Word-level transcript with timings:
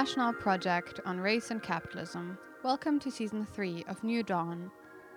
National 0.00 0.32
Project 0.32 0.98
on 1.04 1.20
Race 1.20 1.50
and 1.50 1.62
Capitalism, 1.62 2.38
welcome 2.64 2.98
to 3.00 3.10
Season 3.10 3.44
3 3.44 3.84
of 3.86 4.02
New 4.02 4.22
Dawn, 4.22 4.70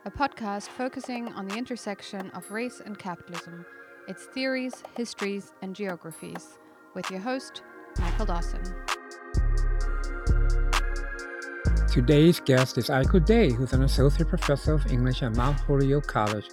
a 0.03 0.11
podcast 0.11 0.67
focusing 0.67 1.29
on 1.29 1.47
the 1.47 1.55
intersection 1.55 2.29
of 2.31 2.51
race 2.51 2.81
and 2.85 2.99
capitalism, 2.99 3.65
its 4.09 4.25
theories, 4.25 4.83
histories, 4.97 5.53
and 5.61 5.73
geographies, 5.73 6.59
with 6.95 7.09
your 7.09 7.21
host, 7.21 7.63
Michael 7.97 8.25
Dawson. 8.25 8.61
Today's 11.89 12.41
guest 12.41 12.77
is 12.77 12.89
Iyko 12.89 13.25
Day, 13.25 13.53
who's 13.53 13.71
an 13.71 13.83
associate 13.83 14.27
professor 14.27 14.73
of 14.73 14.85
English 14.87 15.23
at 15.23 15.37
Mount 15.37 15.61
Holyoke 15.61 16.07
College, 16.07 16.49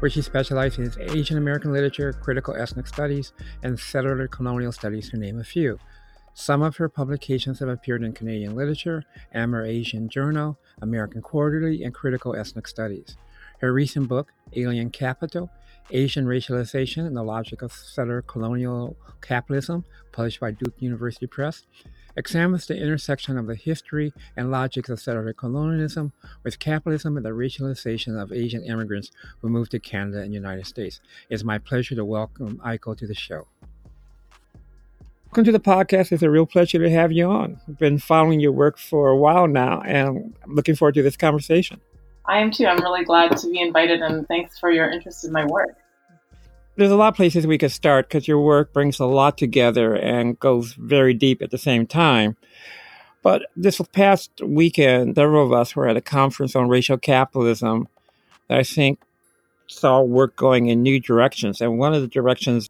where 0.00 0.10
she 0.10 0.20
specializes 0.20 0.98
in 0.98 1.16
Asian 1.16 1.38
American 1.38 1.72
literature, 1.72 2.12
critical 2.12 2.54
ethnic 2.54 2.86
studies, 2.86 3.32
and 3.62 3.80
settler 3.80 4.28
colonial 4.28 4.70
studies, 4.70 5.08
to 5.08 5.16
name 5.16 5.40
a 5.40 5.44
few. 5.44 5.78
Some 6.34 6.62
of 6.62 6.76
her 6.76 6.88
publications 6.88 7.58
have 7.58 7.68
appeared 7.68 8.02
in 8.02 8.12
Canadian 8.12 8.54
Literature, 8.54 9.04
Amerasia 9.34 10.08
Journal, 10.08 10.58
American 10.80 11.20
Quarterly, 11.22 11.82
and 11.82 11.94
Critical 11.94 12.34
Ethnic 12.34 12.66
Studies. 12.66 13.16
Her 13.60 13.72
recent 13.72 14.08
book, 14.08 14.32
Alien 14.54 14.90
Capital 14.90 15.50
Asian 15.92 16.26
Racialization 16.26 17.06
and 17.06 17.16
the 17.16 17.22
Logic 17.22 17.62
of 17.62 17.72
Settler 17.72 18.22
Colonial 18.22 18.96
Capitalism, 19.20 19.84
published 20.12 20.40
by 20.40 20.52
Duke 20.52 20.74
University 20.78 21.26
Press, 21.26 21.66
examines 22.16 22.66
the 22.66 22.76
intersection 22.76 23.38
of 23.38 23.46
the 23.46 23.54
history 23.54 24.12
and 24.36 24.50
logics 24.50 24.88
of 24.88 25.00
settler 25.00 25.32
colonialism 25.32 26.12
with 26.42 26.58
capitalism 26.58 27.16
and 27.16 27.24
the 27.24 27.30
racialization 27.30 28.20
of 28.20 28.32
Asian 28.32 28.64
immigrants 28.64 29.10
who 29.40 29.48
moved 29.48 29.70
to 29.70 29.78
Canada 29.78 30.20
and 30.20 30.30
the 30.30 30.34
United 30.34 30.66
States. 30.66 31.00
It's 31.28 31.44
my 31.44 31.58
pleasure 31.58 31.94
to 31.94 32.04
welcome 32.04 32.60
Iyko 32.64 32.96
to 32.98 33.06
the 33.06 33.14
show. 33.14 33.46
Welcome 35.30 35.44
to 35.44 35.52
the 35.52 35.60
podcast. 35.60 36.10
It's 36.10 36.24
a 36.24 36.28
real 36.28 36.44
pleasure 36.44 36.80
to 36.80 36.90
have 36.90 37.12
you 37.12 37.30
on. 37.30 37.60
I've 37.68 37.78
been 37.78 38.00
following 38.00 38.40
your 38.40 38.50
work 38.50 38.76
for 38.76 39.10
a 39.10 39.16
while 39.16 39.46
now, 39.46 39.80
and 39.80 40.34
I'm 40.42 40.54
looking 40.56 40.74
forward 40.74 40.94
to 40.94 41.04
this 41.04 41.16
conversation. 41.16 41.80
I 42.24 42.40
am 42.40 42.50
too. 42.50 42.66
I'm 42.66 42.82
really 42.82 43.04
glad 43.04 43.36
to 43.36 43.48
be 43.48 43.60
invited, 43.60 44.02
and 44.02 44.26
thanks 44.26 44.58
for 44.58 44.72
your 44.72 44.90
interest 44.90 45.24
in 45.24 45.30
my 45.30 45.44
work. 45.44 45.76
There's 46.74 46.90
a 46.90 46.96
lot 46.96 47.10
of 47.10 47.14
places 47.14 47.46
we 47.46 47.58
could 47.58 47.70
start 47.70 48.08
because 48.08 48.26
your 48.26 48.40
work 48.40 48.72
brings 48.72 48.98
a 48.98 49.06
lot 49.06 49.38
together 49.38 49.94
and 49.94 50.36
goes 50.40 50.72
very 50.72 51.14
deep 51.14 51.42
at 51.42 51.52
the 51.52 51.58
same 51.58 51.86
time. 51.86 52.36
But 53.22 53.42
this 53.54 53.80
past 53.92 54.32
weekend, 54.42 55.14
several 55.14 55.46
of 55.46 55.52
us 55.52 55.76
were 55.76 55.86
at 55.86 55.96
a 55.96 56.00
conference 56.00 56.56
on 56.56 56.68
racial 56.68 56.98
capitalism 56.98 57.86
that 58.48 58.58
I 58.58 58.64
think 58.64 58.98
saw 59.68 60.02
work 60.02 60.34
going 60.34 60.66
in 60.66 60.82
new 60.82 60.98
directions. 60.98 61.60
And 61.60 61.78
one 61.78 61.94
of 61.94 62.02
the 62.02 62.08
directions 62.08 62.68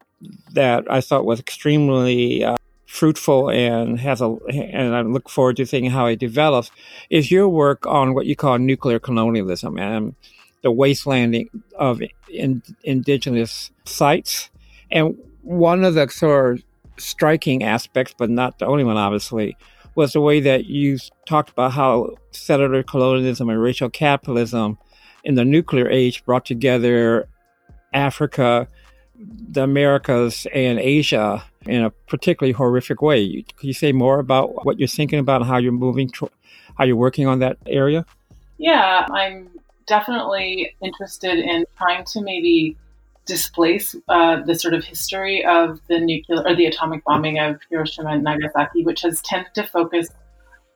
that 0.52 0.90
I 0.90 1.00
thought 1.00 1.24
was 1.24 1.40
extremely 1.40 2.44
uh, 2.44 2.56
fruitful 2.86 3.50
and 3.50 4.00
has 4.00 4.20
a 4.20 4.36
and 4.52 4.94
I 4.94 5.02
look 5.02 5.28
forward 5.28 5.56
to 5.58 5.66
seeing 5.66 5.90
how 5.90 6.06
it 6.06 6.18
develops 6.18 6.70
is 7.08 7.30
your 7.30 7.48
work 7.48 7.86
on 7.86 8.14
what 8.14 8.26
you 8.26 8.36
call 8.36 8.58
nuclear 8.58 8.98
colonialism 8.98 9.78
and 9.78 10.14
the 10.62 10.72
wastelanding 10.72 11.48
of 11.76 12.02
in, 12.28 12.62
indigenous 12.84 13.70
sites. 13.84 14.50
And 14.90 15.16
one 15.42 15.84
of 15.84 15.94
the 15.94 16.08
sort 16.08 16.58
of 16.58 16.64
striking 16.98 17.62
aspects, 17.62 18.14
but 18.16 18.30
not 18.30 18.58
the 18.58 18.66
only 18.66 18.84
one, 18.84 18.96
obviously, 18.96 19.56
was 19.94 20.12
the 20.12 20.20
way 20.20 20.40
that 20.40 20.66
you 20.66 20.98
talked 21.26 21.50
about 21.50 21.72
how 21.72 22.14
settler 22.32 22.82
colonialism 22.82 23.48
and 23.48 23.60
racial 23.60 23.90
capitalism 23.90 24.78
in 25.24 25.34
the 25.34 25.44
nuclear 25.44 25.88
age 25.88 26.24
brought 26.24 26.44
together 26.44 27.28
Africa, 27.92 28.68
the 29.20 29.62
Americas, 29.62 30.46
and 30.54 30.78
Asia 30.78 31.44
in 31.66 31.82
a 31.82 31.90
particularly 31.90 32.52
horrific 32.52 33.02
way. 33.02 33.44
Can 33.58 33.66
you 33.66 33.74
say 33.74 33.92
more 33.92 34.18
about 34.18 34.64
what 34.64 34.78
you're 34.78 34.88
thinking 34.88 35.18
about, 35.18 35.44
how 35.44 35.58
you're 35.58 35.72
moving, 35.72 36.10
how 36.76 36.84
you're 36.84 36.96
working 36.96 37.26
on 37.26 37.40
that 37.40 37.58
area? 37.66 38.06
Yeah, 38.58 39.06
I'm 39.10 39.48
definitely 39.86 40.74
interested 40.82 41.38
in 41.38 41.64
trying 41.76 42.04
to 42.12 42.22
maybe 42.22 42.76
displace 43.26 43.94
uh, 44.08 44.42
the 44.42 44.54
sort 44.54 44.74
of 44.74 44.84
history 44.84 45.44
of 45.44 45.80
the 45.88 46.00
nuclear 46.00 46.42
or 46.46 46.54
the 46.56 46.66
atomic 46.66 47.04
bombing 47.04 47.38
of 47.38 47.60
Hiroshima 47.70 48.10
and 48.10 48.24
Nagasaki, 48.24 48.84
which 48.84 49.02
has 49.02 49.20
tended 49.22 49.54
to 49.54 49.66
focus 49.66 50.08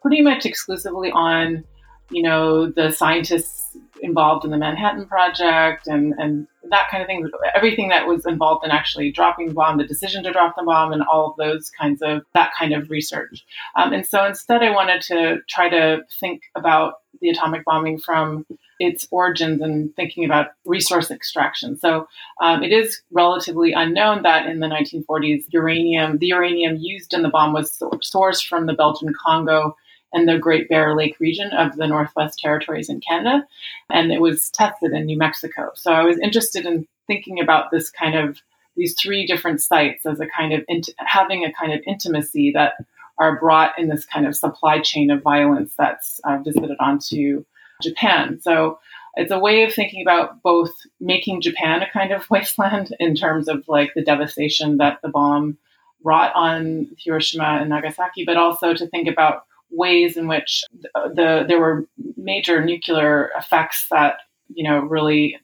pretty 0.02 0.20
much 0.20 0.44
exclusively 0.44 1.10
on 1.10 1.64
you 2.10 2.22
know, 2.22 2.70
the 2.70 2.90
scientists 2.90 3.76
involved 4.00 4.44
in 4.44 4.50
the 4.50 4.58
Manhattan 4.58 5.06
Project 5.06 5.86
and, 5.86 6.14
and 6.18 6.46
that 6.70 6.88
kind 6.90 7.02
of 7.02 7.06
thing, 7.06 7.28
everything 7.54 7.88
that 7.88 8.06
was 8.06 8.26
involved 8.26 8.64
in 8.64 8.70
actually 8.70 9.10
dropping 9.10 9.48
the 9.48 9.54
bomb, 9.54 9.78
the 9.78 9.86
decision 9.86 10.22
to 10.24 10.32
drop 10.32 10.54
the 10.56 10.62
bomb, 10.62 10.92
and 10.92 11.02
all 11.02 11.30
of 11.30 11.36
those 11.36 11.70
kinds 11.70 12.02
of 12.02 12.22
that 12.34 12.52
kind 12.58 12.72
of 12.72 12.90
research. 12.90 13.44
Um, 13.76 13.92
and 13.92 14.06
so 14.06 14.24
instead, 14.24 14.62
I 14.62 14.70
wanted 14.70 15.02
to 15.02 15.38
try 15.48 15.68
to 15.68 16.02
think 16.20 16.42
about 16.54 16.94
the 17.20 17.30
atomic 17.30 17.64
bombing 17.64 17.98
from 17.98 18.44
its 18.80 19.06
origins 19.10 19.62
and 19.62 19.94
thinking 19.94 20.24
about 20.24 20.48
resource 20.64 21.10
extraction. 21.10 21.78
So 21.78 22.06
um, 22.40 22.62
it 22.62 22.72
is 22.72 23.00
relatively 23.12 23.72
unknown 23.72 24.22
that 24.22 24.46
in 24.46 24.60
the 24.60 24.66
1940s, 24.66 25.44
uranium, 25.50 26.18
the 26.18 26.26
uranium 26.28 26.76
used 26.76 27.14
in 27.14 27.22
the 27.22 27.28
bomb 27.28 27.52
was 27.52 27.80
sourced 28.02 28.46
from 28.46 28.66
the 28.66 28.74
Belgian 28.74 29.14
Congo 29.24 29.76
in 30.14 30.26
the 30.26 30.38
Great 30.38 30.68
Bear 30.68 30.96
Lake 30.96 31.18
region 31.20 31.52
of 31.52 31.76
the 31.76 31.86
Northwest 31.86 32.38
Territories 32.38 32.88
in 32.88 33.00
Canada, 33.00 33.46
and 33.90 34.12
it 34.12 34.20
was 34.20 34.48
tested 34.50 34.92
in 34.92 35.06
New 35.06 35.18
Mexico. 35.18 35.70
So 35.74 35.92
I 35.92 36.04
was 36.04 36.18
interested 36.18 36.64
in 36.64 36.86
thinking 37.06 37.40
about 37.40 37.70
this 37.70 37.90
kind 37.90 38.16
of 38.16 38.38
these 38.76 38.94
three 39.00 39.26
different 39.26 39.62
sites 39.62 40.06
as 40.06 40.20
a 40.20 40.26
kind 40.26 40.52
of 40.52 40.64
having 40.98 41.44
a 41.44 41.52
kind 41.52 41.72
of 41.72 41.80
intimacy 41.86 42.50
that 42.52 42.74
are 43.18 43.38
brought 43.38 43.78
in 43.78 43.88
this 43.88 44.04
kind 44.04 44.26
of 44.26 44.34
supply 44.34 44.80
chain 44.80 45.10
of 45.10 45.22
violence 45.22 45.74
that's 45.78 46.20
uh, 46.24 46.38
visited 46.38 46.76
onto 46.80 47.44
Japan. 47.82 48.40
So 48.40 48.78
it's 49.14 49.30
a 49.30 49.38
way 49.38 49.62
of 49.62 49.72
thinking 49.72 50.02
about 50.02 50.42
both 50.42 50.72
making 51.00 51.40
Japan 51.40 51.82
a 51.82 51.90
kind 51.90 52.12
of 52.12 52.28
wasteland 52.30 52.94
in 52.98 53.14
terms 53.14 53.48
of 53.48 53.66
like 53.68 53.92
the 53.94 54.02
devastation 54.02 54.78
that 54.78 55.00
the 55.02 55.08
bomb 55.08 55.58
wrought 56.02 56.32
on 56.34 56.88
Hiroshima 56.98 57.58
and 57.60 57.70
Nagasaki, 57.70 58.24
but 58.24 58.36
also 58.36 58.74
to 58.74 58.86
think 58.88 59.08
about 59.08 59.44
ways 59.76 60.16
in 60.16 60.26
which 60.26 60.64
the, 60.80 60.88
the 61.14 61.44
there 61.46 61.60
were 61.60 61.86
major 62.16 62.64
nuclear 62.64 63.30
effects 63.36 63.86
that 63.90 64.18
you 64.48 64.64
know 64.64 64.80
really 64.80 65.38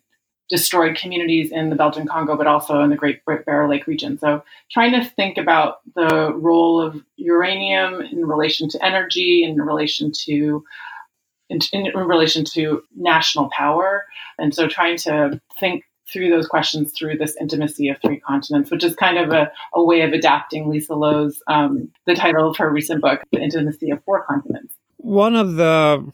destroyed 0.50 0.96
communities 0.96 1.52
in 1.52 1.70
the 1.70 1.76
Belgian 1.76 2.06
Congo, 2.08 2.36
but 2.36 2.48
also 2.48 2.82
in 2.82 2.90
the 2.90 2.96
Great 2.96 3.24
Bear 3.24 3.68
Lake 3.68 3.86
region. 3.86 4.18
So, 4.18 4.42
trying 4.70 4.92
to 4.92 5.04
think 5.04 5.38
about 5.38 5.78
the 5.94 6.32
role 6.34 6.80
of 6.80 7.00
uranium 7.16 8.00
in 8.00 8.26
relation 8.26 8.68
to 8.70 8.84
energy, 8.84 9.44
in 9.44 9.56
relation 9.56 10.12
to 10.26 10.64
in, 11.48 11.60
in, 11.72 11.84
relation 11.96 12.44
to 12.44 12.82
national 12.96 13.50
power, 13.50 14.04
and 14.38 14.54
so 14.54 14.68
trying 14.68 14.96
to 14.98 15.40
think 15.58 15.84
through 16.12 16.30
those 16.30 16.46
questions 16.46 16.92
through 16.92 17.18
this 17.18 17.36
intimacy 17.40 17.88
of 17.88 18.00
three 18.00 18.20
continents, 18.20 18.70
which 18.70 18.84
is 18.84 18.94
kind 18.94 19.18
of 19.18 19.30
a, 19.30 19.50
a 19.74 19.82
way 19.82 20.02
of 20.02 20.12
adapting 20.12 20.68
Lisa 20.68 20.94
Lowe's, 20.94 21.42
um, 21.46 21.90
the 22.06 22.14
title 22.14 22.48
of 22.48 22.56
her 22.56 22.70
recent 22.70 23.00
book, 23.00 23.22
The 23.32 23.40
Intimacy 23.40 23.90
of 23.90 24.02
Four 24.04 24.24
Continents. 24.24 24.74
One 24.96 25.34
of 25.36 25.54
the 25.54 26.10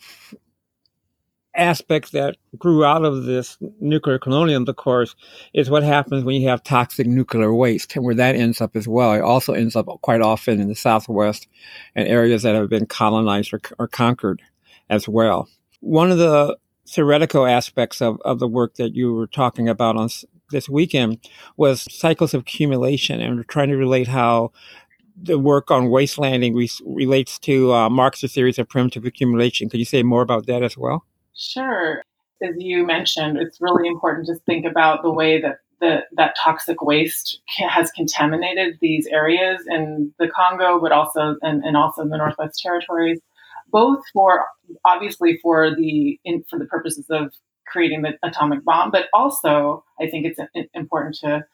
aspects 1.56 2.10
that 2.10 2.36
grew 2.58 2.84
out 2.84 3.04
of 3.04 3.24
this 3.24 3.56
nuclear 3.80 4.18
colonialism, 4.18 4.68
of 4.68 4.76
course, 4.76 5.16
is 5.54 5.70
what 5.70 5.82
happens 5.82 6.22
when 6.22 6.40
you 6.40 6.48
have 6.48 6.62
toxic 6.62 7.06
nuclear 7.06 7.52
waste 7.52 7.96
and 7.96 8.04
where 8.04 8.14
that 8.14 8.36
ends 8.36 8.60
up 8.60 8.76
as 8.76 8.86
well. 8.86 9.12
It 9.14 9.22
also 9.22 9.54
ends 9.54 9.74
up 9.74 9.86
quite 10.02 10.20
often 10.20 10.60
in 10.60 10.68
the 10.68 10.74
Southwest 10.74 11.48
and 11.94 12.06
areas 12.06 12.42
that 12.42 12.54
have 12.54 12.68
been 12.68 12.86
colonized 12.86 13.52
or, 13.54 13.60
or 13.78 13.88
conquered 13.88 14.42
as 14.90 15.08
well. 15.08 15.48
One 15.80 16.10
of 16.10 16.18
the 16.18 16.56
theoretical 16.88 17.46
aspects 17.46 18.00
of, 18.00 18.20
of 18.24 18.38
the 18.38 18.48
work 18.48 18.74
that 18.76 18.94
you 18.94 19.12
were 19.12 19.26
talking 19.26 19.68
about 19.68 19.96
on 19.96 20.08
this 20.50 20.68
weekend 20.68 21.18
was 21.56 21.86
cycles 21.90 22.34
of 22.34 22.42
accumulation 22.42 23.20
and 23.20 23.46
trying 23.48 23.68
to 23.68 23.76
relate 23.76 24.08
how 24.08 24.52
the 25.20 25.38
work 25.38 25.70
on 25.70 25.84
wastelanding 25.84 26.54
re- 26.54 26.70
relates 26.84 27.38
to 27.40 27.72
uh, 27.72 27.88
Marxist 27.88 28.34
theories 28.34 28.58
of 28.58 28.68
primitive 28.68 29.04
accumulation. 29.04 29.68
Could 29.68 29.80
you 29.80 29.86
say 29.86 30.02
more 30.02 30.22
about 30.22 30.46
that 30.46 30.62
as 30.62 30.76
well? 30.76 31.04
Sure. 31.34 32.02
As 32.42 32.54
you 32.58 32.86
mentioned, 32.86 33.38
it's 33.38 33.60
really 33.60 33.88
important 33.88 34.26
to 34.26 34.34
think 34.46 34.66
about 34.66 35.02
the 35.02 35.10
way 35.10 35.40
that 35.40 35.60
the, 35.80 36.04
that 36.12 36.36
toxic 36.42 36.82
waste 36.82 37.40
has 37.68 37.90
contaminated 37.90 38.78
these 38.80 39.06
areas 39.06 39.60
in 39.68 40.12
the 40.18 40.28
Congo, 40.28 40.80
but 40.80 40.92
also 40.92 41.36
and, 41.42 41.62
and 41.64 41.76
also 41.76 42.02
in 42.02 42.08
the 42.10 42.16
Northwest 42.16 42.60
Territories 42.62 43.20
both 43.70 44.00
for 44.12 44.44
obviously 44.84 45.38
for 45.42 45.74
the 45.74 46.18
in, 46.24 46.44
for 46.48 46.58
the 46.58 46.66
purposes 46.66 47.06
of 47.10 47.32
creating 47.66 48.02
the 48.02 48.12
atomic 48.22 48.64
bomb, 48.64 48.90
but 48.90 49.06
also 49.12 49.84
I 50.00 50.08
think 50.08 50.26
it's 50.26 50.40
important 50.74 51.16
to 51.22 51.44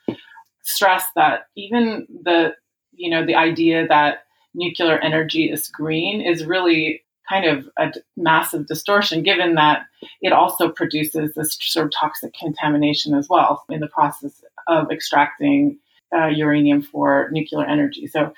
stress 0.62 1.04
that 1.16 1.46
even 1.56 2.06
the 2.22 2.54
you 2.92 3.10
know 3.10 3.24
the 3.24 3.34
idea 3.34 3.86
that 3.88 4.24
nuclear 4.54 4.98
energy 4.98 5.50
is 5.50 5.68
green 5.68 6.20
is 6.20 6.44
really 6.44 7.02
kind 7.28 7.46
of 7.46 7.68
a 7.78 7.92
massive 8.16 8.66
distortion 8.66 9.22
given 9.22 9.54
that 9.54 9.86
it 10.20 10.32
also 10.32 10.68
produces 10.68 11.32
this 11.34 11.56
sort 11.60 11.86
of 11.86 11.92
toxic 11.92 12.34
contamination 12.34 13.14
as 13.14 13.28
well 13.28 13.64
in 13.70 13.80
the 13.80 13.86
process 13.86 14.42
of 14.66 14.90
extracting 14.90 15.78
uh, 16.14 16.26
uranium 16.26 16.82
for 16.82 17.28
nuclear 17.32 17.64
energy. 17.64 18.06
So 18.06 18.34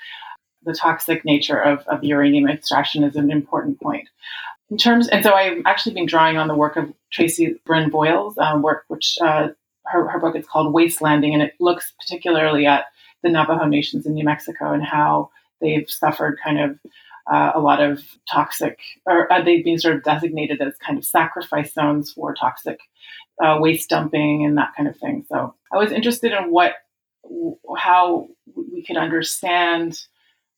the 0.65 0.73
toxic 0.73 1.23
nature 1.23 1.59
of, 1.59 1.85
of 1.87 2.03
uranium 2.03 2.49
extraction 2.49 3.03
is 3.03 3.15
an 3.15 3.31
important 3.31 3.79
point. 3.79 4.07
In 4.69 4.77
terms, 4.77 5.07
and 5.07 5.23
so 5.23 5.33
I've 5.33 5.61
actually 5.65 5.93
been 5.93 6.07
drawing 6.07 6.37
on 6.37 6.47
the 6.47 6.55
work 6.55 6.75
of 6.75 6.91
Traci 7.13 7.59
Brynne 7.67 7.91
Voyles' 7.91 8.37
um, 8.37 8.63
work, 8.63 8.85
which 8.87 9.17
uh, 9.21 9.49
her, 9.85 10.07
her 10.09 10.19
book 10.19 10.35
is 10.35 10.47
called 10.47 10.73
Wastelanding, 10.73 11.33
and 11.33 11.41
it 11.41 11.53
looks 11.59 11.93
particularly 11.99 12.65
at 12.65 12.85
the 13.21 13.29
Navajo 13.29 13.65
nations 13.65 14.05
in 14.05 14.13
New 14.13 14.25
Mexico 14.25 14.71
and 14.71 14.83
how 14.83 15.29
they've 15.61 15.89
suffered 15.89 16.39
kind 16.43 16.59
of 16.59 16.79
uh, 17.31 17.51
a 17.55 17.59
lot 17.59 17.81
of 17.81 18.03
toxic, 18.31 18.79
or 19.05 19.31
uh, 19.31 19.41
they've 19.41 19.63
been 19.63 19.79
sort 19.79 19.95
of 19.95 20.03
designated 20.03 20.61
as 20.61 20.77
kind 20.77 20.97
of 20.97 21.05
sacrifice 21.05 21.73
zones 21.73 22.11
for 22.11 22.33
toxic 22.35 22.79
uh, 23.43 23.57
waste 23.59 23.89
dumping 23.89 24.45
and 24.45 24.57
that 24.57 24.73
kind 24.75 24.87
of 24.87 24.97
thing. 24.97 25.25
So 25.29 25.55
I 25.71 25.77
was 25.77 25.91
interested 25.91 26.31
in 26.31 26.51
what, 26.51 26.73
how 27.77 28.29
we 28.55 28.83
could 28.83 28.97
understand 28.97 29.99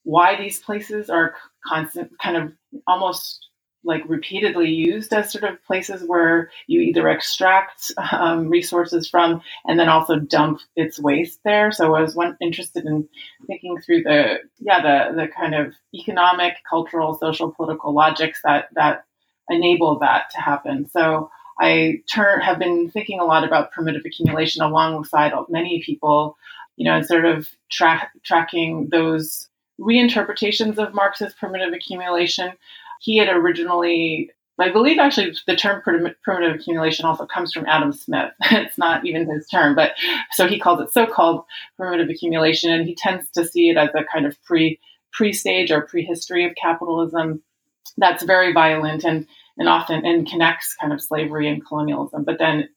why 0.07 0.37
these 0.37 0.59
places 0.59 1.09
are 1.09 1.35
constant, 1.67 2.17
kind 2.19 2.37
of 2.37 2.53
almost 2.87 3.45
like 3.83 4.03
repeatedly 4.07 4.69
used 4.69 5.13
as 5.13 5.31
sort 5.33 5.43
of 5.43 5.63
places 5.65 6.03
where 6.07 6.49
you 6.67 6.81
either 6.81 7.09
extract 7.09 7.91
um, 8.13 8.49
resources 8.49 9.09
from 9.09 9.41
and 9.65 9.79
then 9.79 9.89
also 9.89 10.17
dump 10.17 10.61
its 10.77 10.99
waste 10.99 11.41
there. 11.43 11.73
So 11.73 11.93
I 11.93 12.01
was 12.01 12.15
one, 12.15 12.37
interested 12.41 12.85
in 12.85 13.09
thinking 13.47 13.79
through 13.81 14.03
the 14.03 14.39
yeah 14.59 14.81
the 14.81 15.15
the 15.23 15.27
kind 15.27 15.55
of 15.55 15.73
economic, 15.93 16.55
cultural, 16.69 17.17
social, 17.19 17.51
political 17.51 17.93
logics 17.93 18.41
that 18.45 18.69
that 18.75 19.05
enable 19.49 19.99
that 19.99 20.31
to 20.35 20.41
happen. 20.41 20.89
So 20.89 21.29
I 21.59 22.01
turn 22.09 22.41
have 22.41 22.59
been 22.59 22.89
thinking 22.91 23.19
a 23.19 23.25
lot 23.25 23.43
about 23.43 23.73
primitive 23.73 24.03
accumulation 24.05 24.63
alongside 24.63 25.33
many 25.49 25.83
people, 25.85 26.37
you 26.77 26.85
know, 26.85 26.95
and 26.97 27.05
sort 27.05 27.25
of 27.25 27.49
tra- 27.69 28.11
tracking 28.23 28.87
those 28.89 29.46
reinterpretations 29.79 30.77
of 30.77 30.93
Marx's 30.93 31.33
primitive 31.33 31.73
accumulation 31.73 32.53
he 32.99 33.17
had 33.17 33.29
originally, 33.29 34.31
I 34.59 34.71
believe 34.71 34.99
actually 34.99 35.35
the 35.45 35.55
term 35.55 35.81
primitive 35.81 36.55
accumulation 36.55 37.05
also 37.05 37.25
comes 37.25 37.53
from 37.53 37.65
Adam 37.67 37.93
Smith. 37.93 38.31
it's 38.51 38.77
not 38.77 39.05
even 39.05 39.29
his 39.29 39.47
term, 39.47 39.75
but 39.75 39.93
so 40.31 40.47
he 40.47 40.59
calls 40.59 40.81
it 40.81 40.91
so-called 40.91 41.45
primitive 41.75 42.09
accumulation, 42.09 42.71
and 42.71 42.87
he 42.87 42.95
tends 42.95 43.29
to 43.31 43.45
see 43.45 43.69
it 43.69 43.77
as 43.77 43.89
a 43.95 44.03
kind 44.03 44.25
of 44.25 44.41
pre 44.43 44.79
pre-stage 45.13 45.71
or 45.71 45.81
prehistory 45.81 46.45
of 46.45 46.53
capitalism 46.55 47.41
that's 47.97 48.23
very 48.23 48.53
violent 48.53 49.03
and 49.03 49.25
and 49.57 49.67
often 49.67 50.05
and 50.05 50.29
connects 50.29 50.75
kind 50.75 50.93
of 50.93 51.01
slavery 51.01 51.49
and 51.49 51.65
colonialism. 51.65 52.23
But 52.23 52.37
then 52.39 52.69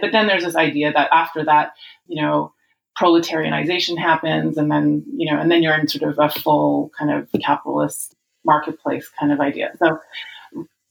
but 0.00 0.12
then 0.12 0.26
there's 0.26 0.44
this 0.44 0.56
idea 0.56 0.92
that 0.92 1.08
after 1.12 1.44
that, 1.44 1.72
you 2.06 2.22
know, 2.22 2.52
proletarianization 3.00 3.98
happens 3.98 4.58
and 4.58 4.70
then 4.70 5.02
you 5.16 5.30
know 5.30 5.40
and 5.40 5.50
then 5.50 5.62
you're 5.62 5.78
in 5.78 5.88
sort 5.88 6.10
of 6.10 6.18
a 6.18 6.28
full 6.28 6.90
kind 6.98 7.10
of 7.10 7.28
capitalist 7.40 8.14
marketplace 8.44 9.08
kind 9.18 9.32
of 9.32 9.40
idea. 9.40 9.72
So, 9.78 9.98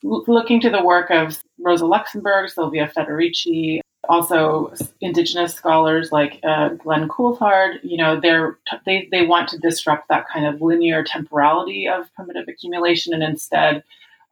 looking 0.03 0.59
to 0.61 0.69
the 0.69 0.83
work 0.83 1.11
of 1.11 1.43
Rosa 1.59 1.85
Luxemburg, 1.85 2.49
Silvia 2.49 2.91
Federici, 2.95 3.81
also 4.09 4.73
indigenous 4.99 5.53
scholars 5.53 6.11
like 6.11 6.39
uh, 6.43 6.69
Glenn 6.69 7.07
Coulthard, 7.07 7.75
you 7.83 7.97
know, 7.97 8.19
they're, 8.19 8.57
they, 8.85 9.07
they 9.11 9.25
want 9.25 9.47
to 9.49 9.59
disrupt 9.59 10.09
that 10.09 10.25
kind 10.27 10.47
of 10.47 10.61
linear 10.61 11.03
temporality 11.03 11.87
of 11.87 12.11
primitive 12.15 12.47
accumulation 12.47 13.13
and 13.13 13.21
instead 13.21 13.83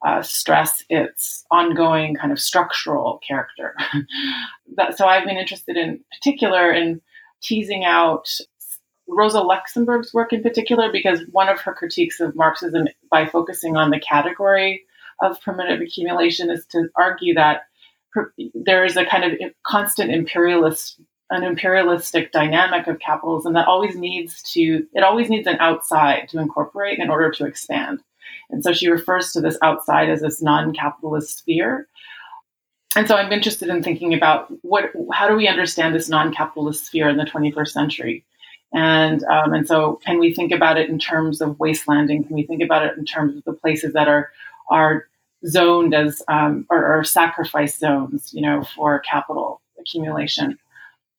uh, 0.06 0.24
stress 0.24 0.84
its 0.90 1.46
ongoing 1.52 2.16
kind 2.16 2.32
of 2.32 2.40
structural 2.40 3.20
character. 3.26 3.76
that, 4.76 4.98
so 4.98 5.06
I've 5.06 5.26
been 5.26 5.38
interested 5.38 5.78
in 5.78 6.00
particular 6.18 6.72
in 6.72 7.00
teasing 7.42 7.86
out 7.86 8.30
Rosa 9.08 9.42
Luxemburg's 9.42 10.14
work 10.14 10.34
in 10.34 10.44
particular, 10.44 10.92
because 10.92 11.22
one 11.32 11.50
of 11.50 11.60
her 11.62 11.74
critiques 11.74 12.20
of 12.20 12.36
Marxism 12.36 12.88
by 13.10 13.26
focusing 13.26 13.76
on 13.76 13.90
the 13.90 14.00
category 14.00 14.84
of 15.22 15.42
primitive 15.42 15.82
accumulation 15.82 16.50
is 16.50 16.66
to 16.68 16.90
argue 16.96 17.34
that 17.34 17.64
there 18.54 18.86
is 18.86 18.98
a 18.98 19.06
kind 19.06 19.24
of 19.24 19.52
constant 19.66 20.12
imperialist 20.12 21.00
an 21.32 21.44
imperialistic 21.44 22.32
dynamic 22.32 22.88
of 22.88 22.98
capitalism 23.00 23.54
that 23.54 23.68
always 23.68 23.96
needs 23.96 24.42
to 24.42 24.86
it 24.94 25.04
always 25.04 25.30
needs 25.30 25.48
an 25.48 25.58
outside 25.60 26.28
to 26.30 26.40
incorporate 26.40 26.98
in 26.98 27.10
order 27.10 27.30
to 27.30 27.46
expand. 27.46 28.02
And 28.50 28.64
so 28.64 28.74
she 28.74 28.90
refers 28.90 29.32
to 29.32 29.42
this 29.42 29.58
outside 29.62 30.10
as 30.10 30.22
this 30.22 30.42
non-capitalist 30.42 31.40
sphere 31.40 31.88
and 32.96 33.08
so 33.08 33.16
i'm 33.16 33.32
interested 33.32 33.70
in 33.70 33.84
thinking 33.84 34.14
about 34.14 34.52
what 34.64 34.92
how 35.14 35.28
do 35.28 35.36
we 35.36 35.48
understand 35.48 35.94
this 35.94 36.10
non-capitalist 36.10 36.86
sphere 36.86 37.10
in 37.10 37.18
the 37.18 37.26
21st 37.26 37.70
century 37.70 38.26
and 38.72 39.24
um, 39.24 39.54
and 39.54 39.68
so, 39.68 40.00
can 40.06 40.20
we 40.20 40.34
think 40.34 40.52
about 40.52 40.78
it 40.78 40.90
in 40.90 41.00
terms 41.00 41.42
of 41.42 41.58
wastelanding? 41.58 42.28
Can 42.28 42.36
we 42.36 42.46
think 42.46 42.62
about 42.62 42.86
it 42.86 42.98
in 42.98 43.06
terms 43.06 43.36
of 43.36 43.44
the 43.44 43.54
places 43.54 43.94
that 43.94 44.08
are 44.08 44.30
are 44.70 45.08
zoned 45.48 45.96
as 45.96 46.22
um, 46.28 46.68
or, 46.70 47.00
or 47.00 47.04
sacrifice 47.04 47.78
zones, 47.80 48.32
you 48.34 48.42
know, 48.42 48.64
for 48.64 49.00
capital 49.00 49.62
accumulation? 49.80 50.60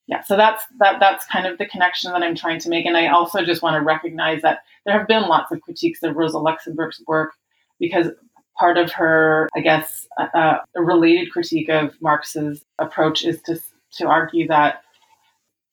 Yeah, 0.07 0.23
so 0.23 0.37
that's 0.37 0.65
that 0.79 1.01
that's 1.01 1.27
kind 1.27 1.47
of 1.47 1.59
the 1.59 1.67
connection 1.67 2.13
that 2.13 2.23
I'm 2.23 2.37
trying 2.37 2.61
to 2.61 2.69
make. 2.69 2.87
And 2.87 2.97
I 2.97 3.09
also 3.09 3.45
just 3.45 3.63
want 3.63 3.75
to 3.75 3.81
recognize 3.81 4.43
that 4.43 4.61
there 4.87 4.97
have 4.97 5.09
been 5.09 5.23
lots 5.23 5.51
of 5.51 5.61
critiques 5.61 6.05
of 6.05 6.15
Rosa 6.15 6.39
Luxemburg's 6.39 7.03
work 7.09 7.33
because 7.81 8.09
part 8.61 8.77
of 8.77 8.93
her, 8.93 9.49
I 9.57 9.61
guess, 9.61 10.07
uh, 10.19 10.27
uh 10.35 10.59
a 10.77 10.83
related 10.83 11.33
critique 11.33 11.71
of 11.71 11.95
Marx's 12.01 12.63
approach 12.79 13.25
is 13.25 13.41
to 13.47 13.59
to 13.97 14.07
argue 14.07 14.47
that 14.49 14.83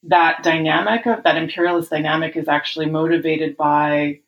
that 0.04 0.42
dynamic 0.42 1.06
of 1.06 1.24
that 1.24 1.38
imperialist 1.38 1.90
dynamic 1.90 2.38
is 2.38 2.48
actually 2.48 2.86
motivated 2.86 3.58
by 3.58 4.20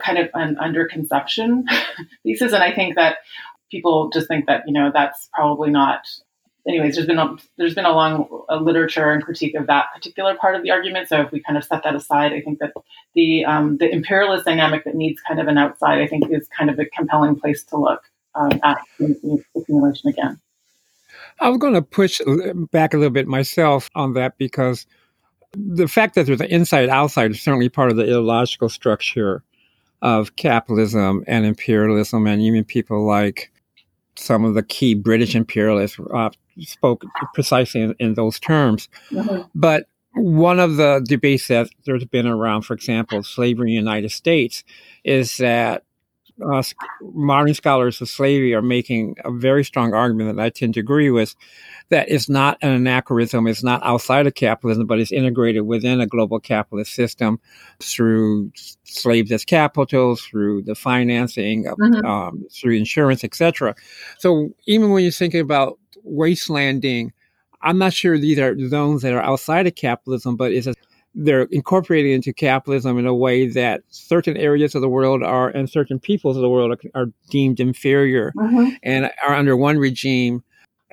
kind 0.00 0.18
of 0.18 0.28
an 0.34 0.56
underconsumption 0.56 1.62
thesis. 2.22 2.52
And 2.52 2.62
I 2.62 2.74
think 2.74 2.96
that 2.96 3.18
people 3.70 4.10
just 4.12 4.28
think 4.28 4.46
that, 4.46 4.64
you 4.66 4.72
know, 4.72 4.90
that's 4.92 5.28
probably 5.32 5.70
not 5.70 6.00
anyways, 6.66 6.94
there's 6.94 7.06
been 7.06 7.18
a, 7.18 7.36
there's 7.56 7.74
been 7.74 7.84
a 7.84 7.92
long 7.92 8.44
a 8.48 8.56
literature 8.56 9.10
and 9.10 9.22
critique 9.22 9.54
of 9.54 9.66
that 9.66 9.86
particular 9.94 10.34
part 10.34 10.54
of 10.54 10.62
the 10.62 10.70
argument. 10.70 11.08
So 11.08 11.20
if 11.20 11.32
we 11.32 11.40
kind 11.40 11.56
of 11.56 11.64
set 11.64 11.82
that 11.84 11.94
aside, 11.94 12.32
I 12.32 12.40
think 12.40 12.58
that 12.60 12.72
the 13.14 13.44
um, 13.44 13.78
the 13.78 13.90
imperialist 13.90 14.44
dynamic 14.44 14.84
that 14.84 14.94
needs 14.94 15.20
kind 15.26 15.40
of 15.40 15.48
an 15.48 15.58
outside, 15.58 16.00
I 16.00 16.06
think, 16.06 16.30
is 16.30 16.48
kind 16.56 16.70
of 16.70 16.78
a 16.78 16.86
compelling 16.86 17.38
place 17.38 17.64
to 17.64 17.76
look 17.76 18.02
um, 18.34 18.60
at 18.62 18.78
accumulation 19.56 20.10
again. 20.10 20.40
I 21.40 21.48
was 21.48 21.58
going 21.58 21.74
to 21.74 21.82
push 21.82 22.20
back 22.70 22.94
a 22.94 22.96
little 22.96 23.12
bit 23.12 23.26
myself 23.26 23.90
on 23.94 24.14
that 24.14 24.38
because 24.38 24.86
the 25.54 25.88
fact 25.88 26.14
that 26.14 26.26
there's 26.26 26.40
an 26.40 26.46
inside 26.48 26.88
outside 26.88 27.32
is 27.32 27.42
certainly 27.42 27.68
part 27.68 27.90
of 27.90 27.96
the 27.96 28.04
ideological 28.04 28.68
structure 28.68 29.42
of 30.00 30.36
capitalism 30.36 31.24
and 31.26 31.44
imperialism, 31.44 32.26
and 32.26 32.42
even 32.42 32.64
people 32.64 33.04
like 33.04 33.52
some 34.16 34.44
of 34.44 34.54
the 34.54 34.62
key 34.62 34.94
British 34.94 35.34
imperialists 35.34 35.98
uh, 36.12 36.30
spoke 36.60 37.04
precisely 37.34 37.82
in, 37.82 37.94
in 37.98 38.14
those 38.14 38.38
terms. 38.38 38.88
Mm-hmm. 39.10 39.42
But 39.54 39.86
one 40.14 40.60
of 40.60 40.76
the 40.76 41.04
debates 41.06 41.48
that 41.48 41.68
there's 41.84 42.04
been 42.04 42.26
around, 42.26 42.62
for 42.62 42.74
example, 42.74 43.22
slavery 43.22 43.70
in 43.70 43.84
the 43.84 43.90
United 43.90 44.10
States, 44.10 44.62
is 45.04 45.38
that 45.38 45.84
uh, 46.44 46.62
modern 47.00 47.54
scholars 47.54 48.00
of 48.00 48.08
slavery 48.08 48.54
are 48.54 48.62
making 48.62 49.16
a 49.24 49.30
very 49.30 49.64
strong 49.64 49.94
argument 49.94 50.34
that 50.34 50.42
I 50.42 50.50
tend 50.50 50.74
to 50.74 50.80
agree 50.80 51.10
with 51.10 51.34
that 51.90 52.10
it's 52.10 52.28
not 52.28 52.58
an 52.62 52.70
anachronism, 52.70 53.46
it's 53.46 53.62
not 53.62 53.82
outside 53.84 54.26
of 54.26 54.34
capitalism, 54.34 54.86
but 54.86 54.98
it's 54.98 55.12
integrated 55.12 55.62
within 55.62 56.00
a 56.00 56.06
global 56.06 56.40
capitalist 56.40 56.94
system 56.94 57.38
through 57.80 58.50
slaves 58.84 59.30
as 59.30 59.44
capital, 59.44 60.16
through 60.16 60.62
the 60.62 60.74
financing, 60.74 61.66
of, 61.66 61.76
mm-hmm. 61.76 62.06
um, 62.06 62.46
through 62.50 62.76
insurance, 62.76 63.24
etc. 63.24 63.74
So 64.18 64.50
even 64.66 64.90
when 64.90 65.02
you're 65.02 65.12
thinking 65.12 65.40
about 65.40 65.78
wastelanding, 66.06 67.10
I'm 67.62 67.78
not 67.78 67.92
sure 67.92 68.18
these 68.18 68.38
are 68.38 68.56
zones 68.68 69.02
that 69.02 69.12
are 69.12 69.22
outside 69.22 69.66
of 69.66 69.74
capitalism, 69.74 70.36
but 70.36 70.52
it's 70.52 70.66
a 70.66 70.74
they're 71.14 71.42
incorporated 71.50 72.12
into 72.12 72.32
capitalism 72.32 72.98
in 72.98 73.06
a 73.06 73.14
way 73.14 73.46
that 73.46 73.82
certain 73.90 74.36
areas 74.36 74.74
of 74.74 74.80
the 74.80 74.88
world 74.88 75.22
are 75.22 75.48
and 75.48 75.68
certain 75.68 75.98
peoples 75.98 76.36
of 76.36 76.42
the 76.42 76.48
world 76.48 76.72
are, 76.72 77.02
are 77.02 77.06
deemed 77.28 77.60
inferior 77.60 78.32
mm-hmm. 78.36 78.74
and 78.82 79.10
are 79.26 79.34
under 79.34 79.56
one 79.56 79.78
regime 79.78 80.42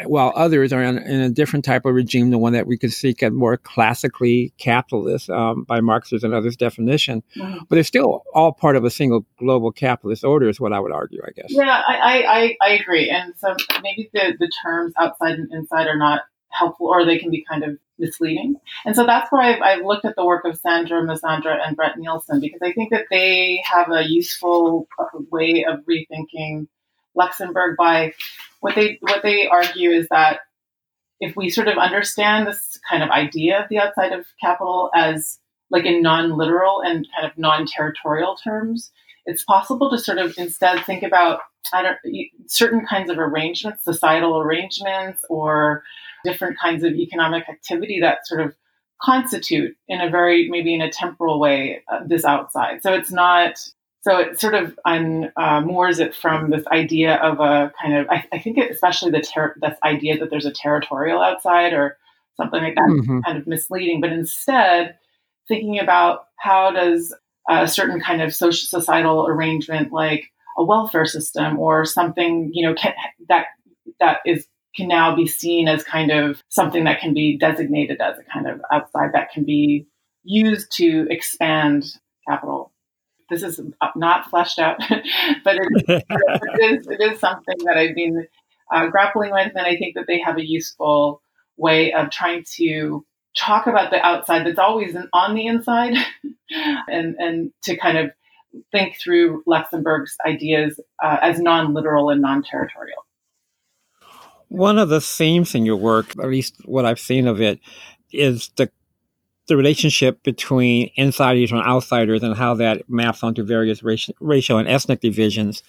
while 0.06 0.32
others 0.36 0.72
are 0.72 0.84
in, 0.84 0.98
in, 0.98 1.22
a 1.22 1.29
different 1.29 1.65
type 1.65 1.86
of 1.86 1.94
regime, 1.94 2.29
the 2.29 2.38
one 2.38 2.53
that 2.53 2.68
we 2.68 2.77
could 2.77 2.94
seek 2.94 3.22
a 3.22 3.29
more 3.29 3.58
classically 3.58 4.53
capitalist 4.58 5.29
um, 5.29 5.63
by 5.63 5.82
Marx's 5.82 6.24
and 6.24 6.34
others' 6.34 6.56
definition. 6.56 7.24
Mm-hmm. 7.36 7.60
But 7.68 7.77
it's 7.77 7.88
still 7.88 8.24
all 8.34 8.53
part 8.53 8.75
of 8.75 8.86
a 8.86 8.89
single 8.89 9.25
global 9.38 9.72
capitalist 9.72 10.24
order, 10.24 10.48
is 10.48 10.60
what 10.60 10.74
I 10.74 10.79
would 10.79 10.91
argue, 10.91 11.22
I 11.25 11.32
guess. 11.32 11.48
Yeah, 11.50 11.82
I, 11.88 12.56
I, 12.62 12.70
I 12.70 12.70
agree. 12.74 13.10
And 13.10 13.34
so 13.38 13.56
maybe 13.84 14.10
the, 14.13 14.36
the 14.39 14.50
terms 14.63 14.94
outside 14.98 15.36
and 15.36 15.51
inside 15.51 15.88
are 15.88 15.98
not 15.98 16.22
helpful 16.51 16.88
or 16.88 17.06
they 17.06 17.18
can 17.18 17.29
be 17.29 17.46
kind 17.50 17.63
of 17.63 17.77
misleading. 17.98 18.56
And 18.86 18.96
so 18.96 19.06
that's 19.06 19.32
why 19.32 19.53
I've, 19.53 19.62
I've, 19.62 19.86
looked 19.86 20.06
at 20.06 20.15
the 20.15 20.25
work 20.25 20.46
of 20.46 20.58
Sandro 20.58 21.01
Mezzadra 21.01 21.58
and 21.65 21.75
Brett 21.75 21.96
Neilson 21.98 22.41
because 22.41 22.62
I 22.63 22.74
think 22.74 22.91
that 22.91 23.06
they 23.12 23.62
have 23.65 23.91
a 23.91 24.03
useful 24.08 24.88
way 25.32 25.65
of 25.68 25.79
rethinking 25.86 26.68
Luxemburg 27.20 27.76
by 27.78 28.14
what 28.62 28.76
they 28.76 28.98
what 29.02 29.22
they 29.22 29.48
argue 29.48 29.92
is 29.92 30.08
that 30.10 30.40
if 31.20 31.36
we 31.36 31.50
sort 31.50 31.68
of 31.68 31.78
understand 31.78 32.48
this 32.48 32.80
kind 32.90 33.04
of 33.04 33.10
idea 33.10 33.62
of 33.62 33.70
the 33.70 33.78
outside 33.78 34.14
of 34.14 34.26
capital 34.42 34.90
as 34.96 35.40
like 35.70 35.86
in 35.86 36.02
non-literal 36.02 36.82
and 36.82 37.06
kind 37.16 37.30
of 37.30 37.38
non-territorial 37.38 38.38
terms, 38.44 38.92
it's 39.26 39.44
possible 39.44 39.90
to 39.92 39.98
sort 39.98 40.18
of 40.18 40.34
instead 40.38 40.84
think 40.86 41.04
about 41.04 41.42
I 41.74 41.82
don't 41.84 41.98
certain 42.48 42.86
kinds 42.86 43.10
of 43.10 43.20
arrangements, 43.20 43.84
societal 43.84 44.40
arrangements, 44.40 45.24
or 45.30 45.84
different 46.24 46.58
kinds 46.58 46.84
of 46.84 46.94
economic 46.94 47.48
activity 47.50 48.00
that 48.02 48.26
sort 48.26 48.42
of 48.42 48.56
constitute 49.02 49.76
in 49.88 50.02
a 50.02 50.10
very 50.10 50.50
maybe 50.50 50.74
in 50.74 50.82
a 50.82 50.92
temporal 50.92 51.40
way 51.40 51.84
uh, 51.92 52.00
this 52.06 52.26
outside. 52.26 52.82
So 52.82 52.94
it's 52.94 53.12
not. 53.12 53.56
So 54.01 54.18
it 54.18 54.39
sort 54.39 54.56
of 54.56 54.79
unmoors 54.88 56.00
uh, 56.00 56.06
it 56.06 56.15
from 56.15 56.51
this 56.51 56.65
idea 56.68 57.15
of 57.15 57.39
a 57.39 57.74
kind 57.82 57.98
of. 57.98 58.08
I, 58.10 58.24
I 58.32 58.39
think 58.39 58.58
it, 58.58 58.72
especially 58.72 59.12
the 59.12 59.22
ter- 59.22 59.56
this 59.62 59.77
idea 59.84 60.18
that 60.18 60.29
there's 60.29 60.46
a 60.46 60.53
territorial 60.53 61.22
outside 61.22 61.74
or 61.74 61.98
something 62.38 62.63
like 62.63 62.75
that, 62.75 62.89
mm-hmm. 62.89 63.20
kind 63.25 63.38
of 63.38 63.46
misleading. 63.46 64.00
But 64.00 64.13
instead, 64.13 64.98
thinking 65.48 65.79
about 65.79 66.27
how 66.38 66.72
does 66.72 67.13
a 67.50 67.68
certain 67.68 68.00
kind 68.00 68.22
of 68.22 68.34
social 68.34 68.68
societal 68.68 69.27
arrangement 69.27 69.91
like 69.91 70.32
a 70.58 70.63
welfare 70.63 71.06
system 71.06 71.58
or 71.58 71.84
something 71.84 72.51
you 72.53 72.68
know 72.68 72.75
can, 72.75 72.94
that 73.27 73.48
that 74.00 74.20
is 74.25 74.48
can 74.75 74.88
now 74.88 75.15
be 75.15 75.25
seen 75.25 75.68
as 75.68 75.84
kind 75.84 76.12
of 76.12 76.44
something 76.50 76.84
that 76.84 77.01
can 77.01 77.13
be 77.13 77.38
designated 77.38 78.00
as 78.00 78.18
a 78.20 78.24
kind 78.24 78.48
of 78.48 78.62
outside 78.72 79.10
that 79.13 79.32
can 79.32 79.44
be 79.44 79.88
used 80.24 80.72
to 80.72 81.08
expand 81.10 81.86
capital. 82.27 82.72
This 83.29 83.43
is 83.43 83.59
not 83.95 84.29
fleshed 84.29 84.59
out, 84.59 84.77
but 85.43 85.55
it, 85.55 85.67
it, 86.09 86.79
is, 86.79 86.88
it 86.88 87.01
is 87.01 87.19
something 87.19 87.57
that 87.65 87.77
I've 87.77 87.95
been 87.95 88.27
uh, 88.74 88.88
grappling 88.88 89.31
with, 89.31 89.51
and 89.55 89.65
I 89.65 89.75
think 89.77 89.95
that 89.95 90.05
they 90.07 90.19
have 90.19 90.38
a 90.38 90.45
useful 90.45 91.21
way 91.57 91.93
of 91.93 92.09
trying 92.09 92.43
to 92.55 93.05
talk 93.38 93.67
about 93.67 93.91
the 93.91 94.01
outside 94.01 94.45
that's 94.45 94.59
always 94.59 94.95
on 95.13 95.36
the 95.36 95.48
inside, 95.48 95.95
and 96.88 97.15
and 97.17 97.51
to 97.63 97.77
kind 97.77 97.98
of 97.98 98.12
think 98.71 98.98
through 99.00 99.43
Luxemburg's 99.45 100.15
ideas 100.25 100.79
uh, 101.03 101.17
as 101.21 101.39
non-literal 101.39 102.09
and 102.09 102.21
non-territorial. 102.21 103.05
One 104.48 104.79
of 104.79 104.89
the 104.89 105.01
themes 105.01 105.53
in 105.53 105.67
your 105.67 105.75
work, 105.75 106.17
at 106.17 106.27
least 106.27 106.55
what 106.65 106.83
I've 106.83 107.00
seen 107.00 107.27
of 107.27 107.39
it, 107.39 107.59
is 108.12 108.50
the 108.55 108.71
the 109.50 109.58
relationship 109.58 110.24
between 110.24 110.89
insiders 110.96 111.51
and 111.51 111.62
outsiders 111.62 112.24
and 112.24 112.38
how 112.38 112.53
that 112.56 112.89
maps 112.89 113.24
onto 113.24 113.44
various 113.44 113.84
racial, 113.84 114.15
racial 114.22 114.58
and 114.58 114.70
ethnic 114.70 115.01
divisions, 115.01 115.62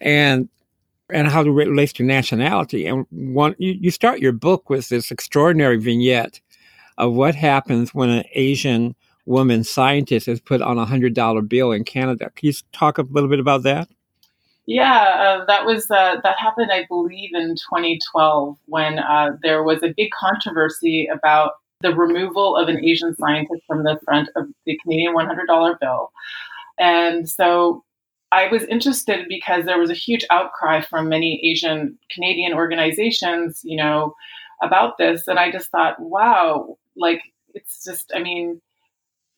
and 0.00 0.48
and 1.10 1.28
how 1.28 1.42
it 1.42 1.48
relates 1.48 1.92
to 1.94 2.02
nationality. 2.02 2.86
And 2.86 3.06
one, 3.10 3.54
you, 3.58 3.72
you 3.80 3.90
start 3.90 4.18
your 4.18 4.32
book 4.32 4.68
with 4.68 4.88
this 4.88 5.10
extraordinary 5.10 5.78
vignette 5.78 6.40
of 6.98 7.14
what 7.14 7.34
happens 7.34 7.94
when 7.94 8.10
an 8.10 8.24
Asian 8.34 8.94
woman 9.24 9.62
scientist 9.62 10.26
is 10.26 10.40
put 10.40 10.60
on 10.60 10.78
a 10.78 10.84
hundred 10.84 11.14
dollar 11.14 11.42
bill 11.42 11.72
in 11.72 11.84
Canada. 11.84 12.30
Can 12.34 12.48
you 12.48 12.52
talk 12.72 12.98
a 12.98 13.02
little 13.02 13.30
bit 13.30 13.40
about 13.40 13.62
that? 13.62 13.88
Yeah, 14.66 15.38
uh, 15.40 15.44
that 15.46 15.64
was 15.64 15.90
uh, 15.90 16.16
that 16.22 16.38
happened, 16.38 16.70
I 16.70 16.84
believe, 16.88 17.30
in 17.32 17.54
2012 17.54 18.58
when 18.66 18.98
uh, 18.98 19.30
there 19.42 19.62
was 19.62 19.82
a 19.82 19.94
big 19.96 20.10
controversy 20.10 21.06
about 21.06 21.52
the 21.80 21.94
removal 21.94 22.56
of 22.56 22.68
an 22.68 22.84
Asian 22.84 23.14
scientist 23.16 23.62
from 23.66 23.84
the 23.84 23.98
front 24.04 24.28
of 24.36 24.48
the 24.66 24.78
Canadian 24.82 25.14
$100 25.14 25.80
bill, 25.80 26.12
and 26.78 27.28
so 27.28 27.84
I 28.30 28.48
was 28.48 28.64
interested 28.64 29.26
because 29.28 29.64
there 29.64 29.78
was 29.78 29.90
a 29.90 29.94
huge 29.94 30.24
outcry 30.30 30.80
from 30.80 31.08
many 31.08 31.40
Asian 31.50 31.98
Canadian 32.10 32.52
organizations, 32.52 33.60
you 33.64 33.76
know, 33.76 34.14
about 34.62 34.98
this, 34.98 35.28
and 35.28 35.38
I 35.38 35.50
just 35.50 35.70
thought, 35.70 35.98
wow, 36.00 36.76
like 36.96 37.22
it's 37.54 37.84
just, 37.84 38.12
I 38.14 38.20
mean, 38.20 38.60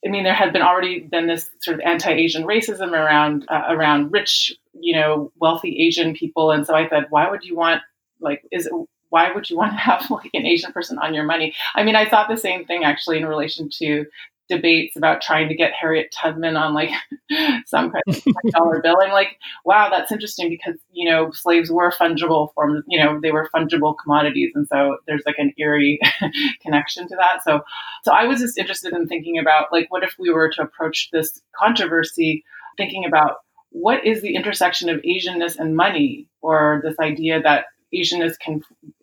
I 0.05 0.09
mean, 0.09 0.25
there 0.25 0.35
had 0.35 0.53
been 0.53 0.63
already 0.63 1.01
been 1.01 1.27
this 1.27 1.51
sort 1.61 1.75
of 1.75 1.81
anti-Asian 1.83 2.45
racism 2.45 2.93
around 2.93 3.45
uh, 3.49 3.65
around 3.69 4.13
rich, 4.13 4.53
you 4.73 4.95
know, 4.95 5.31
wealthy 5.39 5.87
Asian 5.87 6.15
people, 6.15 6.51
and 6.51 6.67
so 6.67 6.75
I 6.75 6.89
thought, 6.89 7.11
why 7.11 7.31
would 7.31 7.45
you 7.45 7.55
want 7.55 7.83
like 8.19 8.43
is 8.51 8.67
it, 8.67 8.73
why 9.11 9.33
would 9.33 9.51
you 9.51 9.57
want 9.57 9.73
to 9.73 9.79
have 9.79 10.11
like 10.11 10.31
an 10.35 10.47
Asian 10.47 10.73
person 10.73 10.99
on 10.99 11.15
your 11.15 11.25
money? 11.25 11.55
I 11.75 11.83
mean, 11.83 11.97
I 11.97 12.09
thought 12.09 12.29
the 12.29 12.37
same 12.37 12.65
thing 12.65 12.85
actually 12.85 13.19
in 13.19 13.27
relation 13.27 13.69
to 13.79 14.07
debates 14.51 14.97
about 14.97 15.23
trying 15.23 15.49
to 15.49 15.55
get 15.55 15.73
Harriet 15.73 16.13
Tubman 16.13 16.57
on 16.57 16.75
like 16.75 16.91
some 17.67 17.91
kind 17.91 18.03
of 18.09 18.23
dollar 18.51 18.83
bill. 18.83 18.99
I'm 19.01 19.13
like, 19.13 19.39
wow, 19.65 19.89
that's 19.89 20.13
interesting 20.13 20.51
because 20.51 20.75
you 20.93 21.09
know 21.09 21.31
slaves 21.31 21.71
were 21.71 21.91
fungible 21.91 22.53
forms. 22.53 22.85
You 22.89 23.03
know, 23.03 23.19
they 23.21 23.31
were 23.31 23.49
fungible 23.55 23.95
commodities, 24.03 24.53
and 24.55 24.67
so 24.67 24.99
there's 25.07 25.23
like 25.25 25.39
an 25.39 25.55
eerie 25.57 25.99
connection 26.63 27.09
to 27.09 27.17
that. 27.17 27.43
So, 27.45 27.63
so 28.03 28.13
I 28.13 28.25
was 28.25 28.41
just 28.41 28.59
interested 28.59 28.93
in 28.93 29.07
thinking 29.07 29.39
about 29.39 29.73
like, 29.73 29.87
what 29.91 30.03
if 30.03 30.17
we 30.19 30.31
were 30.31 30.51
to 30.51 30.63
approach 30.63 31.09
this 31.13 31.41
controversy, 31.57 32.45
thinking 32.77 33.07
about 33.07 33.37
what 33.71 34.05
is 34.05 34.21
the 34.21 34.35
intersection 34.35 34.91
of 34.91 35.01
Asianness 35.03 35.57
and 35.57 35.77
money, 35.77 36.29
or 36.43 36.83
this 36.85 36.99
idea 36.99 37.41
that 37.41 37.67
Asianness 37.95 38.39
can, 38.39 38.63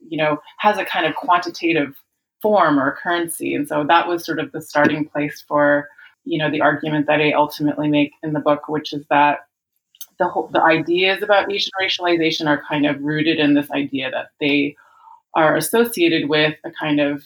you 0.10 0.18
know, 0.18 0.42
has 0.58 0.78
a 0.78 0.86
kind 0.86 1.06
of 1.06 1.16
quantitative 1.16 1.96
form 2.42 2.80
or 2.80 2.98
currency. 3.02 3.54
And 3.54 3.68
so 3.68 3.84
that 3.88 4.08
was 4.08 4.26
sort 4.26 4.40
of 4.40 4.52
the 4.52 4.62
starting 4.62 5.08
place 5.08 5.44
for, 5.48 5.90
you 6.26 6.38
know, 6.38 6.52
the 6.52 6.62
argument 6.62 7.08
that 7.08 7.22
I 7.22 7.32
ultimately 7.34 7.88
make 7.88 8.12
in 8.24 8.34
the 8.34 8.40
book, 8.40 8.68
which 8.68 8.94
is 8.94 9.04
that 9.10 9.40
the 10.20 10.28
whole, 10.28 10.48
the 10.48 10.62
ideas 10.62 11.22
about 11.22 11.52
Asian 11.52 11.72
racialization 11.82 12.48
are 12.48 12.64
kind 12.68 12.86
of 12.86 13.02
rooted 13.02 13.40
in 13.40 13.54
this 13.54 13.70
idea 13.72 14.10
that 14.12 14.28
they 14.40 14.76
are 15.36 15.56
associated 15.56 16.30
with 16.30 16.56
a 16.66 16.72
kind 16.72 17.00
of 17.00 17.24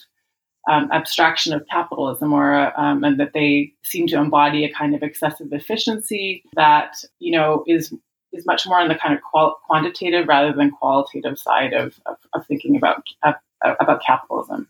um, 0.70 0.90
abstraction 0.92 1.54
of 1.54 1.66
capitalism, 1.68 2.34
or 2.34 2.80
um, 2.80 3.04
and 3.04 3.20
that 3.20 3.34
they 3.34 3.74
seem 3.84 4.06
to 4.08 4.18
embody 4.18 4.64
a 4.64 4.72
kind 4.72 4.94
of 4.94 5.02
excessive 5.02 5.52
efficiency 5.52 6.44
that 6.56 6.94
you 7.20 7.32
know 7.32 7.64
is 7.66 7.94
is 8.34 8.46
much 8.46 8.66
more 8.66 8.80
on 8.80 8.88
the 8.88 8.96
kind 8.96 9.14
of 9.14 9.22
qual- 9.22 9.60
quantitative 9.66 10.28
rather 10.28 10.54
than 10.54 10.72
qualitative 10.72 11.38
side 11.38 11.74
of, 11.74 12.00
of, 12.06 12.18
of 12.34 12.46
thinking 12.48 12.76
about 12.76 13.04
uh, 13.24 13.34
about 13.80 14.02
capitalism. 14.04 14.68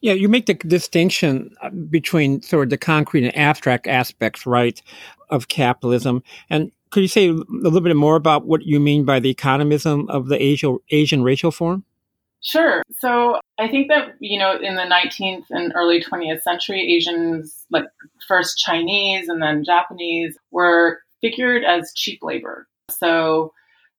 Yeah, 0.00 0.14
you 0.14 0.28
make 0.28 0.46
the 0.46 0.54
distinction 0.54 1.54
uh, 1.62 1.70
between 1.70 2.42
sort 2.42 2.64
of 2.66 2.70
the 2.70 2.78
concrete 2.78 3.24
and 3.24 3.36
abstract 3.36 3.86
aspects, 3.86 4.46
right, 4.46 4.82
of 5.30 5.48
capitalism. 5.48 6.22
And 6.50 6.72
could 6.90 7.02
you 7.02 7.08
say 7.08 7.28
a 7.28 7.32
little 7.32 7.80
bit 7.80 7.94
more 7.96 8.16
about 8.16 8.44
what 8.44 8.62
you 8.62 8.80
mean 8.80 9.04
by 9.04 9.20
the 9.20 9.32
economism 9.32 10.08
of 10.10 10.26
the 10.26 10.42
Asian, 10.42 10.78
Asian 10.90 11.22
racial 11.22 11.52
form? 11.52 11.84
Sure. 12.42 12.82
So 12.98 13.38
I 13.58 13.68
think 13.68 13.88
that, 13.88 14.14
you 14.18 14.38
know, 14.38 14.58
in 14.60 14.74
the 14.74 14.82
19th 14.82 15.44
and 15.50 15.72
early 15.76 16.02
20th 16.02 16.42
century, 16.42 16.80
Asians, 16.80 17.64
like 17.70 17.84
first 18.26 18.58
Chinese 18.58 19.28
and 19.28 19.40
then 19.40 19.62
Japanese, 19.64 20.36
were 20.50 20.98
figured 21.20 21.62
as 21.64 21.92
cheap 21.94 22.18
labor. 22.22 22.66
So, 22.98 23.52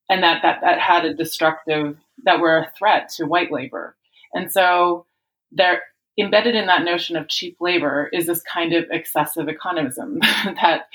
and 0.10 0.24
that, 0.24 0.42
that, 0.44 0.62
that 0.62 0.80
had 0.80 1.06
a 1.06 1.14
destructive, 1.14 1.98
that 2.26 2.40
were 2.40 2.58
a 2.58 2.72
threat 2.78 3.10
to 3.18 3.26
white 3.26 3.52
labor. 3.52 3.96
And 4.34 4.52
so 4.52 5.06
there, 5.52 5.82
embedded 6.18 6.56
in 6.56 6.68
that 6.68 6.84
notion 6.84 7.16
of 7.16 7.28
cheap 7.28 7.58
labor 7.60 8.10
is 8.14 8.28
this 8.28 8.42
kind 8.42 8.74
of 8.74 8.86
excessive 8.92 9.48
economism 9.48 10.20
that 10.62 10.88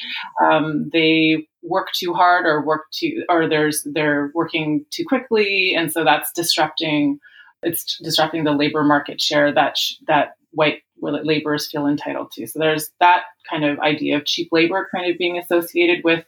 um, 0.43 0.89
they 0.93 1.47
work 1.63 1.89
too 1.93 2.13
hard 2.13 2.47
or 2.47 2.65
work 2.65 2.85
too 2.93 3.25
or 3.29 3.49
there's 3.49 3.87
they're 3.93 4.31
working 4.35 4.85
too 4.91 5.05
quickly 5.05 5.75
and 5.77 5.93
so 5.93 6.05
that's 6.05 6.31
disrupting 6.33 7.19
it's 7.65 7.99
disrupting 7.99 8.45
the 8.45 8.53
labor 8.53 8.85
market 8.85 9.21
share 9.21 9.53
that 9.53 9.77
sh- 9.77 9.95
that 10.07 10.37
white 10.53 10.83
laborers 11.01 11.69
feel 11.69 11.87
entitled 11.87 12.31
to 12.31 12.47
so 12.47 12.59
there's 12.59 12.91
that 13.01 13.23
kind 13.51 13.65
of 13.65 13.79
idea 13.81 14.17
of 14.17 14.25
cheap 14.25 14.49
labor 14.53 14.89
kind 14.95 15.11
of 15.11 15.19
being 15.19 15.37
associated 15.37 16.05
with 16.05 16.25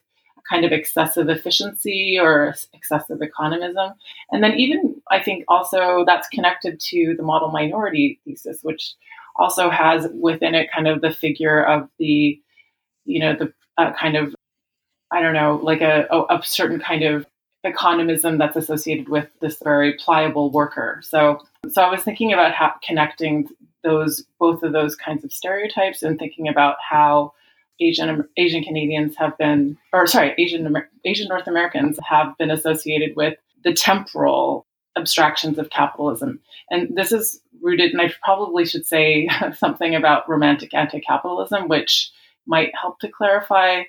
kind 0.50 0.64
of 0.64 0.72
excessive 0.72 1.28
efficiency 1.28 2.18
or 2.20 2.54
excessive 2.74 3.20
economism. 3.20 3.94
And 4.30 4.42
then, 4.42 4.54
even 4.54 5.00
I 5.10 5.22
think 5.22 5.44
also 5.48 6.04
that's 6.06 6.28
connected 6.28 6.80
to 6.80 7.14
the 7.16 7.22
model 7.22 7.50
minority 7.50 8.20
thesis, 8.24 8.58
which 8.62 8.94
also 9.36 9.70
has 9.70 10.08
within 10.12 10.54
it 10.54 10.70
kind 10.72 10.88
of 10.88 11.00
the 11.00 11.12
figure 11.12 11.62
of 11.62 11.88
the, 11.98 12.40
you 13.04 13.20
know, 13.20 13.34
the 13.34 13.52
uh, 13.78 13.92
kind 13.92 14.16
of, 14.16 14.34
I 15.12 15.22
don't 15.22 15.34
know, 15.34 15.60
like 15.62 15.80
a, 15.80 16.06
a, 16.28 16.40
certain 16.42 16.80
kind 16.80 17.04
of 17.04 17.26
economism 17.64 18.38
that's 18.38 18.56
associated 18.56 19.08
with 19.08 19.28
this 19.40 19.58
very 19.62 19.94
pliable 19.94 20.50
worker. 20.50 21.00
So, 21.04 21.40
so 21.70 21.82
I 21.82 21.90
was 21.90 22.02
thinking 22.02 22.32
about 22.32 22.52
how 22.52 22.74
connecting 22.86 23.48
those 23.82 24.24
both 24.38 24.62
of 24.62 24.72
those 24.72 24.96
kinds 24.96 25.24
of 25.24 25.32
stereotypes 25.32 26.02
and 26.02 26.18
thinking 26.18 26.48
about 26.48 26.76
how 26.86 27.32
Asian 27.80 28.24
Asian 28.36 28.62
Canadians 28.62 29.16
have 29.16 29.36
been, 29.38 29.78
or 29.92 30.06
sorry, 30.06 30.34
Asian 30.38 30.74
Asian 31.04 31.28
North 31.28 31.46
Americans 31.46 31.98
have 32.08 32.36
been 32.38 32.50
associated 32.50 33.16
with 33.16 33.34
the 33.64 33.72
temporal 33.72 34.66
abstractions 34.96 35.58
of 35.58 35.70
capitalism, 35.70 36.40
and 36.70 36.96
this 36.96 37.12
is 37.12 37.40
rooted. 37.62 37.92
And 37.92 38.00
I 38.00 38.12
probably 38.24 38.66
should 38.66 38.86
say 38.86 39.28
something 39.56 39.94
about 39.94 40.28
romantic 40.28 40.74
anti-capitalism, 40.74 41.68
which 41.68 42.10
might 42.46 42.72
help 42.80 42.98
to 43.00 43.08
clarify 43.08 43.82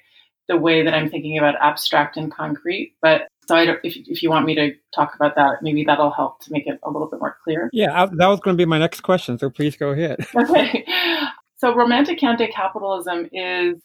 the 0.47 0.57
way 0.57 0.83
that 0.83 0.93
I'm 0.93 1.09
thinking 1.09 1.37
about 1.37 1.55
abstract 1.61 2.17
and 2.17 2.31
concrete. 2.31 2.95
But 3.01 3.27
so 3.47 3.55
I 3.55 3.63
if, 3.83 3.95
if 3.95 4.23
you 4.23 4.29
want 4.29 4.45
me 4.45 4.55
to 4.55 4.73
talk 4.93 5.15
about 5.15 5.35
that, 5.35 5.61
maybe 5.61 5.83
that'll 5.83 6.11
help 6.11 6.41
to 6.41 6.51
make 6.51 6.67
it 6.67 6.79
a 6.83 6.89
little 6.89 7.09
bit 7.09 7.19
more 7.19 7.37
clear. 7.43 7.69
Yeah, 7.73 8.03
I, 8.03 8.05
that 8.05 8.27
was 8.27 8.39
going 8.39 8.55
to 8.55 8.61
be 8.61 8.65
my 8.65 8.79
next 8.79 9.01
question. 9.01 9.37
So 9.37 9.49
please 9.49 9.75
go 9.75 9.89
ahead. 9.89 10.25
okay. 10.35 10.85
So 11.61 11.75
romantic 11.75 12.23
anti-capitalism 12.23 13.29
is 13.31 13.79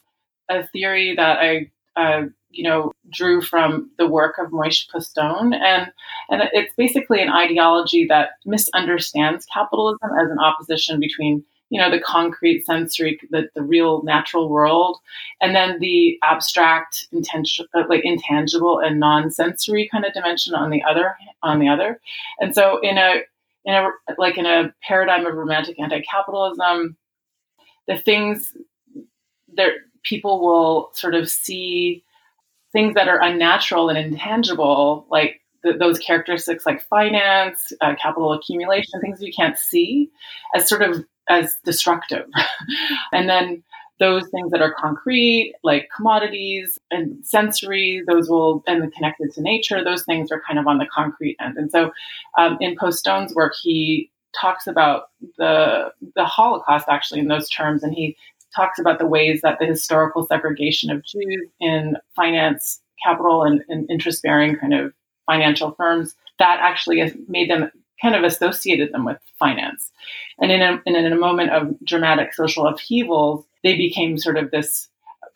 a 0.49 0.67
theory 0.69 1.15
that 1.15 1.39
I, 1.39 1.71
uh, 1.95 2.23
you 2.49 2.65
know, 2.65 2.93
drew 3.13 3.43
from 3.43 3.91
the 3.99 4.09
work 4.09 4.37
of 4.39 4.51
Moishe 4.51 4.91
Postone, 4.91 5.53
and 5.53 5.93
and 6.31 6.43
it's 6.55 6.75
basically 6.75 7.21
an 7.21 7.29
ideology 7.29 8.07
that 8.07 8.31
misunderstands 8.47 9.45
capitalism 9.53 10.09
as 10.19 10.31
an 10.31 10.39
opposition 10.39 10.99
between 11.01 11.45
you 11.69 11.79
know 11.79 11.91
the 11.91 12.01
concrete 12.01 12.65
sensory 12.65 13.21
the, 13.31 13.51
the 13.55 13.63
real 13.63 14.03
natural 14.05 14.49
world 14.49 14.99
and 15.43 15.55
then 15.55 15.79
the 15.81 16.19
abstract 16.23 17.09
intention 17.13 17.67
uh, 17.75 17.83
like 17.91 18.05
intangible 18.05 18.79
and 18.79 19.01
non-sensory 19.01 19.89
kind 19.93 20.07
of 20.07 20.15
dimension 20.15 20.55
on 20.55 20.71
the 20.71 20.83
other 20.89 21.15
on 21.43 21.59
the 21.59 21.69
other. 21.69 22.01
And 22.41 22.55
so 22.55 22.81
in 22.81 22.97
a 22.97 23.21
in 23.67 23.75
a 23.75 23.91
like 24.17 24.39
in 24.39 24.47
a 24.47 24.73
paradigm 24.83 25.27
of 25.27 25.35
romantic 25.35 25.79
anti-capitalism 25.79 26.97
the 27.89 27.99
things 27.99 28.57
that 29.55 29.73
people 30.03 30.41
will 30.41 30.91
sort 30.93 31.15
of 31.15 31.31
see 31.31 32.05
things 32.73 32.95
that 32.95 33.09
are 33.09 33.23
unnatural 33.23 33.89
and 33.89 33.99
intangible 33.99 35.07
like 35.11 35.41
those 35.79 35.99
characteristics 35.99 36.65
like 36.67 36.83
finance, 36.89 37.73
uh, 37.81 37.95
capital 38.01 38.33
accumulation, 38.33 39.01
things 39.01 39.21
you 39.21 39.33
can't 39.33 39.59
see, 39.59 40.11
as 40.55 40.69
sort 40.69 40.83
of 40.83 41.05
as 41.29 41.57
destructive. 41.65 42.27
and 43.13 43.29
then 43.29 43.63
those 43.99 44.29
things 44.29 44.51
that 44.53 44.61
are 44.61 44.75
concrete, 44.75 45.55
like 45.65 45.89
commodities 45.95 46.79
and 46.91 47.25
sensory, 47.25 48.03
those 48.07 48.29
will, 48.29 48.63
and 48.67 48.93
connected 48.93 49.33
to 49.33 49.41
nature, 49.41 49.83
those 49.83 50.05
things 50.05 50.31
are 50.31 50.43
kind 50.47 50.59
of 50.59 50.67
on 50.67 50.79
the 50.79 50.87
concrete 50.87 51.37
end. 51.41 51.57
And 51.57 51.71
so 51.71 51.91
um, 52.37 52.59
in 52.61 52.77
Postone's 52.77 53.35
work, 53.35 53.55
he 53.61 54.11
talks 54.41 54.67
about 54.67 55.05
the, 55.39 55.93
the 56.15 56.25
Holocaust 56.25 56.87
actually 56.89 57.21
in 57.21 57.29
those 57.29 57.49
terms, 57.49 57.83
and 57.83 57.95
he 57.95 58.17
talks 58.55 58.79
about 58.79 58.99
the 58.99 59.07
ways 59.07 59.41
that 59.43 59.59
the 59.59 59.67
historical 59.67 60.27
segregation 60.27 60.91
of 60.91 61.05
Jews 61.05 61.47
in 61.61 61.97
finance, 62.15 62.81
capital, 63.05 63.43
and, 63.43 63.63
and 63.69 63.91
interest 63.91 64.23
bearing 64.23 64.57
kind 64.57 64.75
of 64.75 64.93
financial 65.27 65.73
firms 65.73 66.15
that 66.39 66.59
actually 66.61 67.13
made 67.29 67.51
them 67.51 67.71
kind 68.01 68.15
of 68.15 68.25
associated 68.25 68.93
them 68.93 69.05
with 69.05 69.19
finance. 69.39 69.91
And 70.39 70.53
in 70.53 70.63
a, 70.63 70.81
in 70.87 71.13
a 71.13 71.17
moment 71.17 71.51
of 71.51 71.75
dramatic 71.85 72.35
social 72.35 72.67
upheaval, 72.67 73.47
they 73.63 73.77
became 73.77 74.19
sort 74.19 74.37
of 74.37 74.51
this 74.51 74.89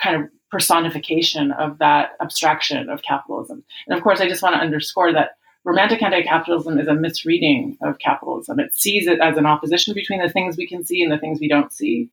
kind 0.02 0.16
of 0.22 0.28
personification 0.50 1.52
of 1.52 1.78
that 1.78 2.10
abstraction 2.20 2.88
of 2.90 3.02
capitalism. 3.02 3.64
And 3.86 3.96
of 3.96 4.02
course, 4.02 4.20
I 4.20 4.28
just 4.28 4.42
want 4.42 4.54
to 4.56 4.60
underscore 4.60 5.12
that 5.12 5.36
romantic 5.64 6.02
anti-capitalism 6.02 6.78
is 6.78 6.88
a 6.88 6.94
misreading 6.94 7.76
of 7.82 7.98
capitalism. 7.98 8.58
It 8.60 8.74
sees 8.74 9.06
it 9.06 9.20
as 9.20 9.36
an 9.36 9.46
opposition 9.46 9.94
between 9.94 10.20
the 10.20 10.30
things 10.30 10.56
we 10.56 10.66
can 10.66 10.84
see 10.84 11.02
and 11.02 11.12
the 11.12 11.18
things 11.18 11.40
we 11.40 11.48
don't 11.48 11.72
see. 11.72 12.10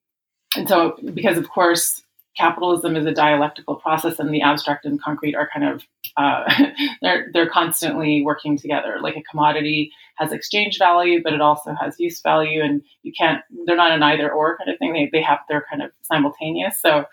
And 0.56 0.68
so, 0.68 0.98
because 1.14 1.38
of 1.38 1.50
course, 1.50 2.04
capitalism 2.38 2.96
is 2.96 3.06
a 3.06 3.12
dialectical 3.12 3.76
process 3.76 4.20
and 4.20 4.34
the 4.34 4.42
abstract 4.42 4.86
and 4.86 5.02
concrete 5.02 5.36
are 5.36 5.50
kind 5.52 5.68
of 5.68 5.84
uh, 6.18 6.44
they're 7.02 7.30
they're 7.34 7.50
constantly 7.50 8.22
working 8.24 8.58
together 8.58 8.98
like 9.02 9.16
a 9.16 9.24
commodity 9.24 9.92
has 10.18 10.32
exchange 10.32 10.78
value 10.78 11.22
but 11.24 11.34
it 11.34 11.42
also 11.42 11.74
has 11.74 12.00
use 12.00 12.22
value 12.22 12.62
and 12.62 12.82
you 13.02 13.12
can't 13.18 13.42
they're 13.66 13.76
not 13.76 13.92
an 13.92 14.04
either 14.04 14.32
or 14.32 14.58
kind 14.58 14.70
of 14.70 14.78
thing 14.78 14.94
they, 14.94 15.10
they 15.12 15.22
have 15.22 15.40
they're 15.50 15.66
kind 15.70 15.82
of 15.82 15.92
simultaneous 16.04 16.80
so 16.80 17.06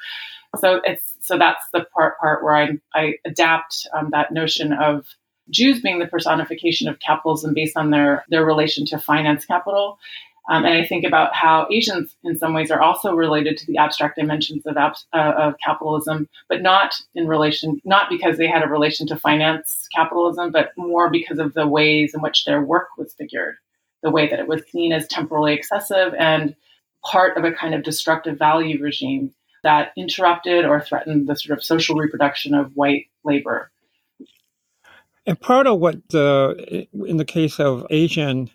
so 0.58 0.80
it's 0.84 1.16
so 1.20 1.38
that's 1.38 1.64
the 1.72 1.84
part 1.94 2.18
part 2.18 2.44
where 2.44 2.54
i 2.54 2.68
i 2.94 3.14
adapt 3.24 3.88
um, 3.96 4.10
that 4.10 4.30
notion 4.30 4.72
of 4.72 5.06
Jews 5.50 5.80
being 5.80 5.98
the 5.98 6.06
personification 6.06 6.88
of 6.88 6.98
capitalism 7.00 7.54
based 7.54 7.76
on 7.76 7.90
their 7.90 8.24
their 8.28 8.44
relation 8.44 8.86
to 8.86 8.98
finance 8.98 9.44
capital 9.44 9.98
um, 10.48 10.64
and 10.66 10.74
I 10.74 10.84
think 10.86 11.04
about 11.04 11.34
how 11.34 11.66
Asians, 11.70 12.16
in 12.22 12.36
some 12.36 12.52
ways, 12.52 12.70
are 12.70 12.80
also 12.80 13.14
related 13.14 13.56
to 13.58 13.66
the 13.66 13.78
abstract 13.78 14.16
dimensions 14.16 14.66
of, 14.66 14.76
ab- 14.76 14.96
uh, 15.12 15.32
of 15.38 15.54
capitalism, 15.64 16.28
but 16.48 16.60
not 16.60 16.94
in 17.14 17.26
relation, 17.26 17.80
not 17.84 18.10
because 18.10 18.36
they 18.36 18.46
had 18.46 18.62
a 18.62 18.68
relation 18.68 19.06
to 19.06 19.16
finance 19.16 19.88
capitalism, 19.94 20.50
but 20.52 20.72
more 20.76 21.10
because 21.10 21.38
of 21.38 21.54
the 21.54 21.66
ways 21.66 22.14
in 22.14 22.20
which 22.20 22.44
their 22.44 22.62
work 22.62 22.88
was 22.98 23.14
figured, 23.14 23.56
the 24.02 24.10
way 24.10 24.28
that 24.28 24.38
it 24.38 24.46
was 24.46 24.62
seen 24.70 24.92
as 24.92 25.08
temporally 25.08 25.54
excessive 25.54 26.12
and 26.18 26.54
part 27.02 27.38
of 27.38 27.44
a 27.44 27.52
kind 27.52 27.74
of 27.74 27.82
destructive 27.82 28.38
value 28.38 28.82
regime 28.82 29.32
that 29.62 29.92
interrupted 29.96 30.66
or 30.66 30.78
threatened 30.78 31.26
the 31.26 31.36
sort 31.36 31.56
of 31.56 31.64
social 31.64 31.96
reproduction 31.96 32.54
of 32.54 32.70
white 32.74 33.06
labor. 33.24 33.70
And 35.26 35.40
part 35.40 35.66
of 35.66 35.78
what, 35.78 36.08
the, 36.10 36.86
in 37.06 37.16
the 37.16 37.24
case 37.24 37.58
of 37.58 37.86
Asian 37.90 38.50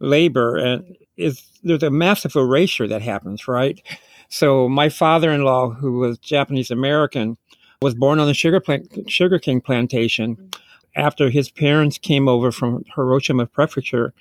labor, 0.00 0.56
and 0.56 0.96
is 1.16 1.42
there's 1.62 1.82
a 1.82 1.90
massive 1.90 2.36
erasure 2.36 2.88
that 2.88 3.02
happens, 3.02 3.46
right? 3.46 3.80
So 4.28 4.68
my 4.68 4.88
father-in-law, 4.88 5.70
who 5.70 5.98
was 5.98 6.18
Japanese 6.18 6.70
American, 6.70 7.36
was 7.82 7.94
born 7.94 8.18
on 8.18 8.26
the 8.26 8.34
sugar 8.34 8.60
plant, 8.60 9.10
sugarcane 9.10 9.60
plantation 9.60 10.50
after 10.96 11.30
his 11.30 11.50
parents 11.50 11.98
came 11.98 12.28
over 12.28 12.52
from 12.52 12.84
Hiroshima 12.94 13.46
Prefecture 13.46 14.12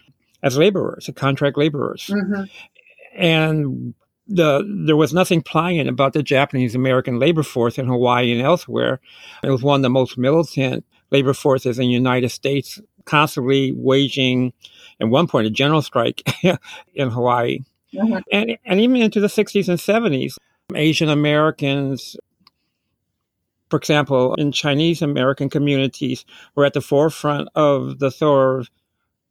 as 0.44 0.58
laborers, 0.58 1.10
as 1.10 1.16
contract 1.16 1.58
laborers. 1.58 2.08
Mm-hmm. 2.08 2.44
And 3.16 3.94
the, 4.28 4.64
there 4.86 4.96
was 4.96 5.14
nothing 5.14 5.42
pliant 5.42 5.90
about 5.90 6.14
the 6.14 6.24
Japanese 6.24 6.76
American 6.76 7.20
labor 7.20 7.44
force 7.44 7.78
in 7.78 7.88
Hawaii 7.88 8.32
and 8.32 8.42
elsewhere. 8.42 9.00
It 9.44 9.50
was 9.50 9.64
one 9.64 9.80
of 9.80 9.84
the 9.84 9.90
most 9.90 10.18
militant 10.18 10.86
labor 11.12 11.34
forces 11.34 11.80
in 11.80 11.88
the 11.88 11.94
United 11.94 12.30
States, 12.30 12.80
constantly 13.06 13.72
waging 13.72 14.54
at 15.00 15.08
one 15.10 15.28
point 15.28 15.48
a 15.48 15.50
general 15.50 15.82
strike 15.82 16.22
in 16.94 17.10
Hawaii. 17.10 17.60
Mm-hmm. 17.94 18.18
And, 18.32 18.58
and 18.66 18.80
even 18.80 18.98
into 18.98 19.20
the 19.20 19.28
60s 19.28 19.68
and 19.68 19.80
70s, 19.80 20.36
Asian 20.76 21.10
Americans, 21.10 22.16
for 23.70 23.78
example, 23.78 24.36
in 24.36 24.52
Chinese 24.52 25.02
American 25.02 25.50
communities, 25.50 26.26
were 26.56 26.66
at 26.66 26.74
the 26.74 26.82
forefront 26.82 27.50
of 27.56 28.00
the 28.00 28.12
sort 28.12 28.62
of 28.62 28.70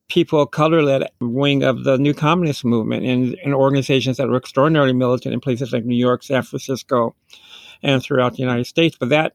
people 0.09 0.47
color 0.47 0.83
led 0.83 1.09
wing 1.21 1.63
of 1.63 1.85
the 1.85 1.99
new 1.99 2.15
communist 2.15 2.65
movement 2.65 3.05
in, 3.05 3.35
in 3.45 3.53
organizations 3.53 4.17
that 4.17 4.29
were 4.29 4.39
extraordinarily 4.39 4.95
militant 4.95 5.35
in 5.35 5.41
places 5.41 5.73
like 5.73 5.85
New 5.85 5.97
York, 5.97 6.23
San 6.23 6.43
Francisco, 6.43 7.15
and 7.83 8.03
throughout 8.03 8.33
the 8.35 8.43
United 8.43 8.67
States. 8.67 8.97
But 8.99 9.11
that, 9.11 9.35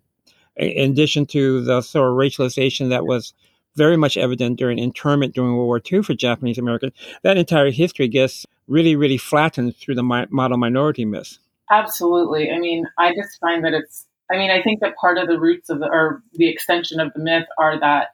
in 0.55 0.91
addition 0.91 1.25
to 1.27 1.63
the 1.63 1.81
sort 1.81 2.09
of 2.09 2.17
racialization 2.17 2.89
that 2.89 3.05
was 3.05 3.33
very 3.75 3.97
much 3.97 4.17
evident 4.17 4.57
during 4.59 4.77
internment 4.77 5.33
during 5.33 5.55
World 5.55 5.67
War 5.67 5.81
II 5.91 6.03
for 6.03 6.13
Japanese 6.13 6.57
Americans, 6.57 6.93
that 7.23 7.37
entire 7.37 7.71
history 7.71 8.07
gets 8.07 8.45
really, 8.67 8.95
really 8.95 9.17
flattened 9.17 9.75
through 9.75 9.95
the 9.95 10.03
mi- 10.03 10.27
model 10.29 10.57
minority 10.57 11.05
myth. 11.05 11.37
Absolutely. 11.71 12.51
I 12.51 12.59
mean, 12.59 12.85
I 12.97 13.13
just 13.15 13.39
find 13.39 13.63
that 13.65 13.73
it's, 13.73 14.05
I 14.31 14.37
mean, 14.37 14.51
I 14.51 14.61
think 14.61 14.79
that 14.81 14.95
part 14.95 15.17
of 15.17 15.27
the 15.27 15.39
roots 15.39 15.69
of 15.69 15.79
the, 15.79 15.87
or 15.87 16.21
the 16.33 16.49
extension 16.49 16.99
of 16.99 17.11
the 17.13 17.23
myth 17.23 17.47
are 17.57 17.79
that, 17.79 18.09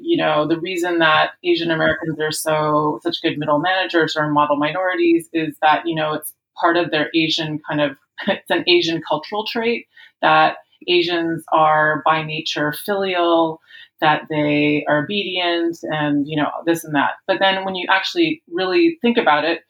you 0.00 0.16
know, 0.16 0.46
the 0.46 0.58
reason 0.58 0.98
that 0.98 1.32
Asian 1.44 1.70
Americans 1.70 2.18
are 2.18 2.32
so, 2.32 3.00
such 3.02 3.22
good 3.22 3.38
middle 3.38 3.58
managers 3.58 4.16
or 4.16 4.30
model 4.30 4.56
minorities 4.56 5.28
is 5.32 5.56
that, 5.60 5.86
you 5.86 5.94
know, 5.94 6.14
it's 6.14 6.32
part 6.58 6.76
of 6.76 6.90
their 6.90 7.10
Asian 7.14 7.60
kind 7.68 7.80
of, 7.80 7.96
it's 8.26 8.50
an 8.50 8.64
Asian 8.68 9.02
cultural 9.06 9.44
trait 9.46 9.86
that 10.22 10.56
Asians 10.88 11.44
are 11.52 12.02
by 12.04 12.22
nature 12.22 12.72
filial, 12.72 13.60
that 14.00 14.22
they 14.28 14.84
are 14.88 15.04
obedient 15.04 15.78
and 15.82 16.26
you 16.28 16.36
know 16.36 16.50
this 16.66 16.84
and 16.84 16.94
that. 16.94 17.12
But 17.26 17.38
then 17.40 17.64
when 17.64 17.74
you 17.74 17.86
actually 17.90 18.42
really 18.48 18.98
think 19.02 19.16
about 19.16 19.44
it 19.44 19.62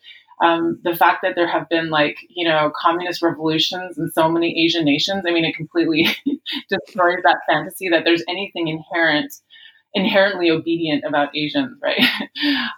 um, 0.42 0.80
the 0.82 0.94
fact 0.94 1.20
that 1.22 1.34
there 1.36 1.46
have 1.46 1.68
been 1.68 1.88
like 1.90 2.16
you 2.28 2.46
know 2.46 2.72
communist 2.80 3.22
revolutions 3.22 3.96
in 3.96 4.10
so 4.10 4.28
many 4.28 4.64
asian 4.64 4.84
nations 4.84 5.24
i 5.26 5.30
mean 5.30 5.44
it 5.44 5.54
completely 5.54 6.06
destroys 6.68 7.18
that 7.22 7.38
fantasy 7.48 7.88
that 7.88 8.04
there's 8.04 8.24
anything 8.28 8.68
inherent 8.68 9.32
inherently 9.94 10.50
obedient 10.50 11.04
about 11.06 11.34
asians 11.36 11.78
right? 11.82 12.00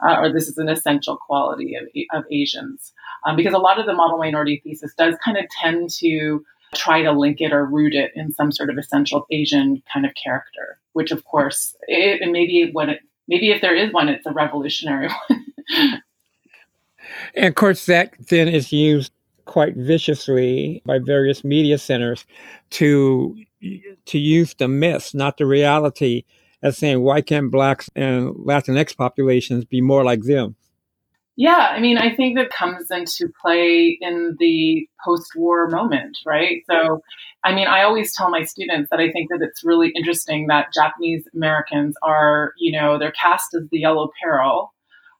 Uh, 0.07 0.16
or 0.20 0.33
this 0.33 0.49
is 0.49 0.59
an 0.59 0.68
essential 0.68 1.16
quality 1.16 1.75
of, 1.77 1.85
of 2.12 2.25
asians. 2.31 2.92
Um, 3.27 3.37
because 3.37 3.55
a 3.55 3.59
lot 3.59 3.79
of 3.79 3.87
the 3.87 3.94
model 3.94 4.18
minority 4.18 4.61
thesis 4.62 4.92
does 4.99 5.14
kind 5.25 5.38
of 5.38 5.47
tend 5.49 5.88
to 6.01 6.44
try 6.74 7.03
to 7.03 7.12
link 7.12 7.40
it 7.40 7.53
or 7.53 7.64
root 7.64 7.94
it 7.94 8.12
in 8.14 8.33
some 8.33 8.50
sort 8.50 8.70
of 8.70 8.79
essential 8.79 9.27
asian 9.31 9.83
kind 9.92 10.05
of 10.07 10.12
character 10.14 10.79
which 10.94 11.11
of 11.11 11.24
course, 11.24 11.77
it, 11.87 12.22
and 12.22 12.33
maybe 12.33 12.70
when 12.72 12.88
it, 12.88 13.00
maybe 13.29 13.50
if 13.50 13.61
there 13.61 13.77
is 13.77 13.92
one, 13.92 14.09
it's 14.09 14.24
a 14.24 14.33
revolutionary 14.33 15.09
one. 15.29 16.03
and 17.35 17.46
of 17.46 17.55
course, 17.55 17.85
that 17.87 18.14
then 18.31 18.48
is 18.48 18.72
used 18.72 19.12
quite 19.44 19.77
viciously 19.77 20.83
by 20.87 20.98
various 20.98 21.44
media 21.44 21.77
centers 21.77 22.24
to 22.70 23.37
to 24.07 24.18
use 24.18 24.55
the 24.55 24.68
myth, 24.68 25.12
not 25.14 25.37
the 25.37 25.46
reality, 25.46 26.24
as 26.62 26.79
saying 26.79 27.03
why 27.03 27.20
can't 27.20 27.50
blacks 27.50 27.90
and 27.94 28.35
Latinx 28.35 28.96
populations 28.96 29.64
be 29.64 29.81
more 29.81 30.05
like 30.05 30.22
them? 30.22 30.57
Yeah, 31.37 31.68
I 31.73 31.81
mean, 31.81 31.99
I 31.99 32.14
think 32.14 32.37
that 32.37 32.51
comes 32.51 32.90
into 32.90 33.33
play 33.42 33.99
in 34.01 34.37
the 34.38 34.87
post 35.05 35.33
war 35.35 35.68
moment, 35.68 36.16
right? 36.25 36.62
So, 36.70 37.01
I 37.42 37.53
mean, 37.53 37.66
I 37.66 37.83
always 37.83 38.14
tell 38.14 38.31
my 38.31 38.44
students 38.44 38.88
that 38.90 39.01
I 39.01 39.11
think 39.11 39.31
that 39.31 39.42
it's 39.42 39.64
really 39.64 39.92
interesting 39.97 40.47
that 40.47 40.73
Japanese 40.73 41.27
Americans 41.35 41.97
are, 42.03 42.53
you 42.57 42.79
know, 42.79 42.99
they're 42.99 43.12
cast 43.12 43.53
as 43.55 43.68
the 43.70 43.81
yellow 43.81 44.11
peril. 44.23 44.73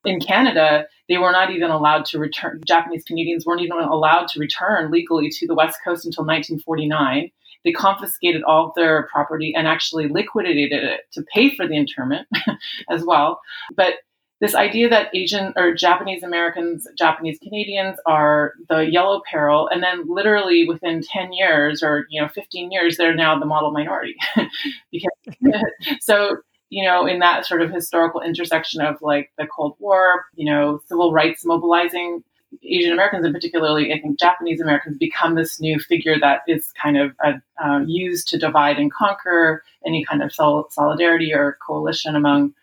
in 0.05 0.21
Canada, 0.21 0.87
they 1.09 1.19
were 1.19 1.33
not 1.33 1.51
even 1.51 1.71
allowed 1.71 2.05
to 2.07 2.19
return, 2.19 2.61
Japanese 2.67 3.05
Canadians 3.05 3.45
weren't 3.47 3.63
even 3.63 3.79
allowed 3.79 4.29
to 4.29 4.39
return 4.39 4.91
legally 4.91 5.31
to 5.31 5.47
the 5.47 5.55
West 5.55 5.79
Coast 5.85 6.05
until 6.05 6.25
1949. 6.25 7.31
They 7.65 7.73
confiscated 7.73 8.43
all 8.45 8.69
of 8.69 8.75
their 8.77 9.09
property 9.11 9.55
and 9.57 9.67
actually 9.67 10.09
liquidated 10.09 10.85
it 10.85 11.01
to 11.13 11.25
pay 11.35 11.55
for 11.57 11.67
the 11.67 11.77
internment 11.77 12.29
as 12.91 13.03
well. 13.05 13.41
But 13.75 13.95
this 14.41 14.55
idea 14.55 14.89
that 14.89 15.15
Asian 15.15 15.53
or 15.57 15.75
Japanese 15.75 16.23
Americans, 16.23 16.87
Japanese 16.99 17.39
Canadians 17.39 17.99
are 18.07 18.55
the 18.69 18.81
yellow 18.81 19.23
peril, 19.31 19.69
and 19.69 19.83
then 19.83 20.05
literally 20.07 20.67
within 20.67 21.03
10 21.03 21.33
years 21.33 21.83
or 21.83 22.07
you 22.11 22.21
know 22.21 22.29
15 22.29 22.71
years, 22.71 22.97
they're 22.97 23.15
now 23.15 23.39
the 23.39 23.47
model 23.47 23.71
minority. 23.71 24.17
because 24.93 25.11
so 26.01 26.39
you 26.71 26.85
know, 26.85 27.07
in 27.07 27.21
that 27.21 27.47
sort 27.47 27.63
of 27.63 27.71
historical 27.71 28.21
intersection 28.21 28.81
of 28.81 28.97
like 29.01 29.31
the 29.39 29.47
Cold 29.47 29.77
War, 29.79 30.25
you 30.35 30.45
know, 30.45 30.81
civil 30.89 31.13
rights 31.13 31.45
mobilizing 31.45 32.25
Asian 32.65 32.93
Americans 32.93 33.25
and 33.25 33.35
particularly, 33.35 33.93
I 33.93 34.01
think 34.01 34.19
Japanese 34.19 34.61
Americans 34.61 34.99
become 34.99 35.35
this 35.35 35.61
new 35.61 35.79
figure 35.79 36.19
that 36.21 36.41
is 36.49 36.73
kind 36.81 36.97
of 36.97 37.15
uh, 37.25 37.35
uh, 37.65 37.81
used 37.87 38.29
to 38.29 38.39
divide 38.39 38.79
and 38.79 38.93
conquer 38.93 39.63
any 39.87 40.05
kind 40.05 40.23
of 40.23 40.33
sol- 40.33 40.67
solidarity 40.71 41.33
or 41.33 41.59
coalition 41.65 42.17
among 42.17 42.55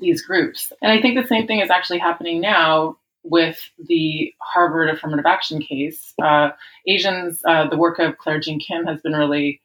these 0.00 0.22
groups. 0.22 0.72
And 0.82 0.92
I 0.92 1.00
think 1.00 1.20
the 1.20 1.26
same 1.26 1.46
thing 1.46 1.60
is 1.60 1.70
actually 1.70 1.98
happening 1.98 2.40
now 2.40 2.96
with 3.24 3.58
the 3.78 4.32
Harvard 4.40 4.88
affirmative 4.88 5.26
action 5.26 5.60
case. 5.60 6.14
Uh, 6.22 6.50
Asians, 6.86 7.42
uh, 7.46 7.68
the 7.68 7.76
work 7.76 7.98
of 7.98 8.18
Claire 8.18 8.40
Jean 8.40 8.60
Kim 8.60 8.86
has 8.86 9.00
been 9.00 9.12
really 9.12 9.60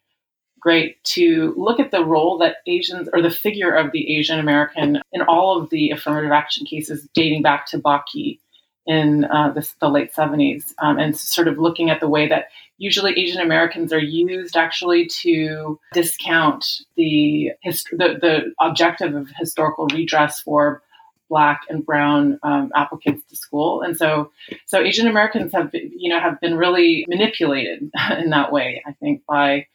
great 0.60 1.04
to 1.04 1.54
look 1.58 1.80
at 1.80 1.92
the 1.92 2.04
role 2.06 2.38
that 2.38 2.58
Asians 2.68 3.10
or 3.14 3.22
the 3.22 3.30
figure 3.30 3.74
of 3.74 3.92
the 3.92 4.18
Asian 4.18 4.40
American 4.40 5.02
in 5.12 5.22
all 5.22 5.62
of 5.62 5.70
the 5.70 5.92
affirmative 5.92 6.32
action 6.32 6.66
cases 6.66 7.08
dating 7.14 7.42
back 7.42 7.66
to 7.68 7.78
Bakke 7.78 8.40
in 8.86 9.26
uh, 9.26 9.52
the, 9.52 9.70
the, 9.80 9.90
late 9.90 10.14
70s 10.14 10.74
um, 10.80 11.00
and 11.00 11.16
sort 11.18 11.48
of 11.48 11.58
looking 11.58 11.90
at 11.90 12.00
the 12.00 12.10
way 12.10 12.28
that 12.28 12.50
usually 12.78 13.18
Asian 13.18 13.40
Americans 13.42 13.94
are 13.94 14.00
used 14.00 14.58
actually 14.58 15.06
to 15.22 15.80
discount 15.94 16.66
the, 16.98 17.52
hist- 17.62 17.90
the, 17.92 18.18
the 18.20 18.54
objective 18.60 19.16
of 19.16 19.30
historical 19.38 19.88
redress 19.88 20.42
for 20.42 20.82
black 21.30 21.62
and 21.70 21.86
brown 21.86 22.38
um, 22.44 22.72
applicants 22.76 23.24
to 23.30 23.36
school 23.36 23.82
and 23.82 23.98
so 23.98 24.30
so 24.68 24.80
asian 24.80 25.08
americans 25.08 25.52
have 25.54 25.72
you 25.74 26.10
know 26.10 26.20
have 26.20 26.40
been 26.42 26.56
really 26.56 27.06
manipulated 27.08 27.90
in 28.20 28.30
that 28.30 28.52
way 28.52 28.84
i 28.86 28.92
think 28.92 29.24
by 29.26 29.66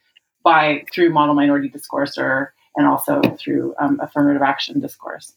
by 0.44 0.84
through 0.92 1.10
model 1.10 1.34
minority 1.34 1.68
discourse 1.68 2.16
or 2.16 2.52
and 2.78 2.86
also 2.86 3.20
through 3.38 3.74
um, 3.80 3.98
affirmative 4.00 4.40
action 4.40 4.80
discourse. 4.80 5.34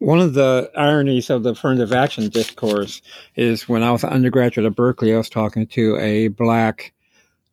One 0.00 0.18
of 0.18 0.32
the 0.32 0.70
ironies 0.74 1.28
of 1.28 1.42
the 1.42 1.50
affirmative 1.50 1.92
action 1.92 2.30
discourse 2.30 3.02
is 3.36 3.68
when 3.68 3.82
I 3.82 3.92
was 3.92 4.02
an 4.02 4.08
undergraduate 4.08 4.66
at 4.66 4.74
Berkeley, 4.74 5.12
I 5.14 5.18
was 5.18 5.28
talking 5.28 5.66
to 5.68 5.98
a 5.98 6.28
black 6.28 6.94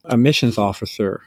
admissions 0.05 0.57
officer, 0.57 1.23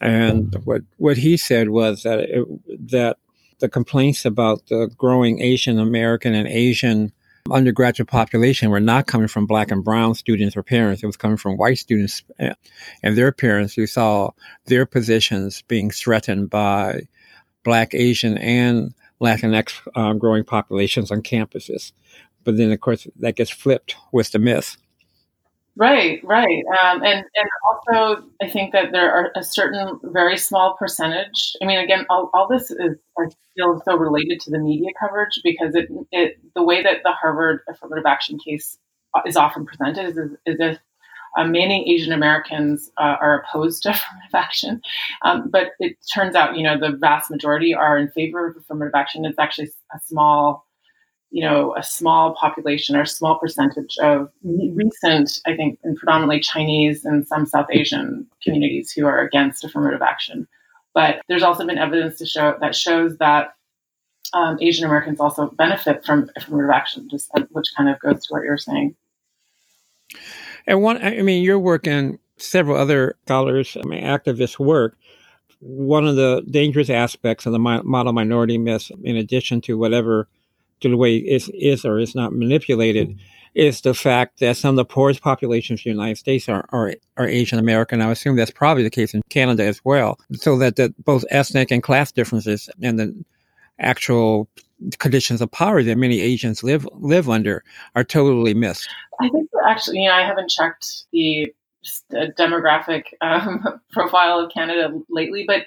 and 0.00 0.54
what 0.64 0.82
what 0.96 1.18
he 1.18 1.36
said 1.36 1.68
was 1.68 2.02
that 2.02 2.18
it, 2.18 2.90
that 2.90 3.18
the 3.60 3.68
complaints 3.68 4.24
about 4.24 4.66
the 4.66 4.90
growing 4.98 5.40
Asian 5.40 5.78
American 5.78 6.34
and 6.34 6.48
Asian 6.48 7.12
undergraduate 7.48 8.08
population 8.08 8.68
were 8.68 8.80
not 8.80 9.06
coming 9.06 9.28
from 9.28 9.46
black 9.46 9.70
and 9.70 9.84
brown 9.84 10.16
students 10.16 10.56
or 10.56 10.64
parents. 10.64 11.00
It 11.00 11.06
was 11.06 11.16
coming 11.16 11.36
from 11.36 11.56
white 11.56 11.78
students 11.78 12.24
and 12.40 13.16
their 13.16 13.30
parents 13.30 13.74
who 13.74 13.86
saw 13.86 14.30
their 14.66 14.84
positions 14.84 15.62
being 15.68 15.92
threatened 15.92 16.50
by 16.50 17.02
black, 17.62 17.94
Asian, 17.94 18.36
and 18.38 18.94
Latinx 19.20 19.72
uh, 19.94 20.12
growing 20.14 20.44
populations 20.44 21.10
on 21.10 21.22
campuses. 21.22 21.92
But 22.44 22.56
then, 22.56 22.70
of 22.70 22.80
course, 22.80 23.06
that 23.18 23.36
gets 23.36 23.50
flipped 23.50 23.96
with 24.12 24.30
the 24.32 24.38
myth. 24.38 24.76
Right, 25.78 26.20
right, 26.24 26.64
um, 26.80 27.02
and 27.02 27.18
and 27.18 27.50
also 27.68 28.24
I 28.40 28.48
think 28.48 28.72
that 28.72 28.92
there 28.92 29.12
are 29.12 29.30
a 29.36 29.44
certain 29.44 30.00
very 30.04 30.38
small 30.38 30.74
percentage. 30.78 31.52
I 31.60 31.66
mean, 31.66 31.78
again, 31.78 32.06
all, 32.08 32.30
all 32.32 32.48
this 32.48 32.70
is 32.70 32.96
I 33.18 33.24
feel 33.54 33.82
so 33.84 33.94
related 33.94 34.40
to 34.40 34.50
the 34.50 34.58
media 34.58 34.88
coverage 34.98 35.38
because 35.44 35.74
it 35.74 35.88
it 36.12 36.38
the 36.54 36.62
way 36.62 36.82
that 36.82 37.02
the 37.04 37.12
Harvard 37.12 37.60
affirmative 37.68 38.06
action 38.06 38.38
case 38.38 38.78
is 39.26 39.36
often 39.36 39.66
presented 39.66 40.16
is, 40.16 40.30
is 40.46 40.56
if 40.58 40.78
uh, 41.36 41.44
many 41.44 41.88
Asian 41.92 42.12
Americans 42.12 42.90
uh, 42.98 43.16
are 43.20 43.42
opposed 43.42 43.82
to 43.82 43.90
affirmative 43.90 44.34
action, 44.34 44.82
um, 45.22 45.48
but 45.50 45.72
it 45.78 45.96
turns 46.12 46.34
out 46.34 46.56
you 46.56 46.62
know 46.62 46.78
the 46.78 46.96
vast 46.96 47.30
majority 47.30 47.74
are 47.74 47.98
in 47.98 48.08
favor 48.10 48.48
of 48.48 48.56
affirmative 48.56 48.94
action. 48.94 49.24
It's 49.24 49.38
actually 49.38 49.70
a 49.94 50.00
small 50.04 50.66
you 51.30 51.42
know, 51.42 51.74
a 51.76 51.82
small 51.82 52.34
population 52.34 52.96
or 52.96 53.02
a 53.02 53.06
small 53.06 53.38
percentage 53.38 53.96
of 54.00 54.30
recent, 54.42 55.40
I 55.46 55.54
think, 55.56 55.78
and 55.82 55.96
predominantly 55.96 56.40
Chinese 56.40 57.04
and 57.04 57.26
some 57.26 57.46
South 57.46 57.66
Asian 57.70 58.26
communities 58.42 58.92
who 58.92 59.06
are 59.06 59.20
against 59.20 59.64
affirmative 59.64 60.02
action. 60.02 60.46
But 60.94 61.20
there's 61.28 61.42
also 61.42 61.66
been 61.66 61.78
evidence 61.78 62.16
to 62.18 62.26
show 62.26 62.56
that 62.60 62.74
shows 62.74 63.18
that 63.18 63.54
um, 64.32 64.56
Asian 64.60 64.86
Americans 64.86 65.20
also 65.20 65.48
benefit 65.48 66.04
from 66.06 66.30
affirmative 66.36 66.70
action, 66.70 67.08
just 67.10 67.30
uh, 67.34 67.42
which 67.50 67.66
kind 67.76 67.88
of 67.90 68.00
goes 68.00 68.26
to 68.26 68.32
what 68.32 68.44
you're 68.44 68.56
saying. 68.56 68.96
And 70.66 70.82
one, 70.82 71.02
I 71.02 71.22
mean, 71.22 71.42
your 71.42 71.58
work 71.58 71.86
and 71.86 72.18
several 72.36 72.76
other 72.76 73.16
scholars, 73.24 73.76
I 73.82 73.86
mean, 73.86 74.02
activists' 74.02 74.58
work. 74.58 74.96
One 75.60 76.06
of 76.06 76.16
the 76.16 76.44
dangerous 76.50 76.90
aspects 76.90 77.46
of 77.46 77.52
the 77.52 77.58
model 77.58 78.12
minority 78.12 78.58
myth, 78.58 78.90
in 79.02 79.16
addition 79.16 79.60
to 79.62 79.78
whatever 79.78 80.28
to 80.80 80.88
the 80.88 80.96
way 80.96 81.16
it 81.16 81.48
is 81.54 81.84
or 81.84 81.98
is 81.98 82.14
not 82.14 82.32
manipulated 82.32 83.18
is 83.54 83.80
the 83.80 83.94
fact 83.94 84.40
that 84.40 84.56
some 84.56 84.70
of 84.70 84.76
the 84.76 84.84
poorest 84.84 85.22
populations 85.22 85.80
in 85.80 85.90
the 85.90 85.94
United 85.94 86.18
States 86.18 86.46
are, 86.46 86.66
are, 86.72 86.92
are 87.16 87.26
Asian 87.26 87.58
American. 87.58 88.02
I 88.02 88.10
assume 88.10 88.36
that's 88.36 88.50
probably 88.50 88.82
the 88.82 88.90
case 88.90 89.14
in 89.14 89.22
Canada 89.30 89.64
as 89.64 89.80
well. 89.82 90.18
So 90.34 90.58
that 90.58 90.76
the, 90.76 90.94
both 91.04 91.24
ethnic 91.30 91.70
and 91.70 91.82
class 91.82 92.12
differences 92.12 92.68
and 92.82 92.98
the 92.98 93.24
actual 93.78 94.48
conditions 94.98 95.40
of 95.40 95.50
power 95.50 95.82
that 95.82 95.96
many 95.96 96.20
Asians 96.20 96.62
live 96.62 96.86
live 96.92 97.28
under 97.28 97.64
are 97.94 98.04
totally 98.04 98.54
missed. 98.54 98.88
I 99.20 99.28
think 99.28 99.48
actually, 99.66 100.00
you 100.00 100.08
know, 100.08 100.14
I 100.14 100.22
haven't 100.26 100.50
checked 100.50 101.04
the 101.12 101.52
demographic 102.12 103.04
um, 103.20 103.80
profile 103.92 104.40
of 104.40 104.52
Canada 104.52 104.92
lately, 105.08 105.44
but 105.46 105.66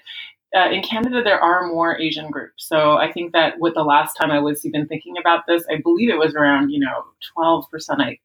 uh, 0.55 0.69
in 0.71 0.81
Canada, 0.81 1.21
there 1.23 1.39
are 1.39 1.67
more 1.67 1.99
Asian 1.99 2.31
groups. 2.31 2.67
So 2.67 2.97
I 2.97 3.11
think 3.11 3.33
that 3.33 3.59
with 3.59 3.75
the 3.75 3.83
last 3.83 4.15
time 4.15 4.31
I 4.31 4.39
was 4.39 4.65
even 4.65 4.87
thinking 4.87 5.15
about 5.19 5.45
this, 5.47 5.63
I 5.69 5.77
believe 5.77 6.09
it 6.09 6.17
was 6.17 6.35
around, 6.35 6.69
you 6.69 6.79
know, 6.79 7.03
12%. 7.37 7.65
I, 7.99 8.17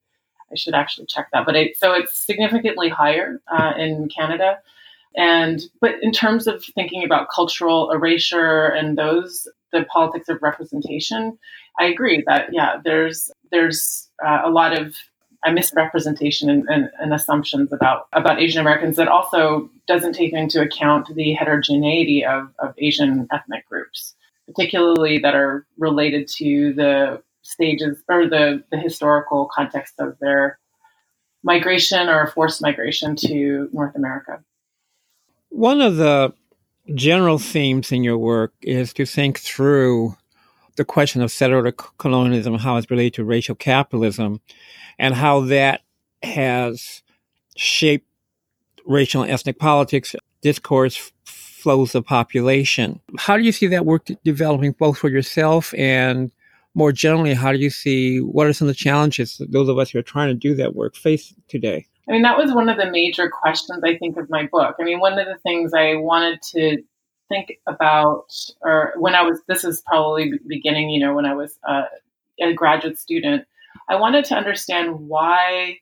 I 0.50 0.54
should 0.56 0.74
actually 0.74 1.06
check 1.06 1.28
that. 1.32 1.44
But 1.44 1.56
so 1.76 1.92
it's 1.92 2.16
significantly 2.16 2.88
higher 2.88 3.42
uh, 3.52 3.72
in 3.76 4.08
Canada. 4.08 4.58
And, 5.16 5.62
but 5.80 5.96
in 6.02 6.12
terms 6.12 6.46
of 6.46 6.64
thinking 6.64 7.04
about 7.04 7.28
cultural 7.32 7.90
erasure 7.92 8.66
and 8.66 8.96
those, 8.96 9.46
the 9.74 9.84
politics 9.84 10.28
of 10.30 10.40
representation, 10.40 11.38
I 11.78 11.86
agree 11.86 12.24
that, 12.26 12.48
yeah, 12.52 12.80
there's, 12.82 13.30
there's 13.50 14.08
uh, 14.24 14.42
a 14.44 14.50
lot 14.50 14.72
of 14.78 14.94
a 15.44 15.52
misrepresentation 15.52 16.48
and, 16.48 16.66
and, 16.68 16.88
and, 16.98 17.12
assumptions 17.12 17.70
about 17.70 18.08
about 18.14 18.40
Asian 18.40 18.60
Americans 18.60 18.96
that 18.96 19.08
also 19.08 19.68
doesn't 19.86 20.14
take 20.14 20.32
into 20.32 20.62
account 20.62 21.14
the 21.14 21.34
heterogeneity 21.34 22.24
of, 22.24 22.48
of 22.60 22.74
Asian 22.78 23.28
ethnic 23.30 23.68
groups, 23.68 24.14
particularly 24.46 25.18
that 25.18 25.34
are 25.34 25.66
related 25.76 26.28
to 26.28 26.72
the 26.72 27.22
stages 27.42 27.98
or 28.08 28.26
the, 28.26 28.64
the 28.70 28.78
historical 28.78 29.48
context 29.54 29.94
of 29.98 30.18
their 30.18 30.58
migration 31.42 32.08
or 32.08 32.26
forced 32.26 32.62
migration 32.62 33.14
to 33.14 33.68
North 33.72 33.94
America. 33.94 34.42
One 35.50 35.82
of 35.82 35.96
the 35.96 36.32
general 36.94 37.38
themes 37.38 37.92
in 37.92 38.04
your 38.04 38.18
work 38.18 38.52
is 38.60 38.92
to 38.94 39.06
think 39.06 39.38
through 39.38 40.16
the 40.76 40.84
question 40.84 41.22
of 41.22 41.30
settler 41.30 41.70
colonialism, 41.72 42.58
how 42.58 42.76
it's 42.76 42.90
related 42.90 43.14
to 43.14 43.24
racial 43.24 43.54
capitalism, 43.54 44.40
and 44.98 45.14
how 45.14 45.40
that 45.40 45.82
has 46.22 47.02
shaped 47.56 48.06
racial 48.86 49.22
and 49.22 49.30
ethnic 49.30 49.58
politics, 49.58 50.14
discourse, 50.42 51.12
flows 51.24 51.94
of 51.94 52.04
population. 52.04 53.00
How 53.16 53.36
do 53.36 53.42
you 53.42 53.52
see 53.52 53.68
that 53.68 53.86
work 53.86 54.08
developing 54.24 54.72
both 54.72 54.98
for 54.98 55.08
yourself 55.08 55.72
and 55.74 56.30
more 56.74 56.92
generally, 56.92 57.34
how 57.34 57.52
do 57.52 57.58
you 57.58 57.70
see 57.70 58.20
what 58.20 58.46
are 58.46 58.52
some 58.52 58.68
of 58.68 58.74
the 58.74 58.78
challenges 58.78 59.38
that 59.38 59.52
those 59.52 59.68
of 59.68 59.78
us 59.78 59.90
who 59.90 59.98
are 59.98 60.02
trying 60.02 60.28
to 60.28 60.34
do 60.34 60.54
that 60.56 60.74
work 60.74 60.96
face 60.96 61.32
today? 61.48 61.86
I 62.08 62.12
mean, 62.12 62.22
that 62.22 62.36
was 62.36 62.52
one 62.52 62.68
of 62.68 62.76
the 62.76 62.90
major 62.90 63.30
questions 63.30 63.82
I 63.82 63.96
think 63.96 64.16
of 64.16 64.28
my 64.28 64.46
book. 64.46 64.76
I 64.78 64.84
mean, 64.84 65.00
one 65.00 65.18
of 65.18 65.26
the 65.26 65.38
things 65.38 65.72
I 65.72 65.94
wanted 65.94 66.42
to 66.42 66.82
think 67.28 67.58
about, 67.66 68.26
or 68.60 68.92
when 68.98 69.14
I 69.14 69.22
was, 69.22 69.40
this 69.48 69.64
is 69.64 69.82
probably 69.86 70.32
beginning, 70.46 70.90
you 70.90 71.00
know, 71.00 71.14
when 71.14 71.24
I 71.24 71.34
was 71.34 71.58
uh, 71.66 71.84
a 72.40 72.52
graduate 72.52 72.98
student, 72.98 73.46
I 73.88 73.96
wanted 73.96 74.24
to 74.26 74.34
understand 74.34 75.08
why. 75.08 75.78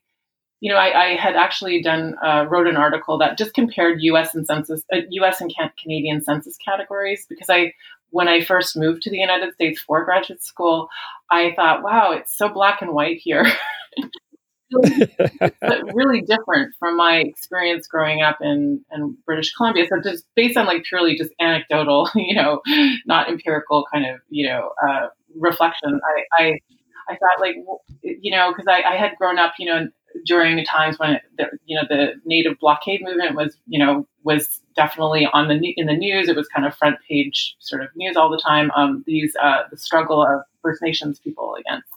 You 0.61 0.71
know, 0.71 0.79
I, 0.79 1.07
I 1.07 1.17
had 1.17 1.35
actually 1.35 1.83
done 1.83 2.15
uh, 2.25 2.47
wrote 2.49 2.69
an 2.69 2.77
article 2.77 3.19
that 3.19 3.37
just 3.37 3.53
compared 3.53 4.01
U.S. 4.03 4.33
and 4.33 4.47
census, 4.47 4.85
uh, 4.93 4.99
U.S. 5.11 5.41
and 5.41 5.53
can- 5.53 5.73
Canadian 5.77 6.23
census 6.23 6.57
categories 6.65 7.27
because 7.29 7.51
I, 7.51 7.75
when 8.11 8.29
I 8.29 8.45
first 8.45 8.77
moved 8.77 9.03
to 9.03 9.11
the 9.11 9.19
United 9.19 9.55
States 9.55 9.81
for 9.81 10.05
graduate 10.05 10.41
school, 10.41 10.89
I 11.33 11.53
thought, 11.57 11.83
wow, 11.83 12.13
it's 12.13 12.33
so 12.33 12.49
black 12.49 12.81
and 12.81 12.93
white 12.93 13.19
here. 13.19 13.45
really 15.95 16.23
different 16.23 16.75
from 16.79 16.97
my 16.97 17.19
experience 17.19 17.87
growing 17.87 18.23
up 18.23 18.39
in, 18.41 18.85
in 18.93 19.17
British 19.27 19.53
Columbia. 19.55 19.87
So 19.89 20.01
just 20.01 20.25
based 20.35 20.57
on 20.57 20.67
like 20.67 20.85
purely 20.85 21.17
just 21.17 21.31
anecdotal, 21.41 22.09
you 22.15 22.35
know, 22.35 22.61
not 23.07 23.29
empirical 23.29 23.85
kind 23.93 24.07
of, 24.07 24.21
you 24.29 24.49
know, 24.49 24.71
uh, 24.87 25.09
reflection, 25.37 26.01
I, 26.05 26.43
I, 26.43 26.59
I 27.09 27.17
thought 27.17 27.41
like, 27.41 27.57
you 28.03 28.31
know, 28.31 28.53
because 28.53 28.67
I, 28.69 28.95
I 28.95 28.97
had 28.97 29.13
grown 29.19 29.39
up, 29.39 29.55
you 29.59 29.67
know, 29.67 29.89
during 30.25 30.63
times 30.65 30.99
when 30.99 31.19
the, 31.39 31.47
you 31.65 31.77
know 31.77 31.87
the 31.89 32.13
native 32.25 32.59
blockade 32.59 33.03
movement 33.03 33.35
was 33.35 33.57
you 33.67 33.79
know 33.79 34.07
was 34.25 34.61
definitely 34.77 35.27
on 35.33 35.49
the 35.49 35.75
in 35.77 35.87
the 35.87 35.97
news. 35.97 36.29
It 36.29 36.37
was 36.37 36.49
kind 36.49 36.67
of 36.67 36.75
front 36.77 36.97
page 37.09 37.57
sort 37.59 37.83
of 37.83 37.89
news 37.97 38.17
all 38.17 38.31
the 38.31 38.41
time. 38.45 38.71
Um, 38.77 39.05
these 39.07 39.35
uh, 39.43 39.63
the 39.71 39.77
struggle 39.77 40.23
of 40.23 40.43
First 40.63 40.83
Nations 40.83 41.19
people 41.19 41.57
against 41.59 41.89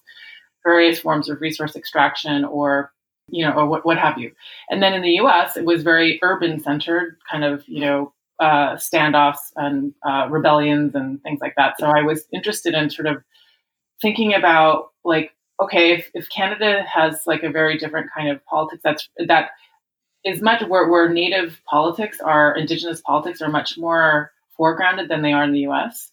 various 0.65 0.99
forms 0.99 1.29
of 1.29 1.39
resource 1.39 1.75
extraction 1.75 2.43
or 2.43 2.91
you 3.29 3.45
know 3.45 3.53
or 3.53 3.65
what, 3.67 3.85
what 3.85 3.97
have 3.97 4.17
you. 4.17 4.31
And 4.69 4.83
then 4.83 4.93
in 4.93 5.01
the 5.01 5.11
U.S., 5.11 5.55
it 5.55 5.65
was 5.65 5.83
very 5.83 6.19
urban 6.21 6.59
centered, 6.59 7.17
kind 7.31 7.43
of 7.43 7.63
you 7.67 7.81
know 7.81 8.13
uh, 8.39 8.75
standoffs 8.75 9.51
and 9.55 9.93
uh, 10.05 10.27
rebellions 10.29 10.95
and 10.95 11.21
things 11.23 11.39
like 11.41 11.53
that. 11.55 11.75
So 11.79 11.87
I 11.87 12.01
was 12.01 12.25
interested 12.33 12.73
in 12.73 12.89
sort 12.89 13.07
of 13.07 13.23
thinking 14.01 14.33
about 14.33 14.91
like 15.05 15.31
okay, 15.61 15.93
if, 15.93 16.11
if 16.13 16.29
Canada 16.29 16.83
has 16.91 17.21
like 17.25 17.43
a 17.43 17.49
very 17.49 17.77
different 17.77 18.09
kind 18.13 18.29
of 18.29 18.45
politics 18.45 18.81
that's 18.83 19.09
that 19.27 19.51
is 20.25 20.41
much 20.41 20.63
where, 20.63 20.89
where 20.89 21.07
native 21.07 21.61
politics 21.65 22.19
are 22.19 22.55
indigenous 22.57 22.99
politics 23.01 23.41
are 23.41 23.49
much 23.49 23.77
more 23.77 24.31
foregrounded 24.59 25.07
than 25.07 25.21
they 25.21 25.33
are 25.33 25.43
in 25.43 25.51
the 25.51 25.67
US, 25.67 26.11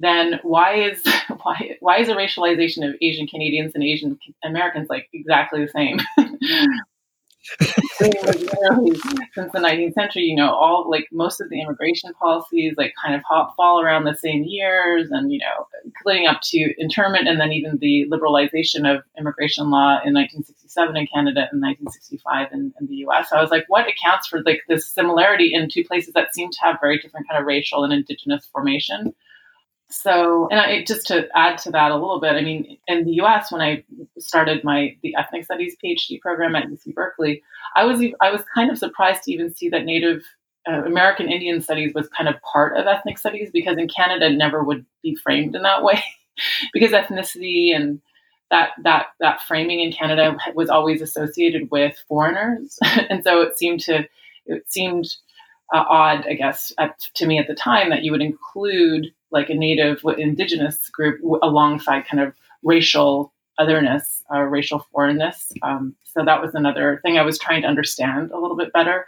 then 0.00 0.40
why 0.42 0.74
is 0.74 1.02
why 1.42 1.76
why 1.80 1.98
is 1.98 2.08
the 2.08 2.14
racialization 2.14 2.88
of 2.88 2.96
Asian 3.00 3.26
Canadians 3.26 3.72
and 3.74 3.84
Asian 3.84 4.18
Americans 4.42 4.88
like 4.88 5.08
exactly 5.12 5.64
the 5.64 5.70
same? 5.70 6.00
since 9.32 9.52
the 9.52 9.58
19th 9.58 9.94
century, 9.94 10.22
you 10.24 10.36
know, 10.36 10.50
all 10.50 10.90
like 10.90 11.06
most 11.10 11.40
of 11.40 11.48
the 11.48 11.60
immigration 11.60 12.12
policies 12.14 12.74
like 12.76 12.92
kind 13.02 13.14
of 13.14 13.22
fall 13.56 13.80
around 13.80 14.04
the 14.04 14.14
same 14.14 14.44
years, 14.44 15.08
and 15.10 15.32
you 15.32 15.38
know, 15.38 15.66
leading 16.04 16.26
up 16.26 16.40
to 16.42 16.74
internment, 16.78 17.28
and 17.28 17.40
then 17.40 17.52
even 17.52 17.78
the 17.78 18.06
liberalization 18.10 18.90
of 18.90 19.02
immigration 19.18 19.70
law 19.70 20.00
in 20.04 20.12
1967 20.12 20.96
in 20.96 21.06
Canada 21.06 21.48
and 21.50 21.62
1965 21.62 22.48
in, 22.52 22.72
in 22.78 22.86
the 22.86 22.96
U.S. 22.96 23.30
So 23.30 23.36
I 23.36 23.42
was 23.42 23.50
like, 23.50 23.64
what 23.68 23.88
accounts 23.88 24.28
for 24.28 24.42
like 24.42 24.62
this 24.68 24.86
similarity 24.86 25.54
in 25.54 25.68
two 25.68 25.84
places 25.84 26.14
that 26.14 26.34
seem 26.34 26.50
to 26.50 26.58
have 26.62 26.76
very 26.80 26.98
different 26.98 27.28
kind 27.28 27.40
of 27.40 27.46
racial 27.46 27.84
and 27.84 27.92
indigenous 27.92 28.48
formation? 28.52 29.14
So 29.90 30.48
and 30.50 30.60
I, 30.60 30.84
just 30.84 31.08
to 31.08 31.26
add 31.34 31.58
to 31.58 31.70
that 31.72 31.90
a 31.90 31.96
little 31.96 32.20
bit 32.20 32.32
i 32.32 32.42
mean 32.42 32.78
in 32.86 33.04
the 33.04 33.12
us 33.14 33.50
when 33.50 33.60
i 33.60 33.84
started 34.18 34.64
my 34.64 34.96
the 35.02 35.14
ethnic 35.16 35.44
studies 35.44 35.76
phd 35.84 36.20
program 36.20 36.54
at 36.54 36.68
uc 36.68 36.94
berkeley 36.94 37.42
i 37.76 37.84
was 37.84 38.00
i 38.20 38.30
was 38.30 38.42
kind 38.54 38.70
of 38.70 38.78
surprised 38.78 39.24
to 39.24 39.32
even 39.32 39.52
see 39.54 39.68
that 39.68 39.84
native 39.84 40.22
uh, 40.68 40.82
american 40.84 41.30
indian 41.30 41.60
studies 41.60 41.92
was 41.94 42.08
kind 42.08 42.28
of 42.28 42.36
part 42.42 42.76
of 42.76 42.86
ethnic 42.86 43.18
studies 43.18 43.50
because 43.52 43.76
in 43.78 43.88
canada 43.88 44.30
never 44.30 44.62
would 44.62 44.86
be 45.02 45.16
framed 45.16 45.54
in 45.56 45.62
that 45.62 45.82
way 45.82 46.02
because 46.72 46.92
ethnicity 46.92 47.74
and 47.74 48.00
that 48.50 48.70
that 48.82 49.06
that 49.18 49.42
framing 49.42 49.80
in 49.80 49.92
canada 49.92 50.36
was 50.54 50.68
always 50.68 51.00
associated 51.00 51.70
with 51.70 51.96
foreigners. 52.08 52.78
And 53.08 53.22
so 53.22 53.40
it 53.42 53.58
seemed 53.58 53.80
to 53.80 54.08
it 54.46 54.70
seemed 54.70 55.06
uh, 55.74 55.84
odd 55.88 56.26
i 56.28 56.34
guess 56.34 56.72
at, 56.78 56.98
to 57.14 57.26
me 57.26 57.38
at 57.38 57.46
the 57.46 57.54
time 57.54 57.90
that 57.90 58.02
you 58.02 58.12
would 58.12 58.22
include 58.22 59.12
like 59.30 59.50
a 59.50 59.54
native 59.54 60.02
indigenous 60.18 60.88
group 60.90 61.20
alongside 61.42 62.06
kind 62.06 62.22
of 62.22 62.34
racial 62.62 63.32
otherness, 63.58 64.22
uh, 64.32 64.40
racial 64.40 64.86
foreignness. 64.92 65.52
Um, 65.62 65.94
so 66.04 66.24
that 66.24 66.40
was 66.40 66.54
another 66.54 67.00
thing 67.02 67.18
I 67.18 67.22
was 67.22 67.38
trying 67.38 67.62
to 67.62 67.68
understand 67.68 68.30
a 68.30 68.38
little 68.38 68.56
bit 68.56 68.72
better. 68.72 69.06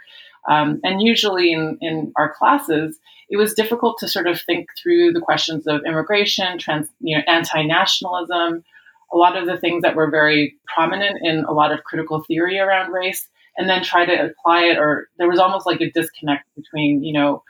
Um, 0.49 0.79
and 0.83 1.01
usually 1.01 1.53
in, 1.53 1.77
in 1.81 2.11
our 2.17 2.33
classes, 2.33 2.99
it 3.29 3.37
was 3.37 3.53
difficult 3.53 3.97
to 3.99 4.07
sort 4.07 4.27
of 4.27 4.39
think 4.41 4.69
through 4.81 5.13
the 5.13 5.21
questions 5.21 5.65
of 5.67 5.81
immigration, 5.85 6.59
trans, 6.59 6.87
you 6.99 7.17
know, 7.17 7.23
anti-nationalism, 7.27 8.63
a 9.11 9.17
lot 9.17 9.37
of 9.37 9.47
the 9.47 9.57
things 9.57 9.81
that 9.81 9.95
were 9.95 10.09
very 10.09 10.55
prominent 10.73 11.19
in 11.23 11.45
a 11.45 11.53
lot 11.53 11.71
of 11.71 11.83
critical 11.83 12.23
theory 12.23 12.59
around 12.59 12.91
race, 12.91 13.27
and 13.57 13.69
then 13.69 13.83
try 13.83 14.05
to 14.05 14.25
apply 14.25 14.63
it. 14.63 14.77
Or 14.77 15.07
there 15.17 15.29
was 15.29 15.39
almost 15.39 15.65
like 15.65 15.81
a 15.81 15.91
disconnect 15.91 16.45
between, 16.55 17.03
you 17.03 17.13
know, 17.13 17.43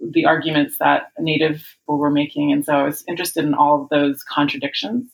the 0.00 0.26
arguments 0.26 0.78
that 0.78 1.12
Native 1.18 1.76
were 1.86 2.10
making. 2.10 2.52
And 2.52 2.64
so 2.64 2.74
I 2.74 2.82
was 2.82 3.04
interested 3.08 3.44
in 3.44 3.54
all 3.54 3.82
of 3.82 3.88
those 3.88 4.22
contradictions. 4.22 5.10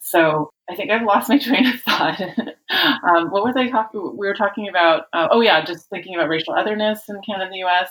So 0.00 0.50
I 0.70 0.76
think 0.76 0.90
I've 0.90 1.02
lost 1.02 1.28
my 1.28 1.38
train 1.40 1.66
of 1.66 1.80
thought. 1.80 2.20
um, 3.02 3.30
what 3.30 3.44
was 3.44 3.56
I 3.56 3.68
talking? 3.68 4.16
We 4.16 4.26
were 4.26 4.34
talking 4.34 4.68
about. 4.68 5.04
Uh, 5.12 5.28
oh 5.30 5.40
yeah, 5.40 5.64
just 5.64 5.88
thinking 5.88 6.14
about 6.14 6.28
racial 6.28 6.54
otherness 6.54 7.02
in 7.08 7.20
Canada 7.26 7.46
and 7.46 7.52
the 7.52 7.58
U.S. 7.58 7.90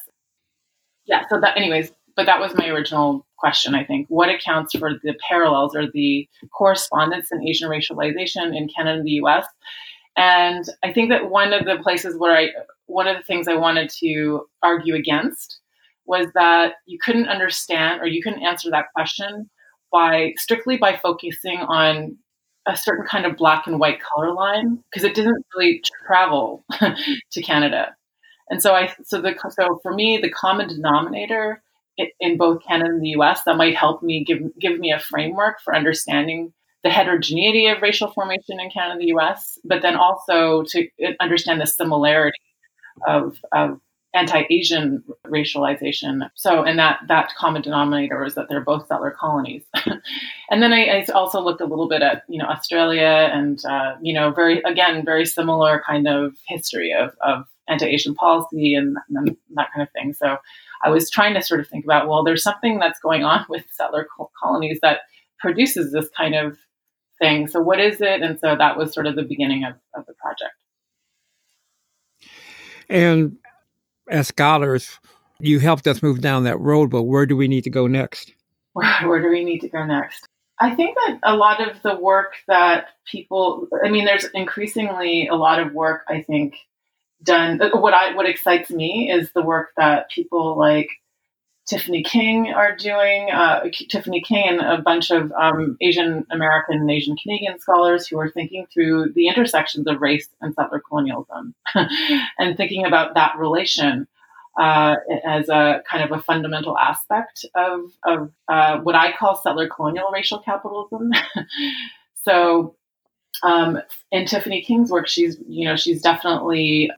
Yeah. 1.05 1.23
So 1.29 1.39
that, 1.41 1.57
anyways, 1.57 1.91
but 2.15 2.25
that 2.25 2.39
was 2.39 2.55
my 2.55 2.67
original 2.67 3.25
question. 3.38 3.75
I 3.75 3.83
think 3.83 4.07
what 4.09 4.29
accounts 4.29 4.77
for 4.77 4.93
the 4.93 5.13
parallels 5.27 5.75
or 5.75 5.91
the 5.91 6.27
correspondence 6.57 7.31
in 7.31 7.45
Asian 7.45 7.69
racialization 7.69 8.55
in 8.55 8.69
Canada 8.75 8.99
and 8.99 9.05
the 9.05 9.11
U.S. 9.11 9.45
And 10.17 10.63
I 10.83 10.93
think 10.93 11.09
that 11.09 11.29
one 11.29 11.51
of 11.51 11.65
the 11.65 11.77
places 11.83 12.17
where 12.17 12.35
I, 12.35 12.49
one 12.85 13.07
of 13.07 13.17
the 13.17 13.23
things 13.23 13.47
I 13.47 13.55
wanted 13.55 13.89
to 13.99 14.45
argue 14.63 14.95
against 14.95 15.59
was 16.05 16.27
that 16.33 16.75
you 16.85 16.97
couldn't 17.03 17.27
understand 17.27 18.01
or 18.01 18.07
you 18.07 18.21
couldn't 18.21 18.43
answer 18.43 18.69
that 18.71 18.85
question 18.93 19.49
by 19.91 20.33
strictly 20.37 20.77
by 20.77 20.95
focusing 20.95 21.59
on 21.59 22.17
a 22.67 22.75
certain 22.75 23.05
kind 23.05 23.25
of 23.25 23.37
black 23.37 23.67
and 23.67 23.79
white 23.79 23.99
color 24.01 24.33
line 24.33 24.83
because 24.89 25.03
it 25.03 25.13
didn't 25.13 25.45
really 25.55 25.81
travel 26.07 26.63
to 27.31 27.41
Canada. 27.41 27.95
And 28.49 28.61
so 28.61 28.73
I 28.73 28.93
so 29.03 29.21
the 29.21 29.35
so 29.49 29.79
for 29.81 29.93
me 29.93 30.17
the 30.17 30.29
common 30.29 30.67
denominator 30.67 31.61
in 32.19 32.37
both 32.37 32.63
Canada 32.63 32.91
and 32.91 33.01
the 33.01 33.15
US 33.19 33.43
that 33.43 33.57
might 33.57 33.75
help 33.75 34.03
me 34.03 34.23
give 34.23 34.39
give 34.59 34.79
me 34.79 34.91
a 34.91 34.99
framework 34.99 35.61
for 35.61 35.75
understanding 35.75 36.53
the 36.85 36.91
heterogeneity 36.91 37.65
of 37.65 37.81
racial 37.81 38.11
formation 38.11 38.59
in 38.59 38.69
Canada 38.69 38.91
and 38.91 39.01
the 39.01 39.15
US, 39.15 39.57
but 39.63 39.81
then 39.81 39.95
also 39.95 40.63
to 40.63 40.87
understand 41.19 41.59
the 41.59 41.65
similarity 41.65 42.37
of, 43.07 43.41
of 43.51 43.79
anti-Asian 44.15 45.04
racialization. 45.28 46.30
So, 46.36 46.63
and 46.63 46.80
that 46.80 46.99
that 47.08 47.34
common 47.38 47.62
denominator 47.62 48.23
is 48.23 48.36
that 48.36 48.47
they're 48.49 48.62
both 48.62 48.88
settler 48.88 49.12
colonies. 49.12 49.63
and 50.49 50.63
then 50.63 50.73
I, 50.73 50.86
I, 50.86 51.06
also 51.13 51.41
looked 51.41 51.62
a 51.62 51.65
little 51.65 51.88
bit 51.88 52.01
at 52.01 52.23
you 52.28 52.39
know 52.39 52.45
Australia 52.45 53.30
and 53.32 53.63
uh, 53.65 53.95
you 54.01 54.13
know 54.13 54.32
very 54.32 54.62
again 54.62 55.04
very 55.06 55.25
similar 55.25 55.84
kind 55.86 56.08
of 56.08 56.36
history 56.47 56.93
of, 56.93 57.15
of 57.21 57.45
anti-Asian 57.67 58.15
policy 58.15 58.75
and, 58.75 58.97
and, 59.10 59.36
that 59.56 59.69
kind 59.75 59.88
of 59.88 59.91
thing. 59.91 60.13
So, 60.13 60.38
I 60.84 60.89
was 60.89 61.10
trying 61.10 61.34
to 61.34 61.41
sort 61.41 61.60
of 61.60 61.67
think 61.67 61.84
about 61.84 62.08
well, 62.08 62.23
there's 62.23 62.43
something 62.43 62.80
that's 62.80 62.99
going 62.99 63.23
on 63.23 63.45
with 63.49 63.65
settler 63.71 64.08
colonies 64.41 64.80
that 64.82 65.01
produces 65.39 65.91
this 65.91 66.10
kind 66.17 66.36
of 66.36 66.58
thing. 67.19 67.47
So, 67.47 67.60
what 67.60 67.80
is 67.80 67.99
it? 67.99 68.21
And 68.21 68.39
so 68.39 68.56
that 68.56 68.78
was 68.78 68.93
sort 68.93 69.08
of 69.08 69.15
the 69.15 69.23
beginning 69.23 69.65
of, 69.65 69.73
of 69.93 70.06
the 70.06 70.13
project. 70.13 70.54
And 72.88 73.38
as 74.09 74.27
scholars, 74.27 74.99
you 75.39 75.59
helped 75.59 75.87
us 75.87 76.01
move 76.01 76.21
down 76.21 76.43
that 76.43 76.59
road, 76.59 76.89
but 76.89 77.03
where 77.03 77.25
do 77.25 77.35
we 77.35 77.47
need 77.47 77.63
to 77.65 77.69
go 77.69 77.87
next? 77.87 78.33
Where, 78.73 79.21
do 79.21 79.29
we 79.29 79.45
need 79.45 79.59
to 79.59 79.69
go 79.69 79.85
next? 79.85 80.27
I 80.59 80.75
think 80.75 80.97
that 80.97 81.19
a 81.23 81.35
lot 81.35 81.65
of 81.65 81.81
the 81.81 81.95
work 81.95 82.33
that 82.49 82.87
people, 83.09 83.69
I 83.83 83.89
mean, 83.89 84.03
there's 84.03 84.25
increasingly 84.33 85.29
a 85.29 85.35
lot 85.35 85.61
of 85.61 85.71
work, 85.71 86.03
I 86.09 86.21
think, 86.23 86.55
done. 87.23 87.61
What 87.73 87.93
I, 87.93 88.13
what 88.15 88.25
excites 88.25 88.69
me 88.69 89.09
is 89.09 89.31
the 89.31 89.41
work 89.41 89.69
that 89.77 90.09
people 90.09 90.57
like 90.57 90.89
Tiffany 91.67 92.04
King 92.04 92.54
are 92.54 92.75
doing. 92.75 93.32
Uh, 93.32 93.69
Tiffany 93.89 94.21
King 94.21 94.47
and 94.47 94.62
a 94.62 94.82
bunch 94.82 95.10
of 95.10 95.32
um, 95.32 95.78
Asian 95.82 96.25
American 96.32 96.80
and 96.80 96.91
Asian 96.91 97.15
Canadian 97.17 97.60
scholars 97.60 98.08
who 98.08 98.19
are 98.19 98.30
thinking 98.30 98.67
through 98.71 99.13
the 99.13 99.28
intersections 99.28 99.88
of 99.88 100.01
race 100.01 100.28
and 100.41 100.54
settler 100.54 100.82
colonialism 100.88 101.56
and 102.38 102.56
thinking 102.56 102.86
about 102.86 103.15
that 103.15 103.34
relation 103.38 104.08
uh, 104.60 104.95
as 105.25 105.49
a 105.49 105.82
kind 105.89 106.04
of 106.04 106.17
a 106.17 106.21
fundamental 106.21 106.78
aspect 106.78 107.45
of, 107.56 107.91
of 108.06 108.32
uh, 108.47 108.80
what 108.80 108.95
I 108.95 109.12
call 109.12 109.36
settler 109.36 109.67
colonial 109.67 110.10
racial 110.13 110.39
capitalism. 110.39 111.12
so, 112.23 112.75
um, 113.43 113.80
in 114.12 114.25
Tiffany 114.25 114.62
King's 114.62 114.91
work, 114.91 115.08
she's 115.08 115.38
you 115.47 115.67
know 115.67 115.75
she's 115.75 116.01
definitely 116.01 116.89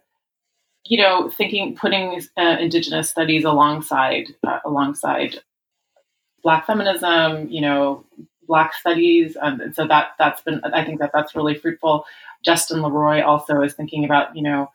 you 0.90 0.98
know, 0.98 1.30
thinking, 1.30 1.76
putting 1.76 2.22
uh, 2.38 2.58
Indigenous 2.60 3.10
studies 3.10 3.44
alongside 3.44 4.36
uh, 4.46 4.60
alongside 4.66 5.40
Black 6.44 6.66
feminism, 6.66 7.50
you 7.50 7.62
know, 7.62 8.06
Black 8.48 8.74
studies, 8.74 9.36
um, 9.42 9.60
and 9.60 9.76
so 9.76 9.88
that 9.88 10.12
that's 10.18 10.42
been, 10.42 10.62
I 10.64 10.86
think 10.86 11.00
that 11.00 11.12
that's 11.14 11.36
really 11.36 11.56
fruitful. 11.56 12.06
Justin 12.46 12.82
Leroy 12.82 13.22
also 13.24 13.62
is 13.62 13.74
thinking 13.74 14.06
about, 14.06 14.36
you 14.36 14.42
know, 14.42 14.72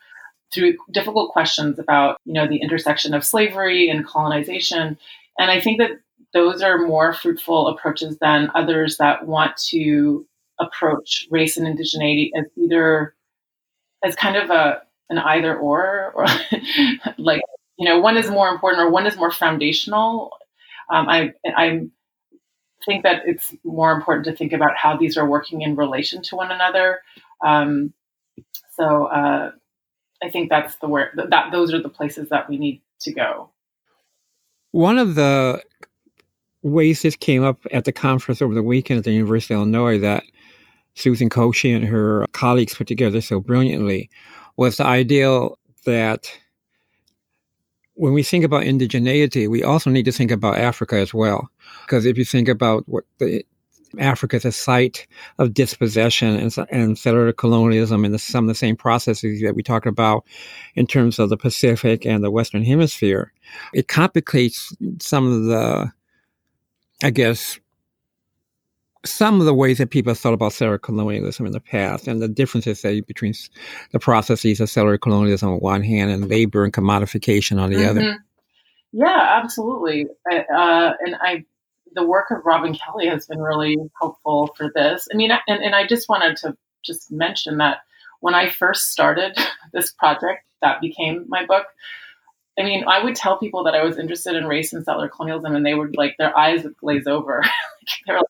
through 0.52 0.76
difficult 0.90 1.32
questions 1.32 1.78
about, 1.78 2.18
you 2.24 2.34
know, 2.34 2.46
the 2.46 2.58
intersection 2.58 3.14
of 3.14 3.24
slavery 3.24 3.88
and 3.88 4.06
colonization, 4.06 4.98
and 5.38 5.50
I 5.50 5.60
think 5.60 5.78
that 5.78 5.92
those 6.34 6.62
are 6.62 6.78
more 6.78 7.12
fruitful 7.12 7.68
approaches 7.68 8.18
than 8.18 8.50
others 8.54 8.96
that 8.98 9.26
want 9.26 9.56
to 9.68 10.26
approach 10.60 11.26
race 11.30 11.56
and 11.56 11.66
indigeneity 11.66 12.30
as 12.36 12.46
either 12.56 13.14
as 14.04 14.14
kind 14.14 14.36
of 14.36 14.50
a 14.50 14.82
an 15.12 15.18
either 15.18 15.56
or 15.56 16.12
or 16.14 16.26
like 17.18 17.42
you 17.78 17.88
know 17.88 18.00
one 18.00 18.16
is 18.16 18.30
more 18.30 18.48
important 18.48 18.82
or 18.82 18.90
one 18.90 19.06
is 19.06 19.16
more 19.16 19.30
foundational. 19.30 20.32
Um, 20.90 21.08
i 21.08 21.32
i 21.46 21.86
think 22.84 23.04
that 23.04 23.22
it's 23.26 23.54
more 23.64 23.92
important 23.92 24.24
to 24.24 24.34
think 24.34 24.52
about 24.52 24.76
how 24.76 24.96
these 24.96 25.16
are 25.16 25.26
working 25.26 25.62
in 25.62 25.76
relation 25.76 26.22
to 26.22 26.36
one 26.36 26.50
another. 26.50 27.00
Um, 27.44 27.92
so 28.70 29.06
uh, 29.06 29.52
i 30.22 30.30
think 30.30 30.48
that's 30.48 30.76
the 30.76 30.88
where 30.88 31.12
that 31.14 31.52
those 31.52 31.72
are 31.72 31.82
the 31.82 31.88
places 31.88 32.30
that 32.30 32.48
we 32.48 32.56
need 32.58 32.82
to 33.00 33.12
go. 33.12 33.50
One 34.72 34.98
of 34.98 35.14
the 35.14 35.62
ways 36.62 37.02
this 37.02 37.16
came 37.16 37.44
up 37.44 37.58
at 37.72 37.84
the 37.84 37.92
conference 37.92 38.40
over 38.40 38.54
the 38.54 38.62
weekend 38.62 38.98
at 38.98 39.04
the 39.04 39.12
University 39.12 39.52
of 39.52 39.58
Illinois 39.58 39.98
that 39.98 40.24
Susan 40.94 41.28
Koshy 41.28 41.74
and 41.74 41.84
her 41.84 42.26
colleagues 42.32 42.74
put 42.74 42.86
together 42.86 43.20
so 43.20 43.40
brilliantly 43.40 44.10
was 44.56 44.76
the 44.76 44.86
ideal 44.86 45.58
that 45.84 46.30
when 47.94 48.12
we 48.12 48.22
think 48.22 48.44
about 48.44 48.64
indigeneity, 48.64 49.48
we 49.48 49.62
also 49.62 49.90
need 49.90 50.04
to 50.04 50.12
think 50.12 50.30
about 50.30 50.58
Africa 50.58 50.96
as 50.96 51.12
well. 51.12 51.48
Because 51.82 52.06
if 52.06 52.16
you 52.16 52.24
think 52.24 52.48
about 52.48 52.84
what 52.88 53.04
the 53.18 53.44
Africa 53.98 54.36
is 54.36 54.44
a 54.44 54.52
site 54.52 55.06
of 55.38 55.52
dispossession 55.52 56.36
and, 56.36 56.56
and 56.70 56.98
settler 56.98 57.32
colonialism 57.32 58.04
and 58.04 58.14
the, 58.14 58.18
some 58.18 58.44
of 58.44 58.48
the 58.48 58.54
same 58.54 58.76
processes 58.76 59.42
that 59.42 59.54
we 59.54 59.62
talked 59.62 59.86
about 59.86 60.24
in 60.74 60.86
terms 60.86 61.18
of 61.18 61.28
the 61.28 61.36
Pacific 61.36 62.06
and 62.06 62.24
the 62.24 62.30
Western 62.30 62.64
Hemisphere. 62.64 63.32
It 63.74 63.88
complicates 63.88 64.74
some 65.00 65.30
of 65.30 65.44
the, 65.44 65.92
I 67.02 67.10
guess, 67.10 67.60
some 69.04 69.40
of 69.40 69.46
the 69.46 69.54
ways 69.54 69.78
that 69.78 69.90
people 69.90 70.14
thought 70.14 70.34
about 70.34 70.52
settler 70.52 70.78
colonialism 70.78 71.46
in 71.46 71.52
the 71.52 71.60
past 71.60 72.06
and 72.06 72.22
the 72.22 72.28
differences 72.28 72.80
say, 72.80 73.00
between 73.00 73.34
the 73.90 73.98
processes 73.98 74.60
of 74.60 74.70
settler 74.70 74.98
colonialism 74.98 75.50
on 75.50 75.58
one 75.58 75.82
hand 75.82 76.10
and 76.10 76.28
labor 76.28 76.64
and 76.64 76.72
commodification 76.72 77.60
on 77.60 77.70
the 77.70 77.76
mm-hmm. 77.76 77.90
other. 77.90 78.24
Yeah, 78.92 79.40
absolutely. 79.42 80.06
Uh, 80.30 80.92
and 81.00 81.16
I, 81.20 81.44
the 81.94 82.06
work 82.06 82.30
of 82.30 82.44
Robin 82.44 82.74
Kelley 82.74 83.08
has 83.08 83.26
been 83.26 83.40
really 83.40 83.76
helpful 84.00 84.54
for 84.56 84.70
this. 84.74 85.08
I 85.12 85.16
mean, 85.16 85.32
and, 85.48 85.62
and 85.62 85.74
I 85.74 85.86
just 85.86 86.08
wanted 86.08 86.36
to 86.38 86.56
just 86.84 87.10
mention 87.10 87.58
that 87.58 87.78
when 88.20 88.34
I 88.34 88.50
first 88.50 88.92
started 88.92 89.36
this 89.72 89.92
project 89.92 90.44
that 90.60 90.80
became 90.80 91.24
my 91.28 91.44
book, 91.44 91.66
I 92.58 92.62
mean, 92.62 92.84
I 92.86 93.02
would 93.02 93.14
tell 93.14 93.38
people 93.38 93.64
that 93.64 93.74
I 93.74 93.82
was 93.82 93.98
interested 93.98 94.36
in 94.36 94.46
race 94.46 94.72
and 94.72 94.84
settler 94.84 95.08
colonialism, 95.08 95.56
and 95.56 95.64
they 95.64 95.74
would 95.74 95.96
like 95.96 96.16
their 96.18 96.36
eyes 96.36 96.64
would 96.64 96.76
glaze 96.76 97.06
over. 97.06 97.42
They're 98.06 98.16
like, 98.18 98.26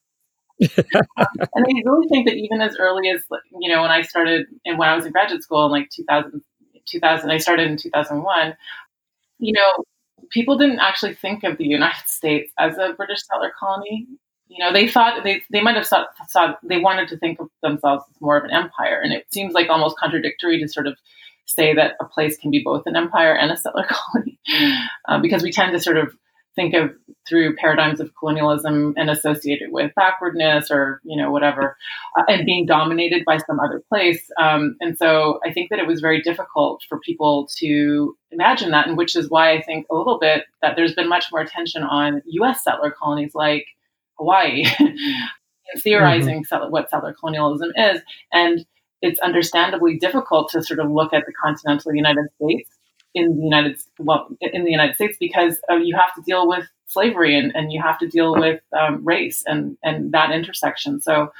and 0.59 1.65
I 1.65 1.81
really 1.85 2.07
think 2.09 2.27
that 2.27 2.35
even 2.35 2.61
as 2.61 2.77
early 2.77 3.09
as 3.09 3.23
you 3.59 3.69
know 3.69 3.81
when 3.81 3.91
I 3.91 4.01
started 4.01 4.45
and 4.65 4.77
when 4.77 4.89
I 4.89 4.95
was 4.95 5.05
in 5.05 5.11
graduate 5.11 5.43
school 5.43 5.65
in 5.65 5.71
like 5.71 5.89
2000, 5.89 6.41
2000 6.85 7.31
I 7.31 7.37
started 7.37 7.69
in 7.69 7.77
2001 7.77 8.55
you 9.39 9.53
know 9.53 9.83
people 10.29 10.57
didn't 10.57 10.79
actually 10.79 11.13
think 11.13 11.43
of 11.43 11.57
the 11.57 11.65
United 11.65 12.03
States 12.07 12.51
as 12.59 12.77
a 12.77 12.93
British 12.93 13.25
settler 13.25 13.51
colony. 13.57 14.07
You 14.47 14.63
know 14.63 14.73
they 14.73 14.87
thought 14.87 15.23
they, 15.23 15.41
they 15.51 15.61
might 15.61 15.75
have 15.75 15.87
thought, 15.87 16.09
thought 16.29 16.59
they 16.63 16.79
wanted 16.79 17.07
to 17.09 17.17
think 17.17 17.39
of 17.39 17.47
themselves 17.61 18.03
as 18.09 18.21
more 18.21 18.37
of 18.37 18.43
an 18.43 18.51
empire. 18.51 18.99
And 19.01 19.13
it 19.13 19.25
seems 19.31 19.53
like 19.53 19.69
almost 19.69 19.97
contradictory 19.97 20.59
to 20.59 20.67
sort 20.67 20.87
of 20.87 20.97
say 21.45 21.73
that 21.73 21.93
a 21.99 22.05
place 22.05 22.37
can 22.37 22.51
be 22.51 22.61
both 22.63 22.83
an 22.85 22.95
empire 22.95 23.33
and 23.33 23.51
a 23.51 23.57
settler 23.57 23.85
colony 23.89 24.39
uh, 25.07 25.19
because 25.19 25.43
we 25.43 25.51
tend 25.51 25.71
to 25.73 25.79
sort 25.79 25.97
of 25.97 26.15
think 26.55 26.73
of 26.73 26.91
through 27.27 27.55
paradigms 27.55 27.99
of 27.99 28.11
colonialism 28.17 28.93
and 28.97 29.09
associated 29.09 29.71
with 29.71 29.93
backwardness 29.95 30.69
or 30.69 31.01
you 31.03 31.17
know 31.17 31.31
whatever 31.31 31.77
uh, 32.17 32.23
and 32.27 32.45
being 32.45 32.65
dominated 32.65 33.23
by 33.25 33.37
some 33.37 33.59
other 33.59 33.81
place 33.89 34.29
um, 34.39 34.75
and 34.81 34.97
so 34.97 35.39
i 35.45 35.51
think 35.51 35.69
that 35.69 35.79
it 35.79 35.87
was 35.87 36.01
very 36.01 36.21
difficult 36.21 36.81
for 36.87 36.99
people 36.99 37.47
to 37.57 38.15
imagine 38.31 38.71
that 38.71 38.87
and 38.87 38.97
which 38.97 39.15
is 39.15 39.29
why 39.29 39.51
i 39.51 39.61
think 39.61 39.85
a 39.89 39.95
little 39.95 40.19
bit 40.19 40.45
that 40.61 40.75
there's 40.75 40.93
been 40.93 41.09
much 41.09 41.25
more 41.31 41.41
attention 41.41 41.83
on 41.83 42.21
us 42.41 42.63
settler 42.63 42.91
colonies 42.91 43.31
like 43.33 43.65
hawaii 44.17 44.65
theorizing 45.79 46.35
mm-hmm. 46.35 46.43
settler, 46.43 46.69
what 46.69 46.89
settler 46.89 47.13
colonialism 47.13 47.71
is 47.75 48.01
and 48.31 48.65
it's 49.01 49.19
understandably 49.19 49.97
difficult 49.97 50.49
to 50.49 50.63
sort 50.63 50.79
of 50.79 50.89
look 50.89 51.13
at 51.13 51.25
the 51.25 51.33
continental 51.33 51.93
united 51.93 52.25
states 52.35 52.69
in 53.13 53.37
the 53.37 53.43
United 53.43 53.79
well 53.99 54.27
in 54.41 54.63
the 54.63 54.71
United 54.71 54.95
States 54.95 55.17
because 55.19 55.59
uh, 55.69 55.75
you 55.75 55.95
have 55.95 56.13
to 56.15 56.21
deal 56.21 56.47
with 56.47 56.65
slavery 56.87 57.37
and, 57.37 57.55
and 57.55 57.71
you 57.71 57.81
have 57.81 57.97
to 57.99 58.07
deal 58.07 58.35
with 58.35 58.61
um, 58.77 59.03
race 59.03 59.43
and 59.45 59.77
and 59.83 60.11
that 60.11 60.31
intersection. 60.31 61.01
So 61.01 61.31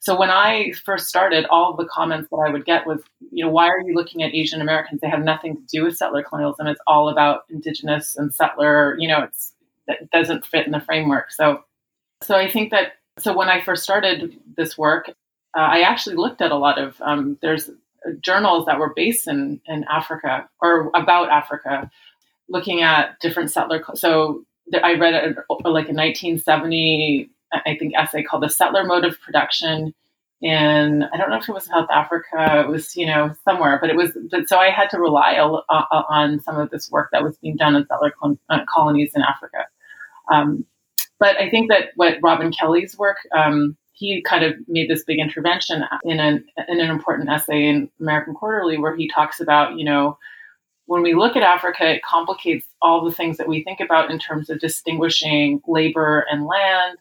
so 0.00 0.18
when 0.18 0.30
I 0.30 0.72
first 0.84 1.08
started, 1.08 1.44
all 1.50 1.74
the 1.74 1.84
comments 1.84 2.28
that 2.30 2.36
I 2.36 2.50
would 2.50 2.64
get 2.64 2.86
was, 2.86 3.02
you 3.32 3.44
know, 3.44 3.50
why 3.50 3.66
are 3.66 3.80
you 3.80 3.94
looking 3.94 4.22
at 4.22 4.32
Asian 4.32 4.60
Americans? 4.60 5.00
They 5.00 5.08
have 5.08 5.24
nothing 5.24 5.56
to 5.56 5.62
do 5.66 5.84
with 5.84 5.96
settler 5.96 6.22
colonialism. 6.22 6.68
It's 6.68 6.80
all 6.86 7.08
about 7.08 7.42
indigenous 7.50 8.16
and 8.16 8.32
settler. 8.32 8.96
You 8.98 9.08
know, 9.08 9.22
it's 9.22 9.54
that 9.88 10.10
doesn't 10.10 10.46
fit 10.46 10.66
in 10.66 10.72
the 10.72 10.80
framework. 10.80 11.32
So 11.32 11.64
so 12.22 12.36
I 12.36 12.48
think 12.48 12.70
that 12.70 12.92
so 13.18 13.36
when 13.36 13.48
I 13.48 13.60
first 13.60 13.82
started 13.82 14.38
this 14.56 14.78
work, 14.78 15.08
uh, 15.56 15.60
I 15.60 15.80
actually 15.80 16.16
looked 16.16 16.40
at 16.40 16.52
a 16.52 16.56
lot 16.56 16.78
of 16.78 17.00
um, 17.00 17.38
there's 17.42 17.70
journals 18.20 18.66
that 18.66 18.78
were 18.78 18.92
based 18.94 19.28
in, 19.28 19.60
in 19.66 19.84
Africa 19.84 20.48
or 20.60 20.90
about 20.94 21.30
Africa, 21.30 21.90
looking 22.48 22.82
at 22.82 23.18
different 23.20 23.50
settler. 23.50 23.82
So 23.94 24.44
I 24.82 24.94
read 24.94 25.14
a, 25.14 25.28
like 25.68 25.88
a 25.88 25.94
1970, 25.94 27.30
I 27.52 27.76
think, 27.78 27.94
essay 27.96 28.22
called 28.22 28.42
"The 28.42 28.48
Settler 28.48 28.84
Mode 28.84 29.04
of 29.04 29.20
Production." 29.20 29.94
In 30.40 31.02
I 31.02 31.16
don't 31.16 31.30
know 31.30 31.36
if 31.36 31.48
it 31.48 31.52
was 31.52 31.64
South 31.64 31.88
Africa, 31.90 32.60
it 32.64 32.68
was 32.68 32.94
you 32.94 33.06
know 33.06 33.34
somewhere, 33.44 33.78
but 33.80 33.90
it 33.90 33.96
was. 33.96 34.16
But 34.30 34.48
so 34.48 34.58
I 34.58 34.70
had 34.70 34.88
to 34.90 35.00
rely 35.00 35.36
on 35.36 36.40
some 36.40 36.60
of 36.60 36.70
this 36.70 36.88
work 36.92 37.08
that 37.10 37.24
was 37.24 37.36
being 37.38 37.56
done 37.56 37.74
in 37.74 37.84
settler 37.88 38.14
uh, 38.22 38.60
colonies 38.72 39.10
in 39.16 39.22
Africa. 39.22 39.66
Um, 40.30 40.64
but 41.18 41.36
I 41.38 41.50
think 41.50 41.70
that 41.70 41.88
what 41.96 42.18
Robin 42.22 42.52
Kelley's 42.52 42.96
work 42.96 43.16
um, 43.36 43.76
he 43.98 44.22
kind 44.22 44.44
of 44.44 44.54
made 44.68 44.88
this 44.88 45.02
big 45.02 45.18
intervention 45.18 45.82
in 46.04 46.20
an 46.20 46.44
in 46.68 46.80
an 46.80 46.88
important 46.88 47.28
essay 47.28 47.66
in 47.66 47.90
American 48.00 48.32
Quarterly 48.32 48.78
where 48.78 48.94
he 48.94 49.08
talks 49.08 49.40
about, 49.40 49.76
you 49.76 49.84
know, 49.84 50.16
when 50.86 51.02
we 51.02 51.14
look 51.14 51.36
at 51.36 51.42
Africa, 51.42 51.94
it 51.94 52.02
complicates 52.02 52.66
all 52.80 53.04
the 53.04 53.14
things 53.14 53.38
that 53.38 53.48
we 53.48 53.64
think 53.64 53.80
about 53.80 54.10
in 54.10 54.18
terms 54.18 54.50
of 54.50 54.60
distinguishing 54.60 55.60
labor 55.66 56.24
and 56.30 56.46
land. 56.46 56.98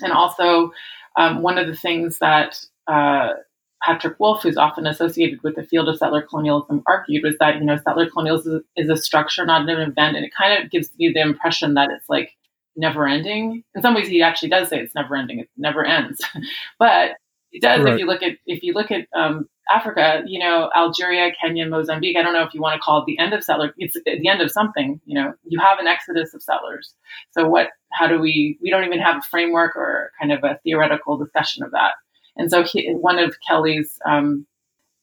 And 0.00 0.12
also, 0.12 0.72
um, 1.18 1.42
one 1.42 1.58
of 1.58 1.66
the 1.66 1.76
things 1.76 2.18
that 2.18 2.64
uh, 2.86 3.34
Patrick 3.82 4.18
Wolfe, 4.18 4.42
who's 4.42 4.56
often 4.56 4.86
associated 4.86 5.42
with 5.42 5.54
the 5.54 5.64
field 5.64 5.88
of 5.88 5.98
settler 5.98 6.22
colonialism, 6.22 6.82
argued 6.86 7.24
was 7.24 7.36
that 7.40 7.56
you 7.56 7.64
know 7.64 7.76
settler 7.76 8.08
colonialism 8.08 8.64
is 8.74 8.88
a 8.88 8.96
structure, 8.96 9.44
not 9.44 9.68
an 9.68 9.80
event, 9.80 10.16
and 10.16 10.24
it 10.24 10.32
kind 10.34 10.64
of 10.64 10.70
gives 10.70 10.88
you 10.96 11.12
the 11.12 11.20
impression 11.20 11.74
that 11.74 11.90
it's 11.90 12.08
like 12.08 12.35
never 12.76 13.06
ending. 13.06 13.62
In 13.74 13.82
some 13.82 13.94
ways, 13.94 14.08
he 14.08 14.22
actually 14.22 14.50
does 14.50 14.68
say 14.68 14.78
it's 14.78 14.94
never 14.94 15.16
ending. 15.16 15.40
It 15.40 15.48
never 15.56 15.84
ends, 15.84 16.20
but 16.78 17.12
it 17.52 17.62
does 17.62 17.82
right. 17.82 17.94
if 17.94 17.98
you 17.98 18.06
look 18.06 18.22
at 18.22 18.36
if 18.46 18.62
you 18.62 18.74
look 18.74 18.90
at 18.90 19.06
um, 19.14 19.48
Africa. 19.70 20.22
You 20.26 20.38
know, 20.38 20.70
Algeria, 20.76 21.32
Kenya, 21.40 21.66
Mozambique. 21.66 22.16
I 22.16 22.22
don't 22.22 22.32
know 22.32 22.42
if 22.42 22.54
you 22.54 22.60
want 22.60 22.74
to 22.74 22.80
call 22.80 23.00
it 23.00 23.06
the 23.06 23.18
end 23.18 23.32
of 23.32 23.42
settler. 23.42 23.74
It's 23.78 23.96
the 24.04 24.28
end 24.28 24.40
of 24.40 24.50
something. 24.50 25.00
You 25.04 25.20
know, 25.20 25.34
you 25.44 25.58
have 25.60 25.78
an 25.78 25.86
exodus 25.86 26.34
of 26.34 26.42
settlers. 26.42 26.94
So 27.32 27.48
what? 27.48 27.68
How 27.92 28.06
do 28.06 28.18
we? 28.18 28.58
We 28.62 28.70
don't 28.70 28.84
even 28.84 29.00
have 29.00 29.16
a 29.16 29.22
framework 29.22 29.76
or 29.76 30.12
kind 30.20 30.32
of 30.32 30.44
a 30.44 30.58
theoretical 30.62 31.16
discussion 31.16 31.64
of 31.64 31.72
that. 31.72 31.94
And 32.36 32.50
so 32.50 32.62
he, 32.62 32.92
one 32.92 33.18
of 33.18 33.36
Kelley's, 33.48 33.98
um, 34.04 34.46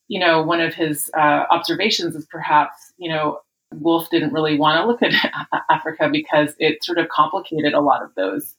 you 0.07 0.19
know, 0.19 0.43
one 0.43 0.61
of 0.61 0.73
his 0.73 1.09
uh, 1.17 1.45
observations 1.49 2.15
is 2.15 2.27
perhaps, 2.27 2.93
you 2.97 3.09
know, 3.09 3.39
Wolfe 3.79 4.09
didn't 4.09 4.33
really 4.33 4.57
want 4.57 4.81
to 4.81 4.87
look 4.87 5.01
at 5.01 5.13
Africa 5.69 6.09
because 6.11 6.53
it 6.59 6.83
sort 6.83 6.97
of 6.97 7.09
complicated 7.09 7.73
a 7.73 7.81
lot 7.81 8.03
of 8.03 8.13
those 8.15 8.55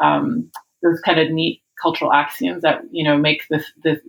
um, 0.00 0.50
those 0.82 1.00
kind 1.00 1.18
of 1.18 1.30
neat 1.30 1.62
cultural 1.80 2.12
axioms 2.12 2.62
that 2.62 2.82
you 2.90 3.04
know 3.04 3.16
make 3.16 3.46
the, 3.48 3.64
the 3.82 4.00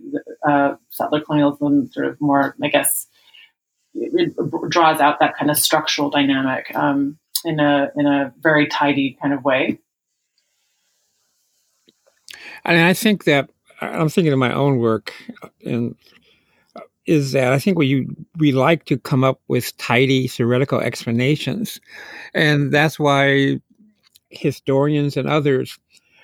uh, 0.48 0.74
settler 0.90 1.20
colonialism 1.20 1.90
sort 1.90 2.06
of 2.06 2.20
more, 2.20 2.54
I 2.62 2.68
guess, 2.68 3.06
it, 3.94 4.34
draws 4.68 5.00
out 5.00 5.20
that 5.20 5.36
kind 5.36 5.50
of 5.50 5.56
structural 5.56 6.10
dynamic 6.10 6.74
um, 6.74 7.18
in 7.44 7.60
a 7.60 7.90
in 7.96 8.06
a 8.06 8.32
very 8.40 8.66
tidy 8.66 9.16
kind 9.20 9.34
of 9.34 9.44
way. 9.44 9.78
And 12.64 12.78
I 12.78 12.92
think 12.92 13.24
that 13.24 13.50
I'm 13.80 14.08
thinking 14.08 14.32
of 14.32 14.38
my 14.38 14.52
own 14.52 14.78
work 14.78 15.14
and 15.64 15.96
is 17.06 17.32
that 17.32 17.52
I 17.52 17.58
think 17.58 17.78
we 17.78 18.08
we 18.38 18.52
like 18.52 18.84
to 18.86 18.98
come 18.98 19.24
up 19.24 19.40
with 19.48 19.76
tidy 19.78 20.28
theoretical 20.28 20.80
explanations, 20.80 21.80
and 22.34 22.72
that's 22.72 22.98
why 22.98 23.60
historians 24.30 25.16
and 25.16 25.28
others 25.28 25.78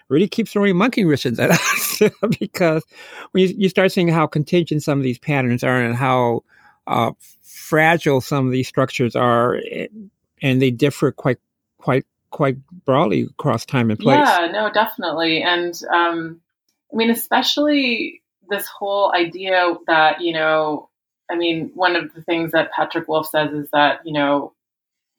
really 0.08 0.28
keep 0.28 0.48
throwing 0.48 0.76
monkey 0.76 1.04
wrenches 1.04 1.40
at 1.40 1.50
us 1.50 2.02
because 2.38 2.84
when 3.32 3.48
you, 3.48 3.54
you, 3.58 3.68
start 3.68 3.90
seeing 3.90 4.06
how 4.06 4.26
contingent 4.26 4.82
some 4.82 4.98
of 4.98 5.02
these 5.02 5.18
patterns 5.18 5.64
are 5.64 5.82
and 5.82 5.96
how 5.96 6.44
uh, 6.86 7.10
fragile 7.42 8.20
some 8.20 8.46
of 8.46 8.52
these 8.52 8.68
structures 8.68 9.16
are, 9.16 9.60
and 10.42 10.62
they 10.62 10.70
differ 10.70 11.10
quite 11.10 11.38
quite 11.78 12.04
quite 12.30 12.56
broadly 12.84 13.22
across 13.22 13.64
time 13.64 13.90
and 13.90 13.98
place. 13.98 14.16
Yeah, 14.16 14.48
no, 14.52 14.70
definitely. 14.70 15.42
And 15.42 15.74
um, 15.90 16.40
I 16.92 16.96
mean, 16.96 17.10
especially 17.10 18.22
this 18.48 18.66
whole 18.66 19.12
idea 19.14 19.74
that, 19.86 20.20
you 20.20 20.32
know, 20.32 20.88
I 21.30 21.36
mean, 21.36 21.70
one 21.74 21.96
of 21.96 22.12
the 22.14 22.22
things 22.22 22.52
that 22.52 22.72
Patrick 22.72 23.08
Wolfe 23.08 23.28
says 23.28 23.52
is 23.52 23.68
that, 23.72 24.00
you 24.04 24.12
know, 24.12 24.52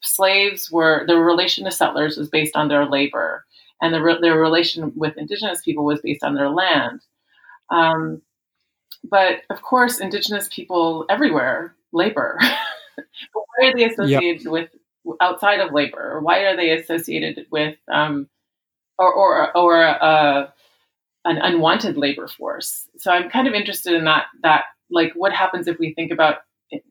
slaves 0.01 0.71
were, 0.71 1.05
their 1.07 1.19
relation 1.19 1.65
to 1.65 1.71
settlers 1.71 2.17
was 2.17 2.29
based 2.29 2.55
on 2.55 2.67
their 2.67 2.85
labor, 2.85 3.45
and 3.81 3.93
the, 3.93 4.17
their 4.21 4.39
relation 4.39 4.91
with 4.95 5.17
indigenous 5.17 5.61
people 5.61 5.83
was 5.85 6.01
based 6.01 6.23
on 6.23 6.35
their 6.35 6.49
land. 6.49 7.01
Um, 7.69 8.21
but 9.03 9.41
of 9.49 9.61
course, 9.61 9.99
indigenous 9.99 10.47
people 10.51 11.05
everywhere 11.09 11.75
labor. 11.91 12.37
but 12.95 13.05
why 13.33 13.67
are 13.67 13.73
they 13.73 13.85
associated 13.85 14.43
yep. 14.43 14.51
with 14.51 14.69
outside 15.21 15.59
of 15.59 15.73
labor, 15.73 16.11
or 16.13 16.21
why 16.21 16.39
are 16.39 16.55
they 16.55 16.71
associated 16.71 17.45
with, 17.51 17.77
um, 17.91 18.27
or 18.97 19.13
or 19.13 19.57
or 19.57 19.83
uh, 19.83 20.49
an 21.27 21.37
unwanted 21.37 21.97
labor 21.97 22.27
force? 22.27 22.87
So 22.97 23.11
I'm 23.11 23.29
kind 23.29 23.47
of 23.47 23.53
interested 23.53 23.93
in 23.93 24.05
that. 24.05 24.25
That 24.41 24.65
like, 24.89 25.13
what 25.13 25.33
happens 25.33 25.67
if 25.67 25.77
we 25.79 25.93
think 25.93 26.11
about 26.11 26.37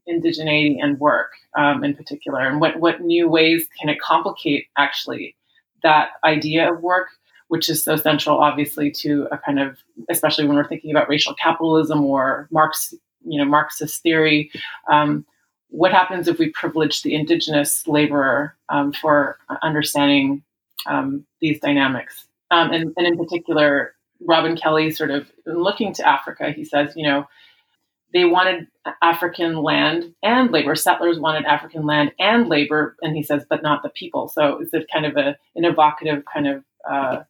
indigeneity 0.09 0.76
and 0.80 0.99
work 1.01 1.32
um, 1.57 1.82
in 1.84 1.95
particular, 1.95 2.41
and 2.41 2.61
what 2.61 2.78
what 2.78 3.01
new 3.01 3.28
ways 3.28 3.66
can 3.80 3.89
it 3.89 4.01
complicate 4.01 4.66
actually 4.76 5.37
that 5.82 6.11
idea 6.24 6.72
of 6.72 6.80
work? 6.80 7.09
which 7.49 7.68
is 7.68 7.84
so 7.84 7.97
central, 7.97 8.39
obviously, 8.39 8.91
to 8.91 9.28
a 9.30 9.39
kind 9.39 9.61
of, 9.61 9.78
especially 10.09 10.47
when 10.47 10.57
we're 10.57 10.66
thinking 10.66 10.91
about 10.91 11.09
racial 11.09 11.34
capitalism 11.34 12.05
or 12.05 12.49
Marx, 12.51 12.93
you 13.24 13.39
know, 13.39 13.45
Marxist 13.45 14.03
theory. 14.03 14.51
Um, 14.91 15.24
what 15.68 15.93
happens 15.93 16.28
if 16.28 16.39
we 16.39 16.51
privilege 16.51 17.03
the 17.03 17.14
indigenous 17.14 17.87
laborer 17.87 18.57
um, 18.68 18.93
for 18.93 19.39
understanding 19.62 20.43
um, 20.87 21.24
these 21.41 21.61
dynamics? 21.61 22.26
Um, 22.51 22.70
and, 22.70 22.93
and, 22.97 23.07
in 23.07 23.18
particular, 23.18 23.95
Robin 24.21 24.57
Kelley 24.57 24.91
sort 24.91 25.11
of 25.11 25.31
looking 25.47 25.93
to 25.95 26.09
Africa, 26.09 26.51
he 26.51 26.64
says, 26.64 26.93
you 26.97 27.07
know, 27.07 27.27
they 28.12 28.25
wanted 28.25 28.69
African 29.03 29.57
land 29.62 30.14
and 30.23 30.51
labor. 30.51 30.75
Settlers 30.75 31.19
wanted 31.19 31.45
African 31.45 31.85
land 31.85 32.12
and 32.19 32.49
labor, 32.49 32.97
and 33.03 33.17
he 33.17 33.23
says, 33.23 33.45
but 33.49 33.62
not 33.62 33.83
the 33.83 33.91
people. 33.91 34.29
So 34.29 34.59
it's 34.61 34.73
a 34.73 34.85
kind 34.93 35.07
of 35.07 35.17
a, 35.17 35.37
an 35.55 35.64
evocative 35.64 36.25
kind 36.33 36.47
of 36.47 36.64
uh, 36.89 37.23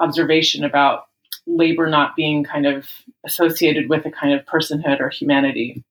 observation 0.00 0.64
about 0.64 1.04
labor 1.46 1.86
not 1.86 2.16
being 2.16 2.44
kind 2.44 2.66
of 2.66 2.88
associated 3.24 3.88
with 3.88 4.04
a 4.04 4.10
kind 4.10 4.34
of 4.34 4.44
personhood 4.46 5.00
or 5.00 5.08
humanity. 5.08 5.84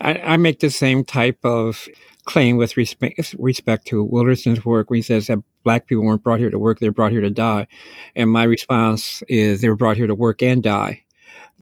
I, 0.00 0.14
I 0.14 0.36
make 0.36 0.60
the 0.60 0.70
same 0.70 1.04
type 1.04 1.38
of 1.44 1.88
claim 2.30 2.56
with 2.56 2.76
respect, 2.76 3.34
respect 3.38 3.88
to 3.88 4.04
Wilderson's 4.04 4.64
work, 4.64 4.88
where 4.88 4.96
he 4.96 5.02
says 5.02 5.26
that 5.26 5.42
black 5.64 5.88
people 5.88 6.04
weren't 6.04 6.22
brought 6.22 6.38
here 6.38 6.50
to 6.50 6.58
work, 6.58 6.78
they 6.78 6.88
were 6.88 6.94
brought 6.94 7.10
here 7.10 7.20
to 7.20 7.30
die. 7.30 7.66
And 8.14 8.30
my 8.30 8.44
response 8.44 9.22
is 9.28 9.60
they 9.60 9.68
were 9.68 9.74
brought 9.74 9.96
here 9.96 10.06
to 10.06 10.14
work 10.14 10.40
and 10.40 10.62
die. 10.62 11.02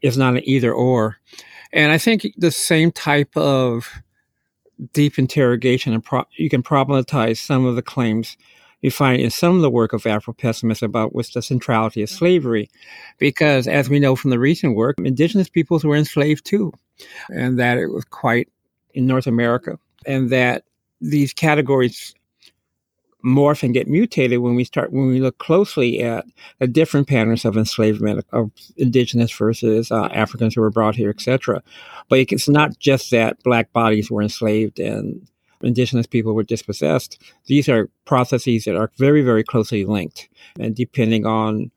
It's 0.03 0.19
not 0.19 0.35
an 0.35 0.43
either 0.45 0.73
or. 0.73 1.16
And 1.73 1.91
I 1.91 1.97
think 1.97 2.27
the 2.37 2.51
same 2.51 2.93
type 2.93 3.35
of 3.35 3.89
deep 4.93 5.19
interrogation 5.19 5.95
and 5.95 6.05
pro- 6.05 6.29
you 6.37 6.51
can 6.51 6.62
problematize 6.62 7.39
some 7.39 7.64
of 7.64 7.75
the 7.75 7.83
claims 7.83 8.37
you 8.83 8.91
find 8.91 9.23
in 9.23 9.31
some 9.31 9.57
of 9.57 9.62
the 9.62 9.71
work 9.71 9.95
of 9.95 10.07
Afro 10.07 10.35
pessimists 10.35 10.83
about 10.83 11.14
what's 11.14 11.33
the 11.33 11.43
centrality 11.43 12.03
of 12.03 12.11
slavery. 12.11 12.71
Because 13.19 13.66
as 13.66 13.89
we 13.89 13.99
know 13.99 14.14
from 14.14 14.31
the 14.31 14.39
recent 14.39 14.77
work, 14.77 14.97
indigenous 14.99 15.49
peoples 15.49 15.83
were 15.83 15.97
enslaved 15.97 16.45
too, 16.45 16.73
and 17.31 17.59
that 17.59 17.79
it 17.79 17.89
was 17.89 18.05
quite 18.05 18.49
in 18.95 19.07
North 19.07 19.27
America, 19.27 19.79
and 20.07 20.31
that 20.31 20.65
these 21.01 21.33
categories 21.33 22.15
morph 23.25 23.63
and 23.63 23.75
get 23.75 23.89
mutated 23.89 24.39
when 24.39 24.55
we 24.55 24.65
start 24.65 24.93
when 24.93 25.09
we 25.09 25.21
look 25.21 25.39
closely 25.39 26.01
at 26.01 26.25
the 26.61 26.67
different 26.67 27.09
patterns 27.09 27.45
of 27.45 27.57
enslavement 27.57 28.25
of 28.33 28.51
indigenous 28.77 29.33
versus 29.33 29.91
uh, 29.91 30.07
Africans 30.07 30.55
who 30.55 30.61
were 30.61 30.71
brought 30.71 30.95
here, 30.95 31.11
etc. 31.11 31.63
But 32.09 32.21
it's 32.21 32.49
not 32.49 32.79
just 32.79 33.11
that 33.11 33.43
black 33.43 33.73
bodies 33.73 34.11
were 34.11 34.23
enslaved 34.23 34.79
and 34.79 35.27
indigenous 35.63 36.07
people 36.07 36.35
were 36.35 36.45
dispossessed. 36.45 37.21
These 37.47 37.69
are 37.69 37.91
processes 38.05 38.65
that 38.65 38.77
are 38.77 38.91
very, 38.97 39.23
very 39.23 39.43
closely 39.43 39.85
linked. 39.85 40.29
And 40.59 40.75
depending 40.75 41.27
on 41.27 41.71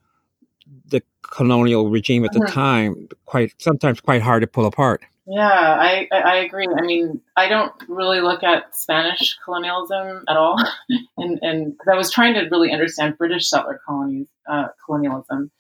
the 0.86 1.02
colonial 1.24 1.90
regime 1.90 2.24
at 2.24 2.34
the 2.34 2.40
mm-hmm. 2.40 2.54
time, 2.54 3.08
quite 3.26 3.54
sometimes 3.58 4.00
quite 4.00 4.22
hard 4.22 4.42
to 4.42 4.48
pull 4.48 4.66
apart. 4.66 5.02
Yeah, 5.28 5.44
I, 5.48 6.08
I 6.12 6.36
agree. 6.38 6.68
I 6.68 6.82
mean, 6.82 7.22
I 7.38 7.48
don't 7.48 7.72
really 7.88 8.22
look 8.22 8.42
at 8.44 8.76
Spanish 8.76 9.38
colonialism 9.46 10.24
at 10.28 10.36
all, 10.36 10.58
and 11.18 11.40
and 11.44 11.72
because 11.74 11.88
I 11.94 11.96
was 11.98 12.12
trying 12.12 12.34
to 12.34 12.48
really 12.50 12.72
understand 12.72 13.18
British 13.20 13.48
settler 13.48 13.80
colonies 13.86 14.28
uh, 14.50 14.70
colonialism, 14.84 15.52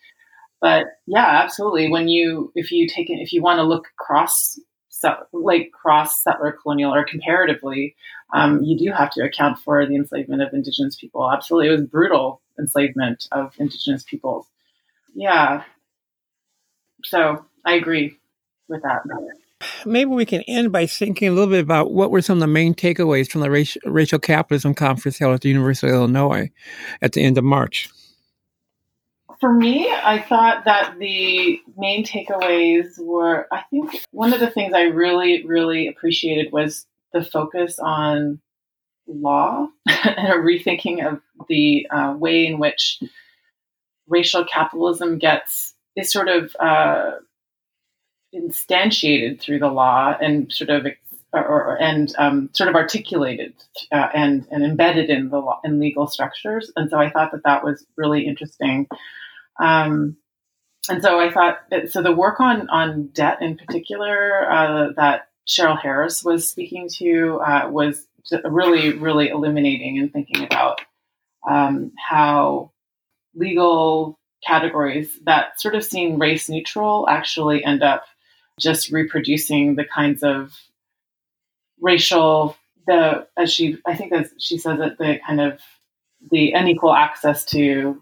but 0.61 0.87
yeah, 1.07 1.25
absolutely. 1.43 1.89
When 1.91 2.07
you 2.07 2.51
if 2.55 2.71
you 2.71 2.87
take 2.87 3.09
it, 3.09 3.19
if 3.21 3.33
you 3.33 3.41
want 3.43 3.59
to 3.59 3.63
look 3.63 3.87
across 3.99 4.59
like 5.33 5.71
cross 5.73 6.23
settler 6.23 6.57
colonial 6.61 6.93
or 6.93 7.05
comparatively, 7.05 7.95
um, 8.33 8.63
you 8.63 8.77
do 8.77 8.91
have 8.91 9.11
to 9.11 9.23
account 9.23 9.59
for 9.59 9.85
the 9.85 9.95
enslavement 9.95 10.41
of 10.41 10.53
indigenous 10.53 10.95
people. 10.95 11.31
Absolutely, 11.31 11.69
it 11.69 11.73
was 11.79 11.87
brutal 11.87 12.41
enslavement 12.59 13.27
of 13.31 13.53
indigenous 13.59 14.03
peoples. 14.03 14.47
Yeah. 15.15 15.63
So 17.03 17.45
I 17.65 17.73
agree 17.73 18.17
with 18.67 18.83
that. 18.83 19.01
Maybe 19.85 20.09
we 20.09 20.25
can 20.25 20.41
end 20.43 20.71
by 20.71 20.85
thinking 20.85 21.27
a 21.27 21.31
little 21.31 21.49
bit 21.49 21.63
about 21.63 21.91
what 21.91 22.11
were 22.11 22.21
some 22.21 22.37
of 22.37 22.41
the 22.41 22.47
main 22.47 22.73
takeaways 22.73 23.29
from 23.29 23.41
the 23.41 23.51
racial, 23.51 23.81
racial 23.85 24.19
capitalism 24.19 24.73
conference 24.73 25.17
held 25.17 25.33
at 25.35 25.41
the 25.41 25.49
University 25.49 25.87
of 25.87 25.95
Illinois 25.95 26.51
at 27.01 27.13
the 27.13 27.23
end 27.23 27.37
of 27.37 27.43
March? 27.43 27.89
For 29.39 29.51
me, 29.51 29.91
I 29.91 30.19
thought 30.19 30.65
that 30.65 30.99
the 30.99 31.59
main 31.77 32.05
takeaways 32.05 32.99
were 32.99 33.47
I 33.51 33.63
think 33.69 34.05
one 34.11 34.33
of 34.33 34.39
the 34.39 34.49
things 34.49 34.73
I 34.73 34.83
really, 34.83 35.45
really 35.45 35.87
appreciated 35.87 36.51
was 36.51 36.85
the 37.11 37.23
focus 37.23 37.79
on 37.79 38.39
law 39.07 39.67
and 39.87 40.27
a 40.27 40.37
rethinking 40.37 41.05
of 41.05 41.21
the 41.49 41.87
uh, 41.89 42.15
way 42.17 42.45
in 42.45 42.59
which 42.59 43.01
racial 44.07 44.45
capitalism 44.45 45.17
gets 45.17 45.73
is 45.95 46.11
sort 46.11 46.29
of 46.29 46.55
uh, 46.59 47.11
instantiated 48.33 49.39
through 49.39 49.59
the 49.59 49.69
law 49.69 50.15
and 50.21 50.51
sort 50.51 50.69
of 50.69 50.85
or, 51.33 51.81
and 51.81 52.13
um, 52.17 52.49
sort 52.53 52.69
of 52.69 52.75
articulated 52.75 53.53
uh, 53.91 54.09
and 54.13 54.45
and 54.51 54.63
embedded 54.63 55.09
in 55.09 55.29
the 55.29 55.39
law, 55.39 55.59
in 55.63 55.79
legal 55.79 56.07
structures. 56.07 56.71
And 56.75 56.89
so 56.89 56.97
I 56.97 57.09
thought 57.09 57.31
that 57.31 57.43
that 57.45 57.63
was 57.63 57.85
really 57.95 58.25
interesting. 58.25 58.87
Um, 59.61 60.17
and 60.89 61.01
so 61.01 61.19
I 61.19 61.31
thought, 61.31 61.59
that, 61.69 61.91
so 61.91 62.01
the 62.01 62.11
work 62.11 62.39
on 62.39 62.69
on 62.69 63.07
debt 63.13 63.37
in 63.41 63.55
particular 63.57 64.51
uh, 64.51 64.89
that 64.97 65.29
Cheryl 65.47 65.79
Harris 65.79 66.23
was 66.23 66.49
speaking 66.49 66.89
to 66.97 67.39
uh, 67.45 67.69
was 67.69 68.07
really, 68.43 68.93
really 68.93 69.29
illuminating 69.29 69.99
and 69.99 70.11
thinking 70.11 70.43
about 70.43 70.81
um, 71.49 71.91
how 71.97 72.71
legal 73.35 74.19
categories 74.45 75.19
that 75.25 75.59
sort 75.59 75.75
of 75.75 75.83
seem 75.83 76.19
race 76.19 76.49
neutral 76.49 77.07
actually 77.09 77.63
end 77.63 77.83
up 77.83 78.05
just 78.59 78.91
reproducing 78.91 79.75
the 79.75 79.85
kinds 79.85 80.23
of 80.23 80.53
racial 81.79 82.55
the 82.87 83.27
as 83.37 83.51
she 83.51 83.77
I 83.85 83.95
think 83.95 84.11
as 84.11 84.31
she 84.39 84.57
says 84.57 84.79
it 84.79 84.97
the 84.97 85.19
kind 85.25 85.41
of 85.41 85.59
the 86.31 86.51
unequal 86.51 86.93
access 86.93 87.45
to 87.45 88.01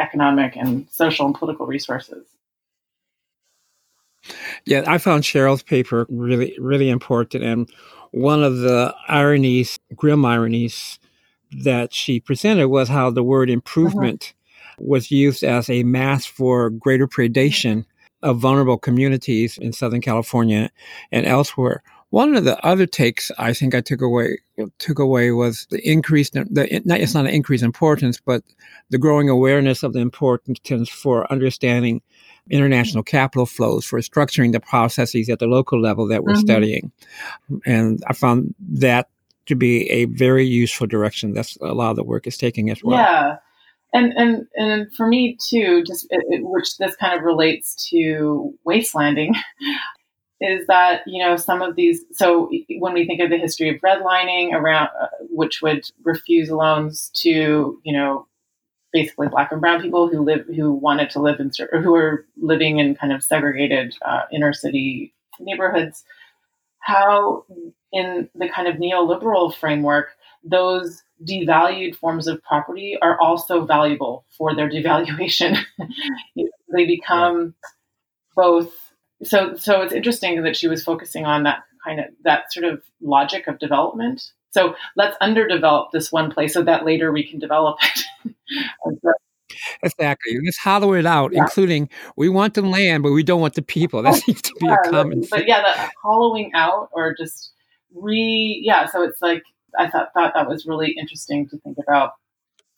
economic 0.00 0.56
and 0.56 0.88
social 0.90 1.26
and 1.26 1.34
political 1.34 1.66
resources. 1.66 2.26
Yeah, 4.66 4.84
I 4.86 4.98
found 4.98 5.24
Cheryl's 5.24 5.62
paper 5.62 6.06
really, 6.08 6.56
really 6.58 6.90
important. 6.90 7.44
And 7.44 7.70
one 8.10 8.42
of 8.42 8.58
the 8.58 8.94
ironies, 9.08 9.78
grim 9.94 10.24
ironies, 10.24 10.98
that 11.52 11.94
she 11.94 12.20
presented 12.20 12.68
was 12.68 12.88
how 12.88 13.10
the 13.10 13.22
word 13.22 13.50
improvement 13.50 14.34
uh-huh. 14.34 14.84
was 14.88 15.10
used 15.10 15.42
as 15.42 15.70
a 15.70 15.82
mask 15.82 16.28
for 16.28 16.70
greater 16.70 17.06
predation 17.06 17.84
of 18.22 18.38
vulnerable 18.38 18.78
communities 18.78 19.58
in 19.58 19.72
Southern 19.72 20.00
California 20.00 20.70
and 21.12 21.26
elsewhere. 21.26 21.82
One 22.10 22.34
of 22.34 22.44
the 22.44 22.58
other 22.66 22.86
takes 22.86 23.30
I 23.38 23.52
think 23.52 23.74
I 23.74 23.80
took 23.80 24.00
away 24.02 24.38
took 24.78 24.98
away 24.98 25.30
was 25.30 25.66
the 25.70 25.80
increase. 25.88 26.30
The 26.30 26.82
not, 26.84 27.00
it's 27.00 27.14
not 27.14 27.26
an 27.26 27.30
increased 27.32 27.62
importance, 27.62 28.20
but 28.20 28.42
the 28.90 28.98
growing 28.98 29.28
awareness 29.28 29.82
of 29.82 29.92
the 29.92 30.00
importance 30.00 30.88
for 30.88 31.30
understanding 31.32 32.02
international 32.50 33.04
capital 33.04 33.46
flows, 33.46 33.84
for 33.84 34.00
structuring 34.00 34.50
the 34.50 34.58
processes 34.58 35.28
at 35.28 35.38
the 35.38 35.46
local 35.46 35.80
level 35.80 36.08
that 36.08 36.24
we're 36.24 36.32
mm-hmm. 36.32 36.40
studying, 36.40 36.92
and 37.64 38.02
I 38.08 38.12
found 38.12 38.54
that 38.70 39.08
to 39.46 39.54
be 39.54 39.88
a 39.90 40.06
very 40.06 40.46
useful 40.46 40.88
direction. 40.88 41.32
That's 41.32 41.56
a 41.60 41.74
lot 41.74 41.90
of 41.90 41.96
the 41.96 42.04
work 42.04 42.26
is 42.26 42.36
taking 42.36 42.70
as 42.70 42.82
well. 42.82 42.98
Yeah. 42.98 43.36
And, 43.92 44.12
and 44.16 44.46
and 44.56 44.94
for 44.94 45.06
me 45.08 45.36
too, 45.48 45.82
just 45.84 46.06
it, 46.10 46.22
it, 46.28 46.44
which 46.44 46.76
this 46.78 46.94
kind 46.96 47.18
of 47.18 47.24
relates 47.24 47.88
to 47.90 48.54
wastelanding. 48.66 49.34
is 50.40 50.66
that 50.68 51.02
you 51.06 51.22
know 51.22 51.36
some 51.36 51.60
of 51.60 51.76
these 51.76 52.02
so 52.12 52.50
when 52.78 52.94
we 52.94 53.06
think 53.06 53.20
of 53.20 53.30
the 53.30 53.36
history 53.36 53.68
of 53.68 53.80
redlining 53.82 54.52
around 54.52 54.88
uh, 55.00 55.08
which 55.28 55.60
would 55.60 55.84
refuse 56.02 56.50
loans 56.50 57.10
to 57.14 57.78
you 57.84 57.92
know 57.92 58.26
basically 58.92 59.28
black 59.28 59.52
and 59.52 59.60
brown 59.60 59.80
people 59.80 60.08
who 60.08 60.20
live 60.22 60.46
who 60.56 60.72
wanted 60.72 61.10
to 61.10 61.20
live 61.20 61.40
in 61.40 61.50
or 61.72 61.80
who 61.82 61.92
were 61.92 62.26
living 62.40 62.78
in 62.78 62.94
kind 62.94 63.12
of 63.12 63.22
segregated 63.22 63.94
uh, 64.02 64.22
inner 64.32 64.52
city 64.52 65.14
neighborhoods 65.38 66.04
how 66.80 67.44
in 67.92 68.28
the 68.34 68.48
kind 68.48 68.66
of 68.66 68.76
neoliberal 68.76 69.54
framework 69.54 70.10
those 70.42 71.02
devalued 71.28 71.94
forms 71.94 72.26
of 72.26 72.42
property 72.42 72.96
are 73.02 73.20
also 73.20 73.64
valuable 73.64 74.24
for 74.36 74.54
their 74.54 74.70
devaluation 74.76 75.58
they 76.74 76.86
become 76.86 77.54
both 78.34 78.72
so 79.22 79.54
so 79.54 79.82
it's 79.82 79.92
interesting 79.92 80.42
that 80.42 80.56
she 80.56 80.68
was 80.68 80.82
focusing 80.82 81.26
on 81.26 81.42
that 81.42 81.62
kind 81.84 82.00
of 82.00 82.06
that 82.24 82.52
sort 82.52 82.64
of 82.64 82.82
logic 83.02 83.46
of 83.46 83.58
development 83.58 84.32
so 84.52 84.74
let's 84.96 85.16
underdevelop 85.18 85.90
this 85.92 86.10
one 86.10 86.30
place 86.30 86.54
so 86.54 86.62
that 86.62 86.84
later 86.84 87.12
we 87.12 87.26
can 87.28 87.38
develop 87.38 87.78
it 87.82 88.34
Exactly. 89.82 90.38
Let's 90.44 90.58
hollow 90.58 90.92
it 90.94 91.06
out, 91.06 91.32
yeah. 91.32 91.42
including 91.42 91.88
we 92.16 92.28
want 92.28 92.54
the 92.54 92.62
land, 92.62 93.02
but 93.02 93.12
we 93.12 93.22
don't 93.22 93.40
want 93.40 93.54
the 93.54 93.62
people. 93.62 94.02
That 94.02 94.14
seems 94.22 94.42
to 94.42 94.54
be 94.60 94.66
yeah, 94.66 94.76
a 94.84 94.90
common. 94.90 95.20
But, 95.22 95.30
but 95.30 95.48
yeah, 95.48 95.62
the 95.62 95.90
hollowing 96.02 96.52
out 96.54 96.88
or 96.92 97.14
just 97.18 97.52
re 97.94 98.60
yeah. 98.62 98.86
So 98.86 99.02
it's 99.02 99.20
like 99.20 99.42
I 99.78 99.88
thought 99.88 100.12
thought 100.14 100.32
that 100.34 100.48
was 100.48 100.66
really 100.66 100.92
interesting 100.98 101.48
to 101.48 101.58
think 101.58 101.78
about 101.78 102.12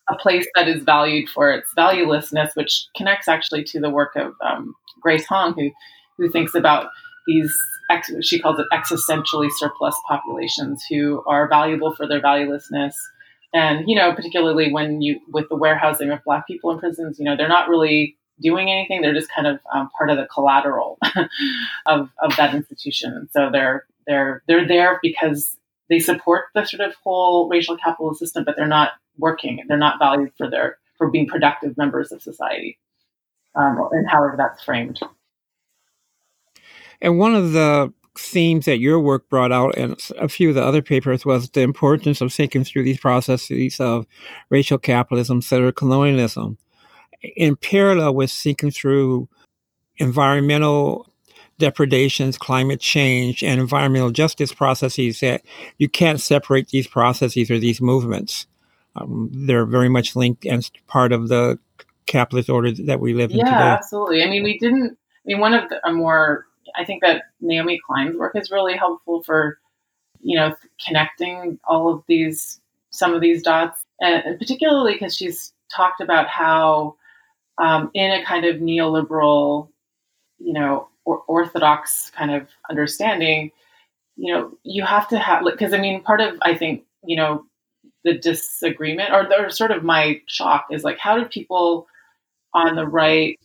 a 0.08 0.16
place 0.16 0.46
that 0.54 0.68
is 0.68 0.82
valued 0.82 1.28
for 1.28 1.52
its 1.52 1.68
valuelessness, 1.76 2.54
which 2.54 2.86
connects 2.96 3.28
actually 3.28 3.64
to 3.64 3.80
the 3.80 3.90
work 3.90 4.16
of 4.16 4.34
um, 4.44 4.74
Grace 5.00 5.26
Hong, 5.26 5.54
who 5.54 5.70
who 6.18 6.30
thinks 6.30 6.54
about 6.54 6.88
these 7.26 7.56
ex- 7.90 8.12
she 8.22 8.38
calls 8.38 8.58
it 8.58 8.66
existentially 8.72 9.48
surplus 9.58 9.96
populations 10.08 10.84
who 10.90 11.22
are 11.26 11.48
valuable 11.48 11.94
for 11.94 12.06
their 12.06 12.20
valuelessness. 12.20 12.94
And 13.54 13.88
you 13.88 13.96
know 13.96 14.14
particularly 14.14 14.72
when 14.72 15.02
you 15.02 15.20
with 15.28 15.48
the 15.48 15.56
warehousing 15.56 16.10
of 16.10 16.24
black 16.24 16.46
people 16.46 16.70
in 16.70 16.78
prisons 16.78 17.18
you 17.18 17.24
know 17.26 17.36
they're 17.36 17.48
not 17.48 17.68
really 17.68 18.16
doing 18.40 18.70
anything 18.70 19.02
they're 19.02 19.14
just 19.14 19.30
kind 19.30 19.46
of 19.46 19.60
um, 19.74 19.90
part 19.96 20.10
of 20.10 20.16
the 20.16 20.26
collateral 20.26 20.98
of, 21.86 22.08
of 22.20 22.36
that 22.36 22.54
institution. 22.54 23.28
So 23.32 23.50
they're 23.50 23.86
they're 24.06 24.42
they're 24.48 24.66
there 24.66 24.98
because 25.02 25.56
they 25.92 25.98
support 25.98 26.46
the 26.54 26.64
sort 26.64 26.80
of 26.80 26.94
whole 27.04 27.50
racial 27.50 27.76
capitalist 27.76 28.18
system 28.18 28.44
but 28.44 28.56
they're 28.56 28.66
not 28.66 28.92
working. 29.18 29.62
They're 29.68 29.76
not 29.76 29.98
valued 29.98 30.32
for 30.38 30.48
their 30.48 30.78
for 30.96 31.10
being 31.10 31.26
productive 31.26 31.76
members 31.76 32.12
of 32.12 32.22
society 32.22 32.78
um, 33.54 33.78
and 33.92 34.08
however 34.08 34.34
that's 34.38 34.62
framed. 34.62 35.00
And 37.02 37.18
one 37.18 37.34
of 37.34 37.52
the 37.52 37.92
themes 38.16 38.64
that 38.64 38.78
your 38.78 39.00
work 39.00 39.28
brought 39.28 39.52
out 39.52 39.76
and 39.76 39.98
a 40.18 40.28
few 40.28 40.48
of 40.48 40.54
the 40.54 40.64
other 40.64 40.82
papers 40.82 41.26
was 41.26 41.50
the 41.50 41.60
importance 41.60 42.20
of 42.20 42.32
thinking 42.32 42.64
through 42.64 42.84
these 42.84 43.00
processes 43.00 43.78
of 43.78 44.06
racial 44.48 44.78
capitalism, 44.78 45.42
settler 45.42 45.72
colonialism, 45.72 46.56
in 47.36 47.56
parallel 47.56 48.14
with 48.14 48.30
thinking 48.30 48.70
through 48.70 49.28
environmental 49.98 51.11
depredations, 51.62 52.36
climate 52.36 52.80
change, 52.80 53.44
and 53.44 53.60
environmental 53.60 54.10
justice 54.10 54.52
processes 54.52 55.20
that 55.20 55.42
you 55.78 55.88
can't 55.88 56.20
separate 56.20 56.70
these 56.70 56.88
processes 56.88 57.52
or 57.52 57.58
these 57.60 57.80
movements. 57.80 58.48
Um, 58.96 59.30
they're 59.32 59.64
very 59.64 59.88
much 59.88 60.16
linked 60.16 60.44
and 60.44 60.68
part 60.88 61.12
of 61.12 61.28
the 61.28 61.60
capitalist 62.06 62.50
order 62.50 62.72
that 62.72 62.98
we 62.98 63.14
live 63.14 63.30
in 63.30 63.38
yeah, 63.38 63.44
today. 63.44 63.58
Yeah, 63.58 63.74
absolutely. 63.74 64.24
I 64.24 64.26
mean, 64.28 64.42
we 64.42 64.58
didn't. 64.58 64.98
I 65.24 65.24
mean, 65.24 65.38
one 65.38 65.54
of 65.54 65.70
the 65.70 65.92
more 65.92 66.46
I 66.74 66.84
think 66.84 67.00
that 67.02 67.26
Naomi 67.40 67.80
Klein's 67.86 68.16
work 68.16 68.34
is 68.34 68.50
really 68.50 68.76
helpful 68.76 69.22
for, 69.22 69.60
you 70.20 70.36
know, 70.36 70.56
connecting 70.84 71.60
all 71.62 71.94
of 71.94 72.02
these, 72.08 72.60
some 72.90 73.14
of 73.14 73.20
these 73.20 73.40
dots, 73.40 73.84
and 74.00 74.36
particularly 74.36 74.94
because 74.94 75.16
she's 75.16 75.52
talked 75.72 76.00
about 76.00 76.26
how, 76.26 76.96
um, 77.58 77.92
in 77.94 78.10
a 78.10 78.24
kind 78.24 78.46
of 78.46 78.56
neoliberal, 78.56 79.68
you 80.40 80.54
know, 80.54 80.88
or 81.04 81.18
orthodox 81.26 82.10
kind 82.10 82.30
of 82.30 82.48
understanding, 82.70 83.50
you 84.16 84.32
know, 84.32 84.52
you 84.62 84.84
have 84.84 85.08
to 85.08 85.18
have, 85.18 85.44
because 85.44 85.72
I 85.72 85.78
mean, 85.78 86.02
part 86.02 86.20
of, 86.20 86.36
I 86.42 86.54
think, 86.54 86.84
you 87.04 87.16
know, 87.16 87.44
the 88.04 88.18
disagreement 88.18 89.12
or, 89.12 89.28
or 89.38 89.50
sort 89.50 89.70
of 89.70 89.84
my 89.84 90.20
shock 90.26 90.66
is 90.70 90.84
like, 90.84 90.98
how 90.98 91.18
do 91.18 91.24
people 91.24 91.86
on 92.54 92.76
the 92.76 92.86
right 92.86 93.38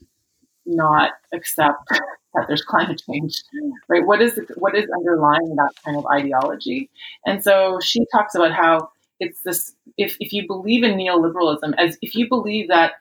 not 0.65 1.11
accept 1.33 1.77
that 1.89 2.45
there's 2.47 2.61
climate 2.61 3.01
change, 3.09 3.41
right? 3.87 4.05
What 4.05 4.21
is 4.21 4.39
what 4.55 4.75
is 4.75 4.85
underlying 4.95 5.55
that 5.55 5.71
kind 5.83 5.97
of 5.97 6.05
ideology? 6.07 6.89
And 7.25 7.43
so 7.43 7.79
she 7.81 8.05
talks 8.11 8.35
about 8.35 8.51
how 8.51 8.89
it's 9.19 9.41
this 9.41 9.73
if 9.97 10.17
if 10.19 10.33
you 10.33 10.45
believe 10.45 10.83
in 10.83 10.97
neoliberalism 10.97 11.73
as 11.77 11.97
if 12.01 12.13
you 12.13 12.27
believe 12.27 12.67
that 12.67 12.93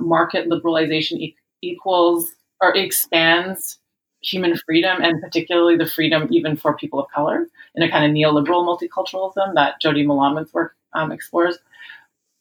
market 0.00 0.48
liberalization 0.48 1.18
e- 1.18 1.36
equals 1.62 2.32
or 2.60 2.74
expands 2.76 3.78
human 4.22 4.56
freedom 4.56 5.02
and 5.02 5.20
particularly 5.20 5.76
the 5.76 5.86
freedom 5.86 6.28
even 6.30 6.56
for 6.56 6.76
people 6.76 7.00
of 7.00 7.10
color 7.10 7.46
in 7.74 7.82
a 7.82 7.90
kind 7.90 8.04
of 8.04 8.10
neoliberal 8.10 8.64
multiculturalism 8.66 9.54
that 9.54 9.80
Jodi 9.80 10.04
Melamed's 10.04 10.52
work 10.52 10.74
um, 10.92 11.12
explores. 11.12 11.58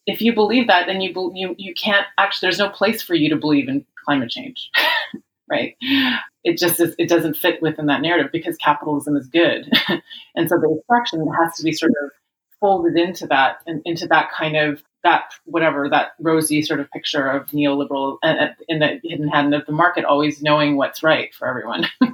If 0.05 0.21
you 0.21 0.33
believe 0.33 0.67
that, 0.67 0.87
then 0.87 1.01
you, 1.01 1.31
you 1.35 1.55
you 1.57 1.73
can't 1.73 2.07
actually. 2.17 2.47
There's 2.47 2.57
no 2.57 2.69
place 2.69 3.01
for 3.01 3.13
you 3.13 3.29
to 3.29 3.35
believe 3.35 3.69
in 3.69 3.85
climate 4.03 4.29
change, 4.29 4.71
right? 5.49 5.75
It 6.43 6.57
just 6.57 6.79
is, 6.79 6.95
it 6.97 7.09
doesn't 7.09 7.37
fit 7.37 7.61
within 7.61 7.85
that 7.87 8.01
narrative 8.01 8.31
because 8.31 8.57
capitalism 8.57 9.15
is 9.15 9.27
good, 9.27 9.71
and 10.35 10.49
so 10.49 10.57
the 10.57 10.75
abstraction 10.79 11.27
has 11.39 11.55
to 11.57 11.63
be 11.63 11.73
sort 11.73 11.91
of 12.03 12.11
folded 12.59 12.97
into 12.97 13.27
that 13.27 13.57
and 13.65 13.81
into 13.85 14.07
that 14.07 14.29
kind 14.31 14.57
of 14.57 14.81
that 15.03 15.33
whatever 15.45 15.89
that 15.89 16.11
rosy 16.19 16.61
sort 16.61 16.79
of 16.79 16.91
picture 16.91 17.29
of 17.29 17.47
neoliberal 17.47 18.17
uh, 18.23 18.47
in 18.67 18.79
the 18.79 18.99
hidden 19.03 19.29
hand 19.29 19.53
of 19.53 19.65
the 19.65 19.71
market 19.71 20.03
always 20.03 20.41
knowing 20.41 20.75
what's 20.75 21.03
right 21.03 21.33
for 21.33 21.47
everyone. 21.47 21.85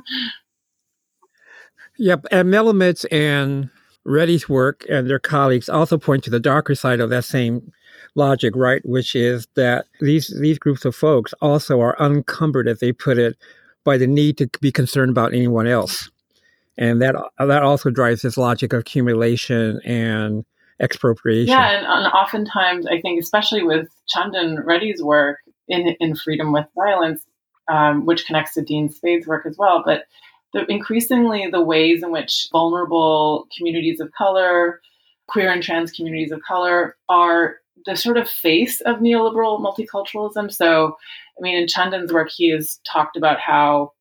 yep, 1.98 2.26
and 2.32 2.50
Melamed's 2.50 3.06
and 3.06 3.70
Reddy's 4.06 4.48
work 4.48 4.86
and 4.88 5.10
their 5.10 5.20
colleagues 5.20 5.68
also 5.68 5.98
point 5.98 6.24
to 6.26 6.30
the 6.30 6.40
darker 6.40 6.76
side 6.76 7.00
of 7.00 7.10
that 7.10 7.26
same 7.26 7.72
logic, 8.14 8.56
right? 8.56 8.86
Which 8.86 9.16
is 9.16 9.48
that 9.56 9.86
these 10.00 10.34
these 10.40 10.60
groups 10.60 10.86
of 10.86 10.96
folks 10.96 11.34
also 11.42 11.82
are 11.82 12.00
unencumbered, 12.00 12.68
as 12.68 12.80
they 12.80 12.92
put 12.92 13.18
it, 13.18 13.36
by 13.84 13.98
the 13.98 14.08
need 14.08 14.38
to 14.38 14.50
be 14.62 14.72
concerned 14.72 15.10
about 15.10 15.34
anyone 15.34 15.68
else, 15.68 16.10
and 16.78 17.02
that 17.02 17.16
that 17.40 17.64
also 17.64 17.90
drives 17.90 18.22
this 18.22 18.38
logic 18.38 18.74
of 18.74 18.80
accumulation 18.80 19.80
and 19.86 20.46
expropriation. 20.80 21.50
Yeah, 21.50 21.78
and, 21.78 21.86
and 21.86 22.08
oftentimes 22.14 22.86
I 22.86 23.02
think, 23.02 23.22
especially 23.22 23.64
with 23.64 23.88
Chandan 24.16 24.66
Reddy's 24.66 25.02
work 25.02 25.40
in 25.68 25.96
in 26.00 26.16
Freedom 26.16 26.52
with 26.52 26.66
Violence, 26.76 27.24
um, 27.70 28.06
which 28.06 28.26
connects 28.26 28.54
to 28.56 28.62
Dean 28.62 28.90
Spade's 28.90 29.28
work 29.28 29.46
as 29.46 29.58
well, 29.58 29.84
but 29.86 30.06
the, 30.54 30.66
increasingly 30.72 31.48
the 31.52 31.62
ways 31.62 32.02
in 32.02 32.12
which 32.12 32.48
vulnerable 32.52 33.48
communities 33.58 34.00
of 34.00 34.12
color, 34.18 34.82
queer 35.28 35.52
and 35.52 35.62
trans 35.62 35.92
communities 35.92 36.32
of 36.32 36.42
color 36.48 36.96
are 37.10 37.58
the 37.86 37.96
sort 37.96 38.18
of 38.18 38.30
face 38.30 38.82
of 38.82 38.98
neoliberal 38.98 39.60
multiculturalism. 39.60 40.52
So, 40.52 40.96
I 41.38 41.42
mean, 41.42 41.58
in 41.58 41.68
Chandan's 41.68 42.12
work, 42.12 42.30
he 42.34 42.50
has 42.52 42.80
talked 42.92 43.18
about 43.18 43.40
how 43.40 43.92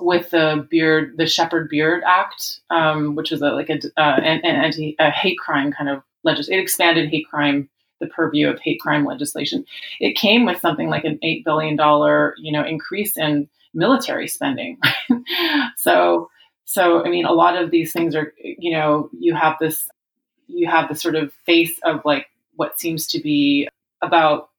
with 0.00 0.30
the 0.30 0.66
Byrd, 0.70 1.16
the 1.16 1.26
Shepard 1.26 1.70
Byrd 1.70 2.02
Act, 2.06 2.60
um, 2.70 3.14
which 3.14 3.30
was 3.30 3.42
a, 3.42 3.50
like 3.50 3.70
a, 3.70 3.78
uh, 3.96 4.20
an, 4.20 4.40
an 4.44 4.56
anti 4.56 4.96
a 4.98 5.10
hate 5.10 5.38
crime 5.38 5.72
kind 5.72 5.90
of 5.90 6.02
legislation, 6.24 6.58
it 6.58 6.62
expanded 6.62 7.10
hate 7.10 7.26
crime, 7.28 7.68
the 8.00 8.06
purview 8.06 8.48
of 8.48 8.60
hate 8.60 8.80
crime 8.80 9.04
legislation. 9.04 9.64
It 10.00 10.16
came 10.16 10.44
with 10.44 10.60
something 10.60 10.88
like 10.88 11.04
an 11.04 11.18
eight 11.22 11.44
billion 11.44 11.76
dollar, 11.76 12.34
you 12.38 12.52
know, 12.52 12.64
increase 12.64 13.16
in 13.16 13.48
military 13.74 14.28
spending. 14.28 14.78
so, 15.76 16.30
so 16.64 17.04
I 17.04 17.08
mean, 17.08 17.24
a 17.24 17.32
lot 17.32 17.56
of 17.56 17.70
these 17.70 17.92
things 17.92 18.14
are, 18.14 18.32
you 18.38 18.72
know, 18.72 19.10
you 19.18 19.34
have 19.34 19.56
this, 19.60 19.88
you 20.46 20.68
have 20.68 20.88
the 20.88 20.94
sort 20.94 21.14
of 21.14 21.32
face 21.46 21.78
of 21.84 22.02
like 22.04 22.26
what 22.56 22.78
seems 22.78 23.06
to 23.08 23.20
be 23.20 23.68
about 24.02 24.50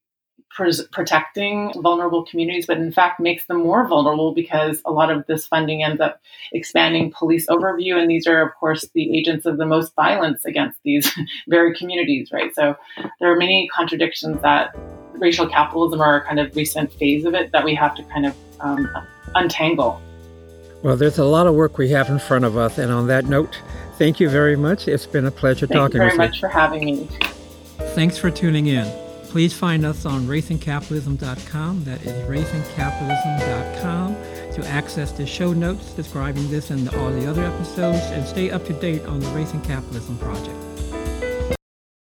pres- 0.50 0.88
protecting 0.92 1.72
vulnerable 1.82 2.26
communities, 2.26 2.66
but 2.66 2.78
in 2.78 2.92
fact 2.92 3.20
makes 3.20 3.46
them 3.46 3.58
more 3.58 3.88
vulnerable 3.88 4.34
because 4.34 4.82
a 4.86 4.92
lot 4.92 5.12
of 5.12 5.26
this 5.28 5.48
funding 5.48 5.84
ends 5.84 6.02
up 6.02 6.22
expanding 6.52 7.12
police 7.12 7.48
overview. 7.48 7.96
And 7.96 8.10
these 8.10 8.28
are, 8.28 8.42
of 8.42 8.54
course, 8.56 8.88
the 8.94 9.18
agents 9.18 9.46
of 9.46 9.58
the 9.58 9.66
most 9.66 9.94
violence 9.96 10.46
against 10.46 10.78
these 10.84 11.12
very 11.48 11.76
communities, 11.76 12.32
right? 12.32 12.54
So 12.54 12.76
there 13.20 13.32
are 13.32 13.38
many 13.38 13.70
contradictions 13.74 14.42
that 14.42 14.76
racial 15.14 15.48
capitalism 15.48 16.02
are 16.02 16.18
a 16.18 16.26
kind 16.26 16.40
of 16.40 16.56
recent 16.56 16.92
phase 16.94 17.26
of 17.26 17.34
it 17.34 17.52
that 17.52 17.64
we 17.64 17.76
have 17.76 17.96
to 17.96 18.04
kind 18.04 18.26
of 18.26 18.36
um, 18.60 18.88
untangle. 19.36 20.02
Well, 20.82 20.96
there's 20.96 21.18
a 21.18 21.26
lot 21.26 21.46
of 21.46 21.56
work 21.56 21.78
we 21.78 21.90
have 21.90 22.10
in 22.10 22.20
front 22.20 22.46
of 22.46 22.56
us. 22.58 22.78
And 22.78 22.92
on 22.92 23.08
that 23.08 23.26
note, 23.26 23.62
thank 23.98 24.20
you 24.20 24.30
very 24.30 24.56
much. 24.56 24.88
It's 24.88 25.06
been 25.06 25.26
a 25.26 25.32
pleasure 25.32 25.68
thank 25.68 25.78
talking 25.78 26.00
with 26.02 26.14
you. 26.14 26.18
Thank 26.18 26.18
you 26.18 26.18
very 26.18 26.30
much 26.30 26.40
for 26.40 26.48
having 26.48 26.86
me. 26.86 27.10
Thanks 27.96 28.18
for 28.18 28.32
tuning 28.32 28.68
in. 28.68 29.09
Please 29.30 29.54
find 29.54 29.86
us 29.86 30.06
on 30.06 30.24
raceandcapitalism.com. 30.24 31.84
That 31.84 32.02
is 32.02 32.14
raceandcapitalism.com 32.28 34.16
to 34.54 34.68
access 34.68 35.12
the 35.12 35.28
show 35.28 35.54
notes 35.54 35.94
describing 35.94 36.50
this 36.50 36.72
and 36.72 36.90
all 36.96 37.12
the 37.12 37.30
other 37.30 37.46
episodes 37.46 38.04
and 38.12 38.26
stay 38.26 38.50
up 38.50 38.66
to 38.66 38.74
date 38.74 39.06
on 39.06 39.20
the 39.20 39.28
Race 39.28 39.54
and 39.54 39.64
Capitalism 39.64 40.18
Project. 40.18 40.69